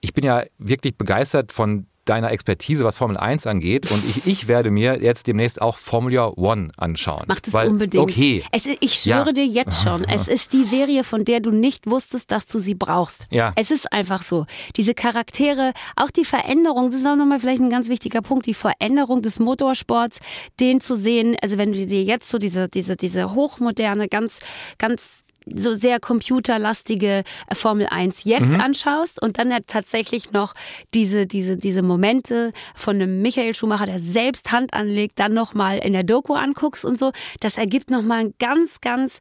ich 0.00 0.12
bin 0.14 0.24
ja 0.24 0.42
wirklich 0.58 0.96
begeistert 0.96 1.52
von 1.52 1.86
deiner 2.04 2.32
Expertise, 2.32 2.84
was 2.84 2.96
Formel 2.96 3.16
1 3.16 3.46
angeht. 3.46 3.90
Und 3.90 4.04
ich, 4.04 4.26
ich 4.26 4.48
werde 4.48 4.70
mir 4.70 5.00
jetzt 5.00 5.26
demnächst 5.26 5.62
auch 5.62 5.76
Formula 5.76 6.32
One 6.36 6.70
anschauen. 6.76 7.24
Mach 7.28 7.40
das 7.40 7.54
weil, 7.54 7.68
unbedingt. 7.68 8.02
Okay. 8.02 8.44
Es, 8.50 8.66
ich 8.80 8.94
schwöre 8.94 9.26
ja. 9.26 9.32
dir 9.32 9.46
jetzt 9.46 9.82
schon, 9.82 10.04
es 10.08 10.28
ist 10.28 10.52
die 10.52 10.64
Serie, 10.64 11.04
von 11.04 11.24
der 11.24 11.40
du 11.40 11.50
nicht 11.50 11.88
wusstest, 11.88 12.30
dass 12.30 12.46
du 12.46 12.58
sie 12.58 12.74
brauchst. 12.74 13.26
Ja. 13.30 13.52
Es 13.56 13.70
ist 13.70 13.92
einfach 13.92 14.22
so. 14.22 14.46
Diese 14.76 14.94
Charaktere, 14.94 15.72
auch 15.96 16.10
die 16.10 16.24
Veränderung, 16.24 16.90
das 16.90 17.00
ist 17.00 17.06
auch 17.06 17.16
nochmal 17.16 17.40
vielleicht 17.40 17.62
ein 17.62 17.70
ganz 17.70 17.88
wichtiger 17.88 18.22
Punkt, 18.22 18.46
die 18.46 18.54
Veränderung 18.54 19.22
des 19.22 19.38
Motorsports, 19.38 20.18
den 20.60 20.80
zu 20.80 20.96
sehen, 20.96 21.36
also 21.42 21.58
wenn 21.58 21.72
du 21.72 21.86
dir 21.86 22.02
jetzt 22.02 22.28
so 22.28 22.38
diese, 22.38 22.68
diese, 22.68 22.96
diese 22.96 23.34
hochmoderne, 23.34 24.08
ganz, 24.08 24.40
ganz 24.78 25.21
so 25.46 25.74
sehr 25.74 26.00
computerlastige 26.00 27.24
äh, 27.48 27.54
Formel 27.54 27.86
1 27.90 28.24
jetzt 28.24 28.46
mhm. 28.46 28.60
anschaust 28.60 29.20
und 29.22 29.38
dann 29.38 29.50
ja 29.50 29.58
tatsächlich 29.66 30.32
noch 30.32 30.54
diese, 30.94 31.26
diese, 31.26 31.56
diese 31.56 31.82
Momente 31.82 32.52
von 32.74 32.96
einem 32.96 33.22
Michael 33.22 33.54
Schumacher, 33.54 33.86
der 33.86 33.98
selbst 33.98 34.52
Hand 34.52 34.74
anlegt, 34.74 35.18
dann 35.18 35.34
nochmal 35.34 35.78
in 35.78 35.92
der 35.92 36.04
Doku 36.04 36.34
anguckst 36.34 36.84
und 36.84 36.98
so, 36.98 37.12
das 37.40 37.58
ergibt 37.58 37.90
nochmal 37.90 38.20
ein 38.20 38.34
ganz, 38.38 38.80
ganz 38.80 39.20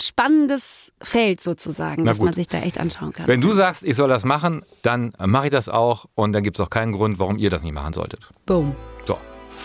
spannendes 0.00 0.92
Feld 1.00 1.40
sozusagen, 1.40 2.04
dass 2.04 2.18
man 2.18 2.34
sich 2.34 2.48
da 2.48 2.58
echt 2.58 2.78
anschauen 2.78 3.12
kann. 3.12 3.28
Wenn 3.28 3.40
du 3.40 3.52
sagst, 3.52 3.84
ich 3.84 3.94
soll 3.94 4.08
das 4.08 4.24
machen, 4.24 4.64
dann 4.82 5.12
mache 5.24 5.46
ich 5.46 5.52
das 5.52 5.68
auch 5.68 6.06
und 6.14 6.32
dann 6.32 6.42
gibt 6.42 6.58
es 6.58 6.64
auch 6.64 6.70
keinen 6.70 6.92
Grund, 6.92 7.18
warum 7.18 7.38
ihr 7.38 7.50
das 7.50 7.62
nicht 7.62 7.74
machen 7.74 7.92
solltet. 7.92 8.20
Boom. 8.46 8.74
So. 9.06 9.18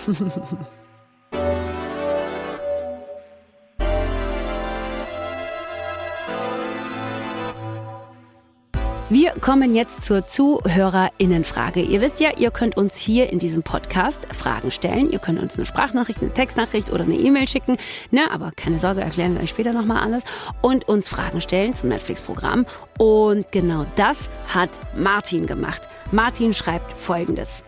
Wir 9.11 9.31
kommen 9.31 9.73
jetzt 9.73 10.03
zur 10.03 10.27
Zuhörerinnenfrage. 10.27 11.81
Ihr 11.81 11.99
wisst 11.99 12.19
ja, 12.19 12.29
ihr 12.37 12.51
könnt 12.51 12.77
uns 12.77 12.95
hier 12.95 13.31
in 13.31 13.39
diesem 13.39 13.63
Podcast 13.63 14.27
Fragen 14.31 14.69
stellen. 14.69 15.11
Ihr 15.11 15.17
könnt 15.17 15.41
uns 15.41 15.55
eine 15.55 15.65
Sprachnachricht, 15.65 16.21
eine 16.21 16.31
Textnachricht 16.31 16.91
oder 16.91 17.05
eine 17.05 17.15
E-Mail 17.15 17.47
schicken. 17.47 17.77
Na, 18.11 18.29
aber 18.29 18.51
keine 18.55 18.77
Sorge, 18.77 19.01
erklären 19.01 19.33
wir 19.33 19.41
euch 19.41 19.49
später 19.49 19.73
nochmal 19.73 20.03
alles. 20.03 20.23
Und 20.61 20.87
uns 20.87 21.09
Fragen 21.09 21.41
stellen 21.41 21.73
zum 21.73 21.89
Netflix-Programm. 21.89 22.67
Und 22.99 23.51
genau 23.51 23.87
das 23.95 24.29
hat 24.47 24.69
Martin 24.95 25.47
gemacht. 25.47 25.81
Martin 26.11 26.53
schreibt 26.53 27.01
folgendes. 27.01 27.63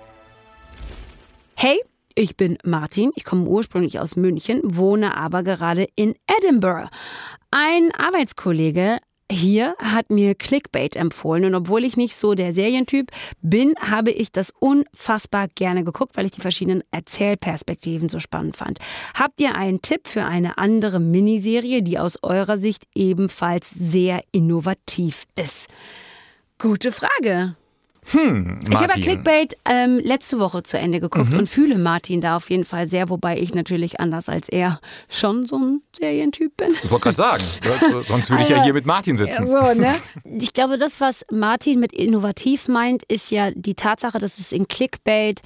Hey, 1.55 1.81
ich 2.13 2.37
bin 2.37 2.59
Martin, 2.63 3.09
ich 3.15 3.25
komme 3.25 3.47
ursprünglich 3.47 3.99
aus 3.99 4.15
München, 4.15 4.61
wohne 4.63 5.17
aber 5.17 5.41
gerade 5.41 5.87
in 5.95 6.13
Edinburgh. 6.27 6.87
Ein 7.49 7.91
Arbeitskollege 7.97 8.99
hier 9.31 9.75
hat 9.79 10.09
mir 10.09 10.35
Clickbait 10.35 10.95
empfohlen 10.95 11.45
und 11.45 11.55
obwohl 11.55 11.83
ich 11.83 11.97
nicht 11.97 12.15
so 12.15 12.33
der 12.33 12.53
Serientyp 12.53 13.11
bin, 13.41 13.73
habe 13.79 14.11
ich 14.11 14.31
das 14.31 14.53
unfassbar 14.59 15.47
gerne 15.55 15.83
geguckt, 15.83 16.17
weil 16.17 16.25
ich 16.25 16.31
die 16.31 16.41
verschiedenen 16.41 16.83
Erzählperspektiven 16.91 18.09
so 18.09 18.19
spannend 18.19 18.57
fand. 18.57 18.79
Habt 19.13 19.39
ihr 19.41 19.55
einen 19.55 19.81
Tipp 19.81 20.07
für 20.07 20.25
eine 20.25 20.57
andere 20.57 20.99
Miniserie, 20.99 21.81
die 21.81 21.97
aus 21.97 22.21
eurer 22.21 22.57
Sicht 22.57 22.85
ebenfalls 22.93 23.69
sehr 23.69 24.23
innovativ 24.31 25.25
ist? 25.35 25.67
Gute 26.59 26.91
Frage. 26.91 27.55
Hm, 28.09 28.59
ich 28.67 28.75
habe 28.75 28.99
Clickbait 28.99 29.55
ähm, 29.63 29.99
letzte 30.03 30.39
Woche 30.39 30.63
zu 30.63 30.77
Ende 30.77 30.99
geguckt 30.99 31.31
mhm. 31.31 31.39
und 31.39 31.47
fühle 31.47 31.77
Martin 31.77 32.19
da 32.19 32.35
auf 32.35 32.49
jeden 32.49 32.65
Fall 32.65 32.87
sehr, 32.87 33.09
wobei 33.09 33.39
ich 33.39 33.53
natürlich 33.53 33.99
anders 33.99 34.27
als 34.27 34.49
er 34.49 34.79
schon 35.07 35.45
so 35.45 35.57
ein 35.57 35.81
Serientyp 35.97 36.57
bin. 36.57 36.71
Ich 36.71 36.89
wollte 36.89 37.03
gerade 37.03 37.17
sagen, 37.17 37.43
sonst 38.07 38.31
würde 38.31 38.43
ich 38.43 38.49
ja 38.49 38.55
also, 38.55 38.65
hier 38.65 38.73
mit 38.73 38.85
Martin 38.85 39.17
sitzen. 39.17 39.47
So, 39.47 39.73
ne? 39.73 39.95
Ich 40.39 40.53
glaube, 40.53 40.77
das, 40.77 40.99
was 40.99 41.23
Martin 41.31 41.79
mit 41.79 41.93
innovativ 41.93 42.67
meint, 42.67 43.03
ist 43.03 43.29
ja 43.29 43.51
die 43.51 43.75
Tatsache, 43.75 44.17
dass 44.17 44.39
es 44.39 44.51
in 44.51 44.67
Clickbait 44.67 45.41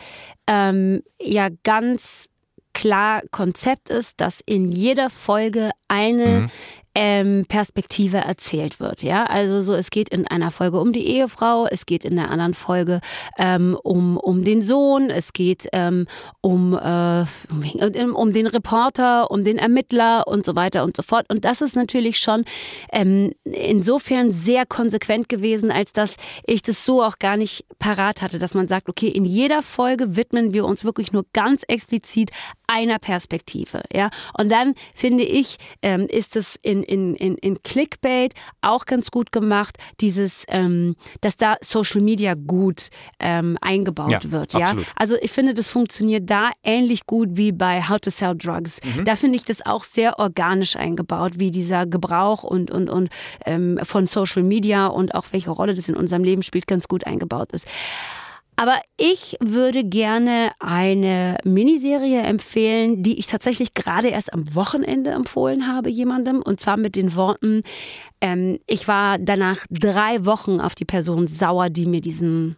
ähm, 0.47 1.03
ja 1.21 1.49
ganz 1.63 2.29
klar 2.73 3.21
Konzept 3.31 3.89
ist, 3.89 4.21
dass 4.21 4.41
in 4.45 4.71
jeder 4.71 5.09
Folge 5.09 5.71
eine 5.87 6.25
mhm 6.25 6.49
ähm, 6.95 7.45
Perspektive 7.47 8.17
erzählt 8.17 8.79
wird. 8.79 9.03
Ja, 9.03 9.25
also 9.25 9.61
so 9.61 9.73
es 9.73 9.89
geht 9.89 10.09
in 10.09 10.25
einer 10.27 10.49
Folge 10.49 10.79
um 10.79 10.93
die 10.93 11.07
Ehefrau, 11.07 11.67
es 11.67 11.85
geht 11.85 12.05
in 12.05 12.15
der 12.15 12.31
anderen 12.31 12.53
Folge 12.53 13.01
ähm, 13.37 13.77
um 13.83 14.17
um 14.17 14.43
den 14.45 14.61
Sohn, 14.61 15.09
es 15.09 15.33
geht 15.33 15.67
ähm, 15.73 16.07
um 16.41 16.73
äh, 16.73 17.25
um, 17.49 18.15
um 18.15 18.33
den 18.33 18.47
Reporter, 18.47 19.29
um 19.29 19.43
den 19.43 19.57
Ermittler 19.57 20.27
und 20.27 20.45
so 20.45 20.55
weiter 20.55 20.85
und 20.85 20.95
so 20.95 21.03
fort. 21.03 21.25
Und 21.29 21.43
das 21.43 21.61
ist 21.61 21.75
natürlich 21.75 22.19
schon 22.19 22.45
ähm, 22.91 23.33
insofern 23.43 24.31
sehr 24.31 24.65
konsequent 24.65 25.27
gewesen, 25.27 25.71
als 25.71 25.91
dass 25.91 26.15
ich 26.45 26.61
das 26.61 26.85
so 26.85 27.03
auch 27.03 27.19
gar 27.19 27.35
nicht 27.35 27.65
parat 27.77 28.21
hatte, 28.21 28.39
dass 28.39 28.53
man 28.53 28.69
sagt, 28.69 28.87
okay, 28.87 29.09
in 29.09 29.25
jeder 29.25 29.61
Folge 29.61 30.15
widmen 30.15 30.53
wir 30.53 30.65
uns 30.65 30.85
wirklich 30.85 31.11
nur 31.11 31.25
ganz 31.33 31.63
explizit 31.67 32.31
einer 32.67 32.99
Perspektive. 32.99 33.83
Ja, 33.93 34.09
und 34.37 34.51
dann 34.51 34.75
finde 34.93 35.23
ich, 35.23 35.57
ähm, 35.81 36.07
ist 36.07 36.35
es 36.35 36.57
in 36.61 36.84
in, 36.85 37.15
in, 37.15 37.35
in 37.35 37.61
Clickbait 37.63 38.33
auch 38.61 38.85
ganz 38.85 39.11
gut 39.11 39.31
gemacht, 39.31 39.77
dieses, 40.01 40.45
ähm, 40.47 40.95
dass 41.21 41.37
da 41.37 41.57
Social 41.61 42.01
Media 42.01 42.35
gut 42.35 42.89
ähm, 43.19 43.57
eingebaut 43.61 44.11
Ja, 44.11 44.31
wird. 44.31 44.53
Ja? 44.53 44.59
absolut. 44.59 44.85
Also 44.95 45.15
ich 45.21 45.31
finde, 45.31 45.53
das 45.53 45.67
funktioniert 45.67 46.29
da 46.29 46.51
ähnlich 46.63 47.05
gut 47.05 47.29
wie 47.33 47.51
bei 47.51 47.81
How 47.81 47.99
to 47.99 48.09
Sell 48.09 48.35
Drugs. 48.35 48.79
Mhm. 48.83 49.05
Da 49.05 49.15
finde 49.15 49.35
ich 49.37 49.45
das 49.45 49.65
auch 49.65 49.83
sehr 49.83 50.19
organisch 50.19 50.75
eingebaut, 50.75 51.33
wie 51.37 51.51
dieser 51.51 51.85
Gebrauch 51.85 52.43
und, 52.43 52.71
und, 52.71 52.89
und 52.89 53.09
ähm, 53.45 53.79
von 53.83 54.07
Social 54.07 54.43
Media 54.43 54.87
und 54.87 55.15
auch 55.15 55.25
welche 55.31 55.51
Rolle 55.51 55.73
das 55.73 55.89
in 55.89 55.95
unserem 55.95 56.23
Leben 56.23 56.43
spielt, 56.43 56.67
ganz 56.67 56.87
gut 56.87 57.05
eingebaut 57.05 57.51
ist. 57.51 57.67
Aber 58.55 58.75
ich 58.97 59.37
würde 59.41 59.83
gerne 59.83 60.51
eine 60.59 61.37
Miniserie 61.43 62.21
empfehlen, 62.21 63.03
die 63.03 63.19
ich 63.19 63.27
tatsächlich 63.27 63.73
gerade 63.73 64.07
erst 64.09 64.33
am 64.33 64.55
Wochenende 64.55 65.11
empfohlen 65.11 65.67
habe 65.67 65.89
jemandem. 65.89 66.41
Und 66.41 66.59
zwar 66.59 66.77
mit 66.77 66.95
den 66.95 67.15
Worten, 67.15 67.63
ähm, 68.21 68.59
ich 68.65 68.87
war 68.87 69.17
danach 69.17 69.65
drei 69.69 70.25
Wochen 70.25 70.59
auf 70.59 70.75
die 70.75 70.85
Person 70.85 71.27
sauer, 71.27 71.69
die 71.69 71.85
mir 71.85 72.01
diesen 72.01 72.57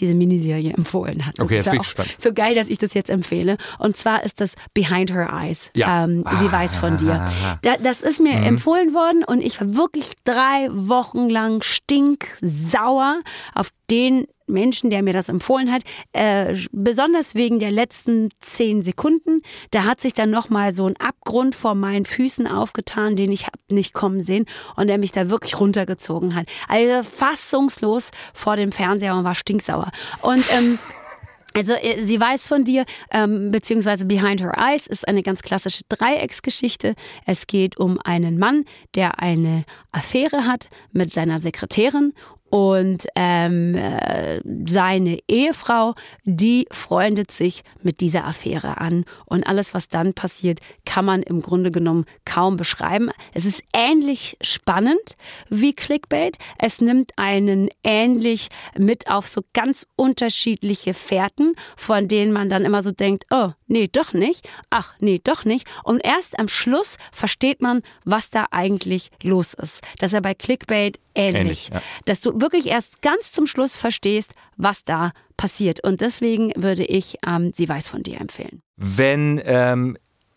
diese 0.00 0.14
Miniserie 0.14 0.72
empfohlen 0.74 1.26
hat. 1.26 1.38
Das 1.38 1.44
Okay, 1.44 1.58
ist 1.58 1.66
jetzt 1.66 1.72
bin 1.72 1.80
ich 1.80 1.86
gespannt. 1.88 2.16
So 2.18 2.32
geil, 2.32 2.54
dass 2.54 2.68
ich 2.68 2.78
das 2.78 2.94
jetzt 2.94 3.10
empfehle. 3.10 3.56
Und 3.80 3.96
zwar 3.96 4.22
ist 4.22 4.40
das 4.40 4.54
Behind 4.72 5.12
Her 5.12 5.28
Eyes. 5.32 5.72
Ja. 5.74 6.04
Ähm, 6.04 6.24
sie 6.38 6.52
weiß 6.52 6.76
von 6.76 6.96
dir. 6.98 7.28
Da, 7.62 7.76
das 7.78 8.00
ist 8.00 8.20
mir 8.20 8.34
empfohlen 8.34 8.94
worden 8.94 9.24
und 9.24 9.42
ich 9.42 9.60
war 9.60 9.74
wirklich 9.76 10.12
drei 10.22 10.68
Wochen 10.70 11.28
lang 11.28 11.62
stinksauer 11.62 13.20
auf 13.54 13.70
den 13.90 14.26
Menschen, 14.48 14.90
der 14.90 15.02
mir 15.02 15.12
das 15.12 15.28
empfohlen 15.28 15.72
hat, 15.72 15.82
äh, 16.12 16.56
besonders 16.72 17.34
wegen 17.34 17.58
der 17.58 17.70
letzten 17.70 18.30
zehn 18.40 18.82
Sekunden. 18.82 19.42
Da 19.70 19.84
hat 19.84 20.00
sich 20.00 20.14
dann 20.14 20.30
nochmal 20.30 20.72
so 20.72 20.86
ein 20.86 20.96
Abgrund 20.96 21.54
vor 21.54 21.74
meinen 21.74 22.04
Füßen 22.04 22.46
aufgetan, 22.46 23.16
den 23.16 23.32
ich 23.32 23.46
hab 23.46 23.54
nicht 23.68 23.94
kommen 23.94 24.20
sehen 24.20 24.46
und 24.76 24.88
der 24.88 24.98
mich 24.98 25.12
da 25.12 25.30
wirklich 25.30 25.58
runtergezogen 25.60 26.34
hat. 26.34 26.46
Also 26.68 27.08
fassungslos 27.08 28.10
vor 28.32 28.56
dem 28.56 28.72
Fernseher 28.72 29.14
und 29.14 29.24
war 29.24 29.34
stinksauer. 29.34 29.90
Und 30.22 30.44
ähm, 30.56 30.78
also 31.54 31.72
äh, 31.72 32.04
sie 32.04 32.20
weiß 32.20 32.46
von 32.46 32.64
dir, 32.64 32.84
ähm, 33.10 33.50
beziehungsweise 33.50 34.06
Behind 34.06 34.40
Her 34.40 34.54
Eyes 34.56 34.86
ist 34.86 35.06
eine 35.08 35.22
ganz 35.22 35.42
klassische 35.42 35.82
Dreiecksgeschichte. 35.88 36.94
Es 37.26 37.46
geht 37.46 37.78
um 37.78 37.98
einen 38.00 38.38
Mann, 38.38 38.64
der 38.94 39.18
eine 39.18 39.64
Affäre 39.92 40.46
hat 40.46 40.68
mit 40.92 41.12
seiner 41.12 41.38
Sekretärin 41.38 42.12
und 42.50 43.06
ähm, 43.14 43.74
äh, 43.74 44.40
seine 44.66 45.18
Ehefrau, 45.28 45.94
die 46.24 46.66
freundet 46.70 47.30
sich 47.30 47.62
mit 47.82 48.00
dieser 48.00 48.26
Affäre 48.26 48.78
an. 48.78 49.04
Und 49.26 49.46
alles, 49.46 49.74
was 49.74 49.88
dann 49.88 50.14
passiert, 50.14 50.60
kann 50.86 51.04
man 51.04 51.22
im 51.22 51.42
Grunde 51.42 51.70
genommen 51.70 52.04
kaum 52.24 52.56
beschreiben. 52.56 53.10
Es 53.34 53.44
ist 53.44 53.62
ähnlich 53.74 54.36
spannend 54.40 55.16
wie 55.50 55.74
Clickbait. 55.74 56.38
Es 56.58 56.80
nimmt 56.80 57.12
einen 57.16 57.68
ähnlich 57.84 58.48
mit 58.76 59.10
auf 59.10 59.28
so 59.28 59.42
ganz 59.52 59.86
unterschiedliche 59.96 60.94
Fährten, 60.94 61.54
von 61.76 62.08
denen 62.08 62.32
man 62.32 62.48
dann 62.48 62.64
immer 62.64 62.82
so 62.82 62.92
denkt, 62.92 63.26
oh, 63.30 63.50
nee, 63.68 63.88
doch 63.88 64.12
nicht. 64.12 64.48
Ach, 64.70 64.94
nee, 64.98 65.20
doch 65.22 65.44
nicht. 65.44 65.68
Und 65.84 66.00
erst 66.04 66.38
am 66.38 66.48
Schluss 66.48 66.96
versteht 67.12 67.62
man, 67.62 67.82
was 68.04 68.30
da 68.30 68.46
eigentlich 68.50 69.10
los 69.22 69.54
ist. 69.54 69.82
Das 69.98 70.08
ist 70.08 70.14
ja 70.14 70.20
bei 70.20 70.34
Clickbait 70.34 70.98
ähnlich. 71.14 71.40
Ähnlich, 71.40 71.70
ja. 71.72 71.82
Dass 72.04 72.20
du 72.20 72.40
wirklich 72.40 72.66
erst 72.66 73.02
ganz 73.02 73.32
zum 73.32 73.46
Schluss 73.46 73.76
verstehst, 73.76 74.32
was 74.56 74.84
da 74.84 75.12
passiert. 75.36 75.84
Und 75.84 76.00
deswegen 76.00 76.52
würde 76.56 76.84
ich 76.84 77.16
ähm, 77.26 77.52
Sie 77.52 77.68
weiß 77.68 77.88
von 77.88 78.02
dir 78.02 78.20
empfehlen. 78.20 78.62
Wenn 78.76 79.40
ähm, 79.44 79.96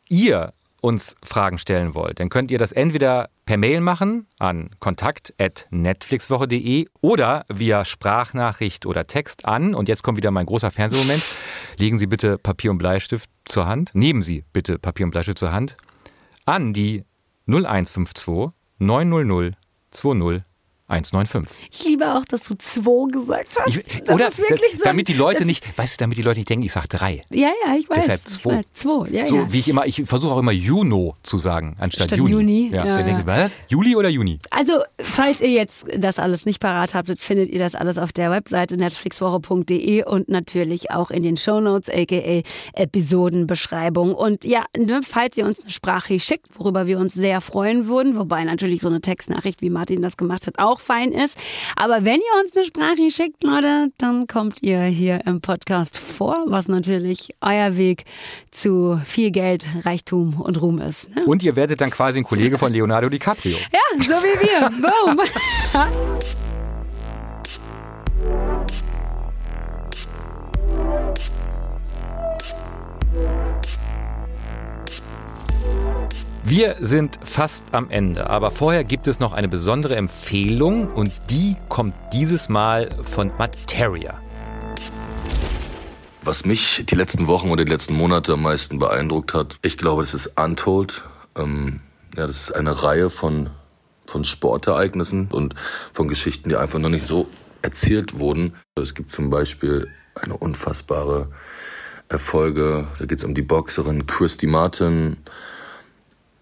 ihr 0.10 0.54
uns 0.82 1.16
Fragen 1.24 1.58
stellen 1.58 1.96
wollt, 1.96 2.20
dann 2.20 2.28
könnt 2.30 2.52
ihr 2.52 2.60
das 2.60 2.74
entweder 2.74 3.30
per 3.46 3.56
Mail 3.58 3.82
machen 3.82 4.28
an 4.40 4.70
kontakt.netflixwoche.de 4.80 6.88
oder 7.02 7.46
via 7.48 7.86
Sprachnachricht 7.86 8.86
oder 8.86 9.08
Text 9.08 9.46
an. 9.46 9.74
Und 9.76 9.88
jetzt 9.88 10.04
kommt 10.04 10.18
wieder 10.18 10.32
mein 10.32 10.48
großer 10.48 10.72
Fernsehmoment. 10.72 11.24
Legen 11.78 12.00
Sie 12.00 12.08
bitte 12.08 12.38
Papier 12.38 12.72
und 12.72 12.80
Bleistift 12.80 13.30
zur 13.46 13.68
Hand. 13.68 13.92
Nehmen 13.94 14.24
Sie 14.24 14.44
bitte 14.52 14.80
Papier 14.80 15.06
und 15.06 15.12
Bleistift 15.12 15.40
zur 15.40 15.52
Hand. 15.52 15.78
An 16.46 16.74
die 16.74 17.06
0152 17.48 18.52
900 18.80 19.56
20 19.92 20.44
195. 20.92 21.58
Ich 21.72 21.84
liebe 21.86 22.14
auch, 22.14 22.26
dass 22.26 22.42
du 22.44 22.56
zwei 22.58 23.10
gesagt 23.12 23.48
hast. 23.60 23.68
Ich, 23.78 23.84
das 24.04 24.16
oder 24.16 24.28
ist 24.28 24.40
wirklich 24.40 24.72
so. 24.74 24.84
damit 24.84 25.08
die 25.08 25.14
Leute 25.14 25.40
das- 25.40 25.48
nicht, 25.48 25.78
weißt 25.78 26.00
du, 26.00 26.04
damit 26.04 26.18
die 26.18 26.22
Leute 26.22 26.40
nicht 26.40 26.50
denken, 26.50 26.66
ich 26.66 26.72
sage 26.72 26.88
drei. 26.90 27.22
Ja, 27.30 27.50
ja, 27.66 27.76
ich 27.76 27.90
weiß. 27.90 27.98
Deshalb 27.98 28.22
ich 28.26 28.34
zwei. 28.34 28.58
weiß. 28.58 28.66
Zwei, 28.74 29.10
ja, 29.10 29.26
so 29.26 29.36
ja. 29.38 29.52
wie 29.54 29.60
ich 29.60 29.68
immer, 29.68 29.86
ich 29.86 30.04
versuche 30.06 30.32
auch 30.34 30.38
immer 30.40 30.52
Juno 30.52 31.16
zu 31.24 31.38
sagen, 31.38 31.76
anstatt 31.80 32.08
Statt 32.08 32.18
Juni. 32.20 32.32
Juni, 32.32 32.70
Ja, 32.74 32.86
ja, 32.86 33.02
dann 33.04 33.18
sie, 33.18 33.26
was? 33.26 33.52
Juli 33.70 33.96
oder 33.96 34.10
Juni? 34.10 34.40
Also, 34.52 34.82
falls 35.00 35.42
ihr 35.42 35.50
jetzt 35.52 35.86
das 35.98 36.20
alles 36.20 36.46
nicht 36.46 36.60
parat 36.60 36.94
habt, 36.94 37.10
findet 37.20 37.50
ihr 37.50 37.60
das 37.60 37.76
alles 37.76 37.98
auf 37.98 38.12
der 38.12 38.30
Webseite 38.32 38.78
netflixwoche.de 38.78 40.04
und 40.06 40.30
natürlich 40.30 40.92
auch 40.92 41.10
in 41.12 41.24
den 41.24 41.38
Shownotes, 41.38 41.90
aka 41.90 42.42
Episodenbeschreibung. 42.74 44.14
Und 44.14 44.44
ja, 44.44 44.66
ne, 44.78 45.02
falls 45.08 45.38
ihr 45.38 45.46
uns 45.46 45.62
eine 45.62 45.70
Sprache 45.70 46.20
schickt, 46.20 46.48
worüber 46.60 46.88
wir 46.88 47.00
uns 47.00 47.14
sehr 47.14 47.42
freuen 47.42 47.88
würden, 47.88 48.18
wobei 48.18 48.44
natürlich 48.44 48.82
so 48.82 48.90
eine 48.90 49.02
Textnachricht, 49.02 49.62
wie 49.62 49.70
Martin 49.70 50.02
das 50.02 50.18
gemacht 50.18 50.48
hat, 50.48 50.60
auch 50.60 50.80
fein 50.82 51.12
ist. 51.12 51.36
Aber 51.76 52.04
wenn 52.06 52.20
ihr 52.20 52.44
uns 52.44 52.56
eine 52.56 52.66
Sprache 52.66 53.12
schickt, 53.12 53.44
Leute, 53.44 53.92
dann 53.98 54.28
kommt 54.28 54.62
ihr 54.62 54.84
hier 54.84 55.22
im 55.26 55.42
Podcast 55.42 55.98
vor, 55.98 56.36
was 56.48 56.68
natürlich 56.68 57.36
euer 57.42 57.78
Weg 57.78 58.06
zu 58.52 59.00
viel 59.06 59.32
Geld, 59.32 59.66
Reichtum 59.84 60.42
und 60.42 60.62
Ruhm 60.62 60.80
ist. 60.80 61.14
Ne? 61.16 61.26
Und 61.26 61.44
ihr 61.44 61.56
werdet 61.56 61.82
dann 61.82 61.90
quasi 61.90 62.20
ein 62.20 62.24
Kollege 62.24 62.58
von 62.58 62.74
Leonardo 62.74 63.10
DiCaprio. 63.10 63.58
Ja, 63.72 63.80
so 64.00 64.12
wie 64.12 64.38
wir. 64.42 64.70
Boom. 64.70 65.20
Wir 76.44 76.78
sind 76.80 77.20
fast 77.22 77.64
am 77.72 77.92
Ende, 77.92 78.28
aber 78.28 78.50
vorher 78.50 78.84
gibt 78.84 79.08
es 79.08 79.20
noch 79.20 79.34
eine 79.34 79.48
besondere 79.48 79.96
Empfehlung 79.96 80.92
und 80.92 81.12
die 81.30 81.56
kommt 81.70 81.94
dieses 82.14 82.50
Mal 82.50 82.90
von 83.04 83.32
Materia. 83.38 84.20
Was 86.24 86.44
mich 86.44 86.84
die 86.90 86.96
letzten 86.96 87.28
Wochen 87.28 87.52
oder 87.52 87.64
die 87.64 87.72
letzten 87.72 87.94
Monate 87.94 88.34
am 88.34 88.42
meisten 88.42 88.80
beeindruckt 88.80 89.36
hat, 89.36 89.60
ich 89.62 89.78
glaube, 89.78 90.02
das 90.02 90.16
ist 90.16 90.40
Untold. 90.40 91.04
Ähm, 91.38 91.82
ja, 92.18 92.26
das 92.26 92.42
ist 92.42 92.52
eine 92.56 92.84
Reihe 92.84 93.12
von, 93.12 93.52
von 94.08 94.24
Sportereignissen 94.24 95.28
und 95.32 95.54
von 95.94 96.08
Geschichten, 96.08 96.50
die 96.50 96.56
einfach 96.56 96.80
noch 96.80 96.90
nicht 96.90 97.06
so 97.06 97.30
erzählt 97.62 98.18
wurden. 98.18 98.56
Es 98.76 98.96
gibt 98.96 99.12
zum 99.12 99.30
Beispiel 99.30 99.90
eine 100.16 100.36
unfassbare 100.36 101.30
Erfolge. 102.10 102.88
Da 102.98 103.06
geht 103.06 103.20
es 103.20 103.24
um 103.24 103.36
die 103.36 103.44
Boxerin 103.44 104.08
Christy 104.08 104.48
Martin. 104.48 105.18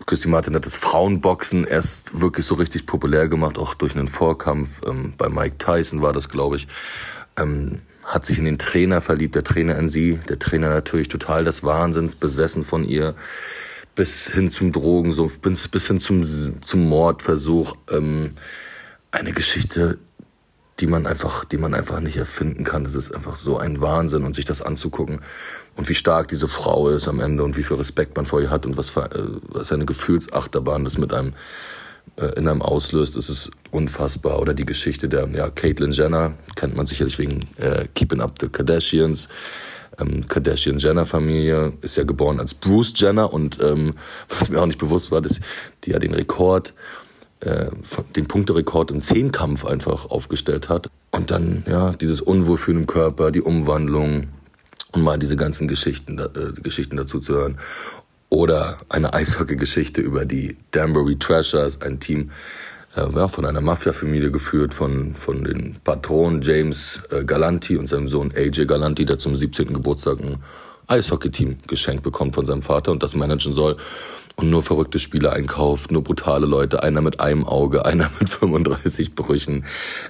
Christy 0.09 0.27
Martin 0.27 0.55
hat 0.55 0.65
das 0.65 0.75
Frauenboxen 0.75 1.65
erst 1.65 2.19
wirklich 2.19 2.43
so 2.43 2.55
richtig 2.55 2.87
populär 2.87 3.27
gemacht, 3.27 3.59
auch 3.59 3.75
durch 3.75 3.95
einen 3.95 4.07
Vorkampf. 4.07 4.81
Ähm, 4.87 5.13
bei 5.19 5.29
Mike 5.29 5.59
Tyson 5.59 6.01
war 6.01 6.13
das, 6.13 6.29
glaube 6.29 6.55
ich. 6.55 6.67
Ähm, 7.37 7.83
hat 8.05 8.25
sich 8.25 8.39
in 8.39 8.45
den 8.45 8.57
Trainer 8.57 9.01
verliebt, 9.01 9.35
der 9.35 9.43
Trainer 9.43 9.77
in 9.77 9.87
sie. 9.87 10.19
Der 10.27 10.39
Trainer 10.39 10.69
natürlich 10.69 11.09
total 11.09 11.43
des 11.43 11.63
Wahnsinns, 11.63 12.15
besessen 12.15 12.63
von 12.63 12.85
ihr. 12.85 13.13
Bis 13.93 14.31
hin 14.31 14.49
zum 14.49 14.71
Drogen, 14.71 15.13
so 15.13 15.29
bis, 15.43 15.67
bis 15.67 15.85
hin 15.85 15.99
zum, 15.99 16.23
zum 16.23 16.89
Mordversuch. 16.89 17.75
Ähm, 17.91 18.31
eine 19.11 19.31
Geschichte, 19.31 19.99
die 20.79 20.87
man 20.87 21.05
einfach, 21.05 21.45
die 21.45 21.59
man 21.59 21.75
einfach 21.75 21.99
nicht 21.99 22.17
erfinden 22.17 22.63
kann. 22.63 22.83
Das 22.83 22.95
ist 22.95 23.13
einfach 23.13 23.35
so 23.35 23.59
ein 23.59 23.79
Wahnsinn 23.79 24.23
und 24.23 24.35
sich 24.35 24.45
das 24.45 24.63
anzugucken 24.63 25.21
und 25.75 25.89
wie 25.89 25.93
stark 25.93 26.27
diese 26.27 26.47
Frau 26.47 26.89
ist 26.89 27.07
am 27.07 27.19
Ende 27.19 27.43
und 27.43 27.57
wie 27.57 27.63
viel 27.63 27.77
Respekt 27.77 28.15
man 28.15 28.25
vor 28.25 28.41
ihr 28.41 28.49
hat 28.49 28.65
und 28.65 28.77
was 28.77 28.89
für, 28.89 29.05
äh, 29.11 29.23
was 29.49 29.71
eine 29.71 29.85
Gefühlsachterbahn 29.85 30.83
das 30.83 30.97
mit 30.97 31.13
einem 31.13 31.33
äh, 32.17 32.37
in 32.37 32.47
einem 32.47 32.61
auslöst, 32.61 33.15
ist 33.15 33.51
unfassbar. 33.71 34.39
Oder 34.39 34.53
die 34.53 34.65
Geschichte 34.65 35.07
der 35.07 35.27
ja, 35.29 35.49
Caitlyn 35.49 35.91
Jenner, 35.91 36.33
kennt 36.55 36.75
man 36.75 36.85
sicherlich 36.85 37.17
wegen 37.19 37.41
äh, 37.57 37.85
Keeping 37.95 38.21
Up 38.21 38.35
the 38.39 38.49
Kardashians. 38.49 39.29
Ähm, 39.99 40.25
Kardashian-Jenner-Familie 40.27 41.73
ist 41.81 41.97
ja 41.97 42.03
geboren 42.03 42.39
als 42.39 42.53
Bruce 42.53 42.93
Jenner 42.95 43.33
und 43.33 43.59
ähm, 43.61 43.95
was 44.29 44.49
mir 44.49 44.61
auch 44.61 44.65
nicht 44.65 44.79
bewusst 44.79 45.11
war, 45.11 45.21
dass 45.21 45.39
die 45.83 45.91
ja 45.91 45.99
den 45.99 46.13
Rekord 46.13 46.73
äh, 47.41 47.67
den 48.15 48.27
Punkterekord 48.27 48.91
im 48.91 49.01
Zehnkampf 49.01 49.65
einfach 49.65 50.09
aufgestellt 50.09 50.67
hat. 50.67 50.89
Und 51.11 51.31
dann, 51.31 51.63
ja, 51.67 51.91
dieses 51.91 52.21
Unwohlfühlen 52.21 52.81
im 52.81 52.87
Körper, 52.87 53.31
die 53.31 53.41
Umwandlung 53.41 54.27
und 54.91 55.01
mal 55.03 55.19
diese 55.19 55.35
ganzen 55.35 55.67
Geschichten, 55.67 56.19
äh, 56.19 56.61
Geschichten 56.61 56.97
dazu 56.97 57.19
zu 57.19 57.33
hören. 57.33 57.57
Oder 58.29 58.77
eine 58.89 59.13
Eishockey-Geschichte 59.13 60.01
über 60.01 60.25
die 60.25 60.57
Danbury 60.71 61.17
Trashers, 61.17 61.81
ein 61.81 61.99
Team 61.99 62.31
äh, 62.95 63.07
ja, 63.15 63.27
von 63.27 63.45
einer 63.45 63.61
Mafia-Familie 63.61 64.31
geführt, 64.31 64.73
von, 64.73 65.15
von 65.15 65.43
den 65.43 65.77
Patronen 65.83 66.41
James 66.41 67.01
äh, 67.11 67.23
Galanti 67.23 67.77
und 67.77 67.87
seinem 67.87 68.07
Sohn 68.07 68.31
AJ 68.35 68.65
Galanti, 68.65 69.05
der 69.05 69.17
zum 69.17 69.35
17. 69.35 69.73
Geburtstag 69.73 70.19
ein 70.19 70.37
Eishockeyteam 70.89 71.57
geschenkt 71.67 72.03
bekommt 72.03 72.35
von 72.35 72.45
seinem 72.45 72.61
Vater 72.61 72.91
und 72.91 73.03
das 73.03 73.15
managen 73.15 73.53
soll 73.53 73.77
und 74.39 74.49
nur 74.49 74.63
verrückte 74.63 74.99
Spieler 74.99 75.33
einkauft, 75.33 75.91
nur 75.91 76.03
brutale 76.03 76.45
Leute, 76.45 76.81
einer 76.81 77.01
mit 77.01 77.19
einem 77.19 77.45
Auge, 77.45 77.85
einer 77.85 78.09
mit 78.19 78.29
35 78.29 79.15
Brüchen 79.15 79.65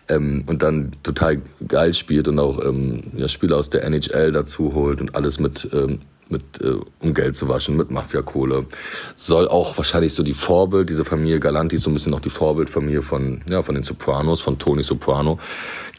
ähm, 0.08 0.44
und 0.48 0.62
dann 0.62 0.92
total 1.04 1.42
geil 1.68 1.94
spielt 1.94 2.28
und 2.28 2.40
auch 2.40 2.64
ähm, 2.64 3.12
ja, 3.16 3.28
Spieler 3.28 3.58
aus 3.58 3.70
der 3.70 3.84
NHL 3.84 4.32
dazu 4.32 4.74
holt 4.74 5.02
und 5.02 5.16
alles 5.16 5.40
mit 5.40 5.70
ähm, 5.74 6.00
mit 6.32 6.62
äh, 6.62 6.76
um 7.00 7.16
Geld 7.16 7.36
zu 7.36 7.48
waschen, 7.48 7.76
mit 7.76 7.90
Mafiakohle. 7.90 8.68
Soll 9.16 9.48
auch 9.48 9.76
wahrscheinlich 9.78 10.14
so 10.14 10.22
die 10.22 10.36
Vorbild, 10.36 10.92
diese 10.92 11.04
Familie 11.04 11.40
Galanti 11.40 11.78
so 11.78 11.90
ein 11.90 11.94
bisschen 11.94 12.14
auch 12.14 12.20
die 12.20 12.30
Vorbildfamilie 12.30 13.02
von 13.02 13.42
ja 13.50 13.64
von 13.64 13.74
den 13.74 13.84
Sopranos, 13.84 14.40
von 14.40 14.60
Tony 14.60 14.84
Soprano. 14.84 15.40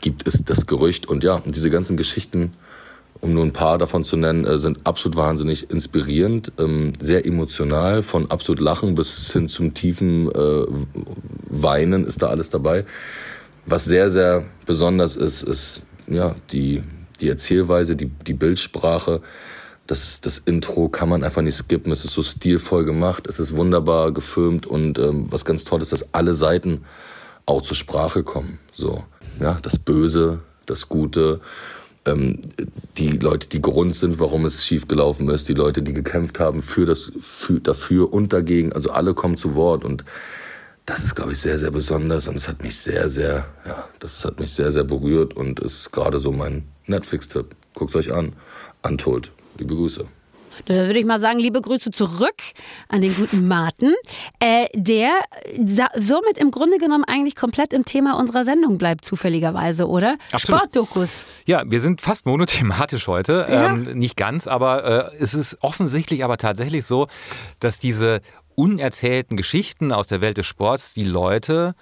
Gibt 0.00 0.28
es 0.28 0.44
das 0.44 0.66
Gerücht 0.66 1.06
und 1.06 1.24
ja, 1.24 1.42
diese 1.44 1.68
ganzen 1.68 1.96
Geschichten 1.96 2.52
um 3.20 3.32
nur 3.32 3.44
ein 3.44 3.52
paar 3.52 3.78
davon 3.78 4.04
zu 4.04 4.16
nennen, 4.16 4.46
äh, 4.46 4.58
sind 4.58 4.80
absolut 4.84 5.16
wahnsinnig 5.16 5.70
inspirierend, 5.70 6.52
ähm, 6.58 6.92
sehr 7.00 7.26
emotional, 7.26 8.02
von 8.02 8.30
absolut 8.30 8.60
Lachen 8.60 8.94
bis 8.94 9.32
hin 9.32 9.48
zum 9.48 9.74
tiefen 9.74 10.30
äh, 10.30 10.64
Weinen 11.48 12.06
ist 12.06 12.22
da 12.22 12.28
alles 12.28 12.50
dabei. 12.50 12.84
Was 13.66 13.84
sehr, 13.84 14.10
sehr 14.10 14.44
besonders 14.66 15.16
ist, 15.16 15.42
ist 15.42 15.84
ja 16.06 16.34
die, 16.52 16.82
die 17.20 17.28
Erzählweise, 17.28 17.96
die, 17.96 18.06
die 18.06 18.34
Bildsprache. 18.34 19.20
Das, 19.86 20.20
das 20.20 20.38
Intro 20.38 20.88
kann 20.88 21.08
man 21.08 21.24
einfach 21.24 21.42
nicht 21.42 21.56
skippen. 21.56 21.92
Es 21.92 22.04
ist 22.04 22.14
so 22.14 22.22
stilvoll 22.22 22.84
gemacht, 22.84 23.26
es 23.26 23.38
ist 23.38 23.56
wunderbar 23.56 24.12
gefilmt 24.12 24.66
und 24.66 24.98
ähm, 24.98 25.26
was 25.30 25.44
ganz 25.44 25.64
toll 25.64 25.82
ist, 25.82 25.92
dass 25.92 26.14
alle 26.14 26.34
Seiten 26.34 26.84
auch 27.44 27.62
zur 27.62 27.76
Sprache 27.76 28.22
kommen. 28.22 28.58
So, 28.72 29.04
ja, 29.40 29.58
das 29.62 29.78
Böse, 29.78 30.40
das 30.66 30.88
Gute 30.88 31.40
ähm, 32.06 32.40
die 32.96 33.10
Leute, 33.10 33.48
die 33.48 33.60
Grund 33.60 33.94
sind, 33.94 34.18
warum 34.18 34.44
es 34.44 34.64
schiefgelaufen 34.64 35.28
ist, 35.28 35.48
die 35.48 35.54
Leute, 35.54 35.82
die 35.82 35.92
gekämpft 35.92 36.38
haben 36.38 36.62
für 36.62 36.86
das, 36.86 37.12
für, 37.18 37.60
dafür 37.60 38.12
und 38.12 38.32
dagegen. 38.32 38.72
Also 38.72 38.90
alle 38.90 39.14
kommen 39.14 39.36
zu 39.36 39.54
Wort 39.54 39.84
und 39.84 40.04
das 40.86 41.04
ist, 41.04 41.14
glaube 41.14 41.32
ich, 41.32 41.38
sehr, 41.38 41.58
sehr 41.58 41.70
besonders 41.70 42.26
und 42.26 42.36
es 42.36 42.48
hat 42.48 42.62
mich 42.62 42.78
sehr, 42.78 43.08
sehr, 43.10 43.46
ja, 43.66 43.88
das 44.00 44.24
hat 44.24 44.40
mich 44.40 44.52
sehr, 44.52 44.72
sehr 44.72 44.84
berührt 44.84 45.36
und 45.36 45.60
ist 45.60 45.92
gerade 45.92 46.18
so 46.18 46.32
mein 46.32 46.64
Netflix-Tipp. 46.86 47.54
Guckt 47.74 47.94
euch 47.94 48.12
an. 48.12 48.32
Untold. 48.82 49.30
Liebe 49.58 49.74
Grüße. 49.76 50.06
Da 50.66 50.74
würde 50.74 50.98
ich 50.98 51.04
mal 51.04 51.20
sagen, 51.20 51.38
liebe 51.38 51.60
Grüße 51.60 51.90
zurück 51.90 52.36
an 52.88 53.00
den 53.00 53.14
guten 53.14 53.48
Martin, 53.48 53.94
äh, 54.38 54.66
der 54.74 55.10
somit 55.96 56.38
im 56.38 56.50
Grunde 56.50 56.78
genommen 56.78 57.04
eigentlich 57.04 57.36
komplett 57.36 57.72
im 57.72 57.84
Thema 57.84 58.18
unserer 58.18 58.44
Sendung 58.44 58.78
bleibt, 58.78 59.04
zufälligerweise, 59.04 59.88
oder? 59.88 60.16
Absolut. 60.32 60.60
Sportdokus. 60.60 61.24
Ja, 61.46 61.62
wir 61.66 61.80
sind 61.80 62.00
fast 62.00 62.26
monothematisch 62.26 63.06
heute. 63.08 63.46
Ja. 63.48 63.66
Ähm, 63.66 63.82
nicht 63.98 64.16
ganz, 64.16 64.46
aber 64.46 65.12
äh, 65.12 65.16
es 65.18 65.34
ist 65.34 65.58
offensichtlich 65.62 66.24
aber 66.24 66.36
tatsächlich 66.36 66.84
so, 66.84 67.08
dass 67.58 67.78
diese 67.78 68.20
unerzählten 68.54 69.36
Geschichten 69.36 69.92
aus 69.92 70.06
der 70.06 70.20
Welt 70.20 70.36
des 70.36 70.46
Sports 70.46 70.92
die 70.92 71.04
Leute 71.04 71.74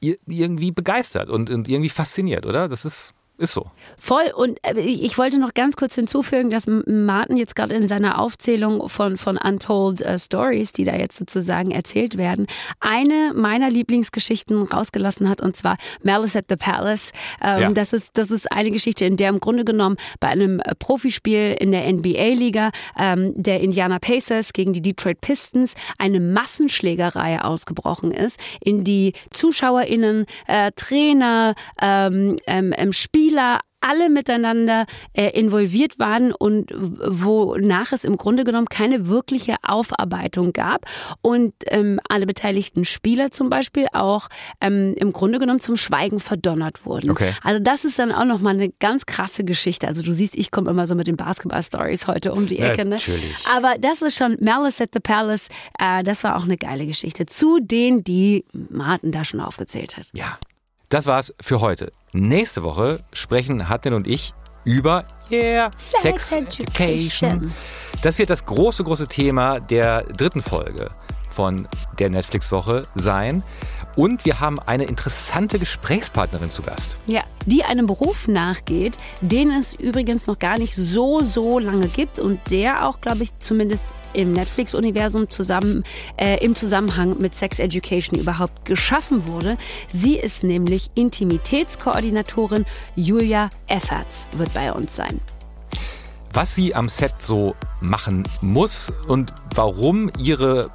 irgendwie 0.00 0.70
begeistert 0.70 1.30
und, 1.30 1.48
und 1.48 1.68
irgendwie 1.68 1.88
fasziniert, 1.88 2.44
oder? 2.44 2.68
Das 2.68 2.84
ist 2.84 3.14
ist 3.38 3.54
so. 3.54 3.66
Voll. 3.98 4.32
Und 4.34 4.58
äh, 4.62 4.78
ich 4.80 5.18
wollte 5.18 5.38
noch 5.38 5.54
ganz 5.54 5.76
kurz 5.76 5.94
hinzufügen, 5.94 6.50
dass 6.50 6.66
Martin 6.66 7.36
jetzt 7.36 7.56
gerade 7.56 7.74
in 7.74 7.88
seiner 7.88 8.20
Aufzählung 8.20 8.88
von, 8.88 9.16
von 9.16 9.36
Untold 9.36 10.00
uh, 10.00 10.18
Stories, 10.18 10.72
die 10.72 10.84
da 10.84 10.94
jetzt 10.94 11.18
sozusagen 11.18 11.70
erzählt 11.70 12.16
werden, 12.16 12.46
eine 12.80 13.32
meiner 13.34 13.70
Lieblingsgeschichten 13.70 14.62
rausgelassen 14.62 15.28
hat, 15.28 15.40
und 15.40 15.56
zwar 15.56 15.76
Malice 16.02 16.36
at 16.36 16.44
the 16.48 16.56
Palace. 16.56 17.12
Ähm, 17.42 17.60
ja. 17.60 17.70
das, 17.70 17.92
ist, 17.92 18.10
das 18.14 18.30
ist 18.30 18.50
eine 18.52 18.70
Geschichte, 18.70 19.04
in 19.04 19.16
der 19.16 19.30
im 19.30 19.40
Grunde 19.40 19.64
genommen 19.64 19.96
bei 20.20 20.28
einem 20.28 20.60
äh, 20.60 20.74
Profispiel 20.74 21.56
in 21.58 21.72
der 21.72 21.90
NBA-Liga 21.90 22.70
ähm, 22.98 23.32
der 23.34 23.60
Indiana 23.60 23.98
Pacers 23.98 24.52
gegen 24.52 24.72
die 24.72 24.82
Detroit 24.82 25.20
Pistons 25.20 25.74
eine 25.98 26.20
Massenschlägerei 26.20 27.40
ausgebrochen 27.40 28.12
ist, 28.12 28.38
in 28.60 28.84
die 28.84 29.14
ZuschauerInnen, 29.30 30.26
äh, 30.46 30.70
Trainer, 30.76 31.54
ähm, 31.80 32.36
ähm, 32.46 32.92
Spieler, 32.92 33.31
Spieler 33.32 33.60
alle 33.84 34.10
miteinander 34.10 34.86
äh, 35.12 35.30
involviert 35.30 35.98
waren 35.98 36.32
und 36.32 36.70
wonach 36.72 37.92
es 37.92 38.04
im 38.04 38.16
Grunde 38.16 38.44
genommen 38.44 38.68
keine 38.68 39.08
wirkliche 39.08 39.56
Aufarbeitung 39.62 40.52
gab 40.52 40.86
und 41.20 41.52
ähm, 41.66 41.98
alle 42.08 42.26
beteiligten 42.26 42.84
Spieler 42.84 43.32
zum 43.32 43.50
Beispiel 43.50 43.86
auch 43.92 44.28
ähm, 44.60 44.94
im 44.98 45.12
Grunde 45.12 45.40
genommen 45.40 45.58
zum 45.58 45.74
Schweigen 45.74 46.20
verdonnert 46.20 46.86
wurden. 46.86 47.10
Okay. 47.10 47.34
Also 47.42 47.60
das 47.60 47.84
ist 47.84 47.98
dann 47.98 48.12
auch 48.12 48.24
nochmal 48.24 48.54
eine 48.54 48.68
ganz 48.68 49.04
krasse 49.06 49.42
Geschichte. 49.42 49.88
Also 49.88 50.02
du 50.02 50.12
siehst, 50.12 50.36
ich 50.36 50.52
komme 50.52 50.70
immer 50.70 50.86
so 50.86 50.94
mit 50.94 51.08
den 51.08 51.16
Basketball-Stories 51.16 52.06
heute 52.06 52.32
um 52.32 52.46
die 52.46 52.60
Ecke. 52.60 52.84
Ne? 52.84 52.96
Natürlich. 52.96 53.34
Aber 53.52 53.74
das 53.80 54.00
ist 54.02 54.16
schon 54.16 54.36
Malice 54.40 54.80
at 54.80 54.90
the 54.92 55.00
Palace. 55.00 55.48
Äh, 55.80 56.04
das 56.04 56.22
war 56.22 56.36
auch 56.36 56.44
eine 56.44 56.56
geile 56.56 56.86
Geschichte. 56.86 57.26
Zu 57.26 57.58
denen, 57.58 58.04
die 58.04 58.44
Martin 58.52 59.10
da 59.10 59.24
schon 59.24 59.40
aufgezählt 59.40 59.96
hat. 59.96 60.06
Ja. 60.12 60.38
Das 60.88 61.06
war's 61.06 61.34
für 61.40 61.62
heute. 61.62 61.90
Nächste 62.14 62.62
Woche 62.62 62.98
sprechen 63.12 63.68
Hatten 63.70 63.94
und 63.94 64.06
ich 64.06 64.34
über 64.64 65.04
yeah, 65.30 65.70
Sex, 65.78 66.28
Sex 66.30 66.32
Education. 66.32 67.52
Das 68.02 68.18
wird 68.18 68.28
das 68.28 68.44
große, 68.44 68.84
große 68.84 69.08
Thema 69.08 69.60
der 69.60 70.02
dritten 70.02 70.42
Folge 70.42 70.90
von 71.30 71.66
der 71.98 72.10
Netflix-Woche 72.10 72.86
sein. 72.94 73.42
Und 73.96 74.24
wir 74.24 74.40
haben 74.40 74.58
eine 74.58 74.84
interessante 74.84 75.58
Gesprächspartnerin 75.58 76.50
zu 76.50 76.62
Gast. 76.62 76.98
Ja, 77.06 77.22
die 77.46 77.64
einem 77.64 77.86
Beruf 77.86 78.28
nachgeht, 78.28 78.96
den 79.20 79.50
es 79.50 79.74
übrigens 79.74 80.26
noch 80.26 80.38
gar 80.38 80.58
nicht 80.58 80.74
so, 80.74 81.20
so 81.20 81.58
lange 81.58 81.88
gibt 81.88 82.18
und 82.18 82.40
der 82.50 82.88
auch, 82.88 83.00
glaube 83.00 83.22
ich, 83.22 83.30
zumindest 83.40 83.82
im 84.14 84.32
Netflix-Universum 84.32 85.30
zusammen 85.30 85.84
äh, 86.16 86.42
im 86.44 86.54
Zusammenhang 86.54 87.18
mit 87.18 87.34
Sex 87.34 87.58
Education 87.58 88.18
überhaupt 88.18 88.64
geschaffen 88.64 89.26
wurde. 89.26 89.56
Sie 89.92 90.16
ist 90.16 90.44
nämlich 90.44 90.90
Intimitätskoordinatorin 90.94 92.66
Julia 92.94 93.50
Efferts, 93.68 94.28
wird 94.32 94.52
bei 94.54 94.72
uns 94.72 94.96
sein. 94.96 95.20
Was 96.34 96.54
sie 96.54 96.74
am 96.74 96.88
Set 96.88 97.14
so 97.18 97.54
machen 97.80 98.26
muss 98.40 98.90
und 99.06 99.34
warum 99.54 100.10
ihre 100.18 100.70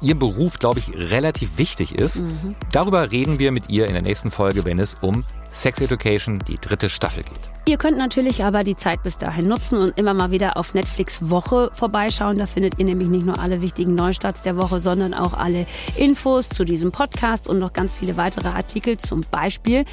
ihr 0.00 0.18
Beruf, 0.18 0.58
glaube 0.58 0.80
ich, 0.80 0.92
relativ 0.94 1.58
wichtig 1.58 1.94
ist. 1.94 2.22
Mhm. 2.22 2.54
Darüber 2.72 3.10
reden 3.10 3.38
wir 3.38 3.52
mit 3.52 3.68
ihr 3.68 3.86
in 3.86 3.92
der 3.92 4.02
nächsten 4.02 4.30
Folge, 4.30 4.64
wenn 4.64 4.78
es 4.78 4.94
um 5.00 5.24
Sex 5.52 5.80
Education, 5.80 6.38
die 6.46 6.56
dritte 6.56 6.88
Staffel 6.88 7.24
geht. 7.24 7.38
Ihr 7.66 7.76
könnt 7.76 7.98
natürlich 7.98 8.44
aber 8.44 8.64
die 8.64 8.74
Zeit 8.74 9.02
bis 9.02 9.18
dahin 9.18 9.46
nutzen 9.46 9.78
und 9.78 9.96
immer 9.98 10.14
mal 10.14 10.30
wieder 10.30 10.56
auf 10.56 10.74
Netflix 10.74 11.30
Woche 11.30 11.70
vorbeischauen. 11.74 12.38
Da 12.38 12.46
findet 12.46 12.78
ihr 12.78 12.84
nämlich 12.84 13.08
nicht 13.08 13.26
nur 13.26 13.38
alle 13.38 13.60
wichtigen 13.60 13.94
Neustarts 13.94 14.42
der 14.42 14.56
Woche, 14.56 14.80
sondern 14.80 15.14
auch 15.14 15.34
alle 15.34 15.66
Infos 15.96 16.48
zu 16.48 16.64
diesem 16.64 16.90
Podcast 16.90 17.46
und 17.48 17.58
noch 17.58 17.72
ganz 17.72 17.98
viele 17.98 18.16
weitere 18.16 18.48
Artikel, 18.48 18.96
zum 18.96 19.20
Beispiel 19.30 19.84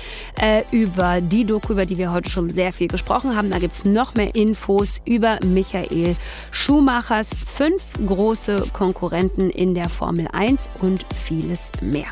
äh, 0.42 0.64
über 0.72 1.22
die 1.22 1.46
Doku, 1.46 1.74
über 1.74 1.86
die 1.86 1.98
wir 1.98 2.12
heute 2.12 2.30
schon 2.30 2.50
sehr 2.50 2.72
viel 2.74 2.88
gesprochen 2.88 3.36
haben. 3.36 3.52
Da 3.52 3.60
gibt 3.60 3.76
es 3.76 3.86
noch 3.86 4.16
mehr 4.16 4.34
Infos 4.34 5.02
über 5.06 5.38
Michael 5.46 6.16
Schumachers 6.52 7.30
fünf 7.30 7.84
große 8.06 8.70
Konkurrenten 8.74 9.50
in 9.50 9.76
der 9.76 9.90
Formel 9.90 10.28
1 10.32 10.70
und 10.80 11.06
vieles 11.14 11.72
mehr. 11.82 12.08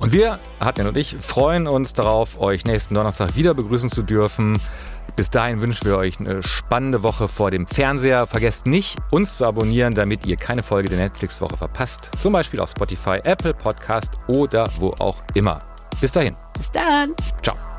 Und 0.00 0.14
wir, 0.14 0.38
Hartjan 0.60 0.88
und 0.88 0.96
ich, 0.96 1.14
freuen 1.20 1.68
uns 1.68 1.92
darauf, 1.92 2.40
euch 2.40 2.64
nächsten 2.64 2.94
Donnerstag 2.94 3.36
wieder 3.36 3.52
begrüßen 3.52 3.90
zu 3.90 4.02
dürfen. 4.02 4.58
Bis 5.14 5.28
dahin 5.28 5.60
wünschen 5.60 5.84
wir 5.86 5.98
euch 5.98 6.18
eine 6.18 6.42
spannende 6.42 7.02
Woche 7.02 7.28
vor 7.28 7.50
dem 7.50 7.66
Fernseher. 7.66 8.26
Vergesst 8.26 8.64
nicht, 8.64 8.96
uns 9.10 9.36
zu 9.36 9.44
abonnieren, 9.44 9.94
damit 9.94 10.24
ihr 10.24 10.36
keine 10.36 10.62
Folge 10.62 10.88
der 10.88 10.98
Netflix-Woche 10.98 11.58
verpasst. 11.58 12.10
Zum 12.18 12.32
Beispiel 12.32 12.60
auf 12.60 12.70
Spotify, 12.70 13.20
Apple 13.24 13.52
Podcast 13.52 14.12
oder 14.26 14.66
wo 14.78 14.94
auch 14.98 15.16
immer. 15.34 15.60
Bis 16.00 16.12
dahin. 16.12 16.34
Bis 16.56 16.70
dann. 16.70 17.14
Ciao. 17.42 17.69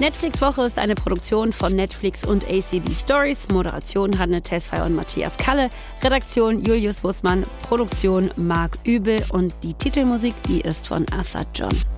Netflix 0.00 0.40
Woche 0.42 0.62
ist 0.62 0.76
eine 0.76 0.96
Produktion 0.96 1.52
von 1.52 1.72
Netflix 1.72 2.24
und 2.24 2.44
ACB 2.44 2.92
Stories. 2.92 3.46
Moderation 3.52 4.18
Hanne 4.18 4.42
Tesfay 4.42 4.84
und 4.84 4.96
Matthias 4.96 5.36
Kalle. 5.36 5.70
Redaktion 6.02 6.64
Julius 6.64 7.04
Wussmann. 7.04 7.46
Produktion 7.62 8.32
Marc 8.36 8.76
Übel. 8.82 9.22
Und 9.30 9.54
die 9.62 9.74
Titelmusik, 9.74 10.34
die 10.48 10.62
ist 10.62 10.88
von 10.88 11.06
Assad 11.12 11.46
John. 11.54 11.93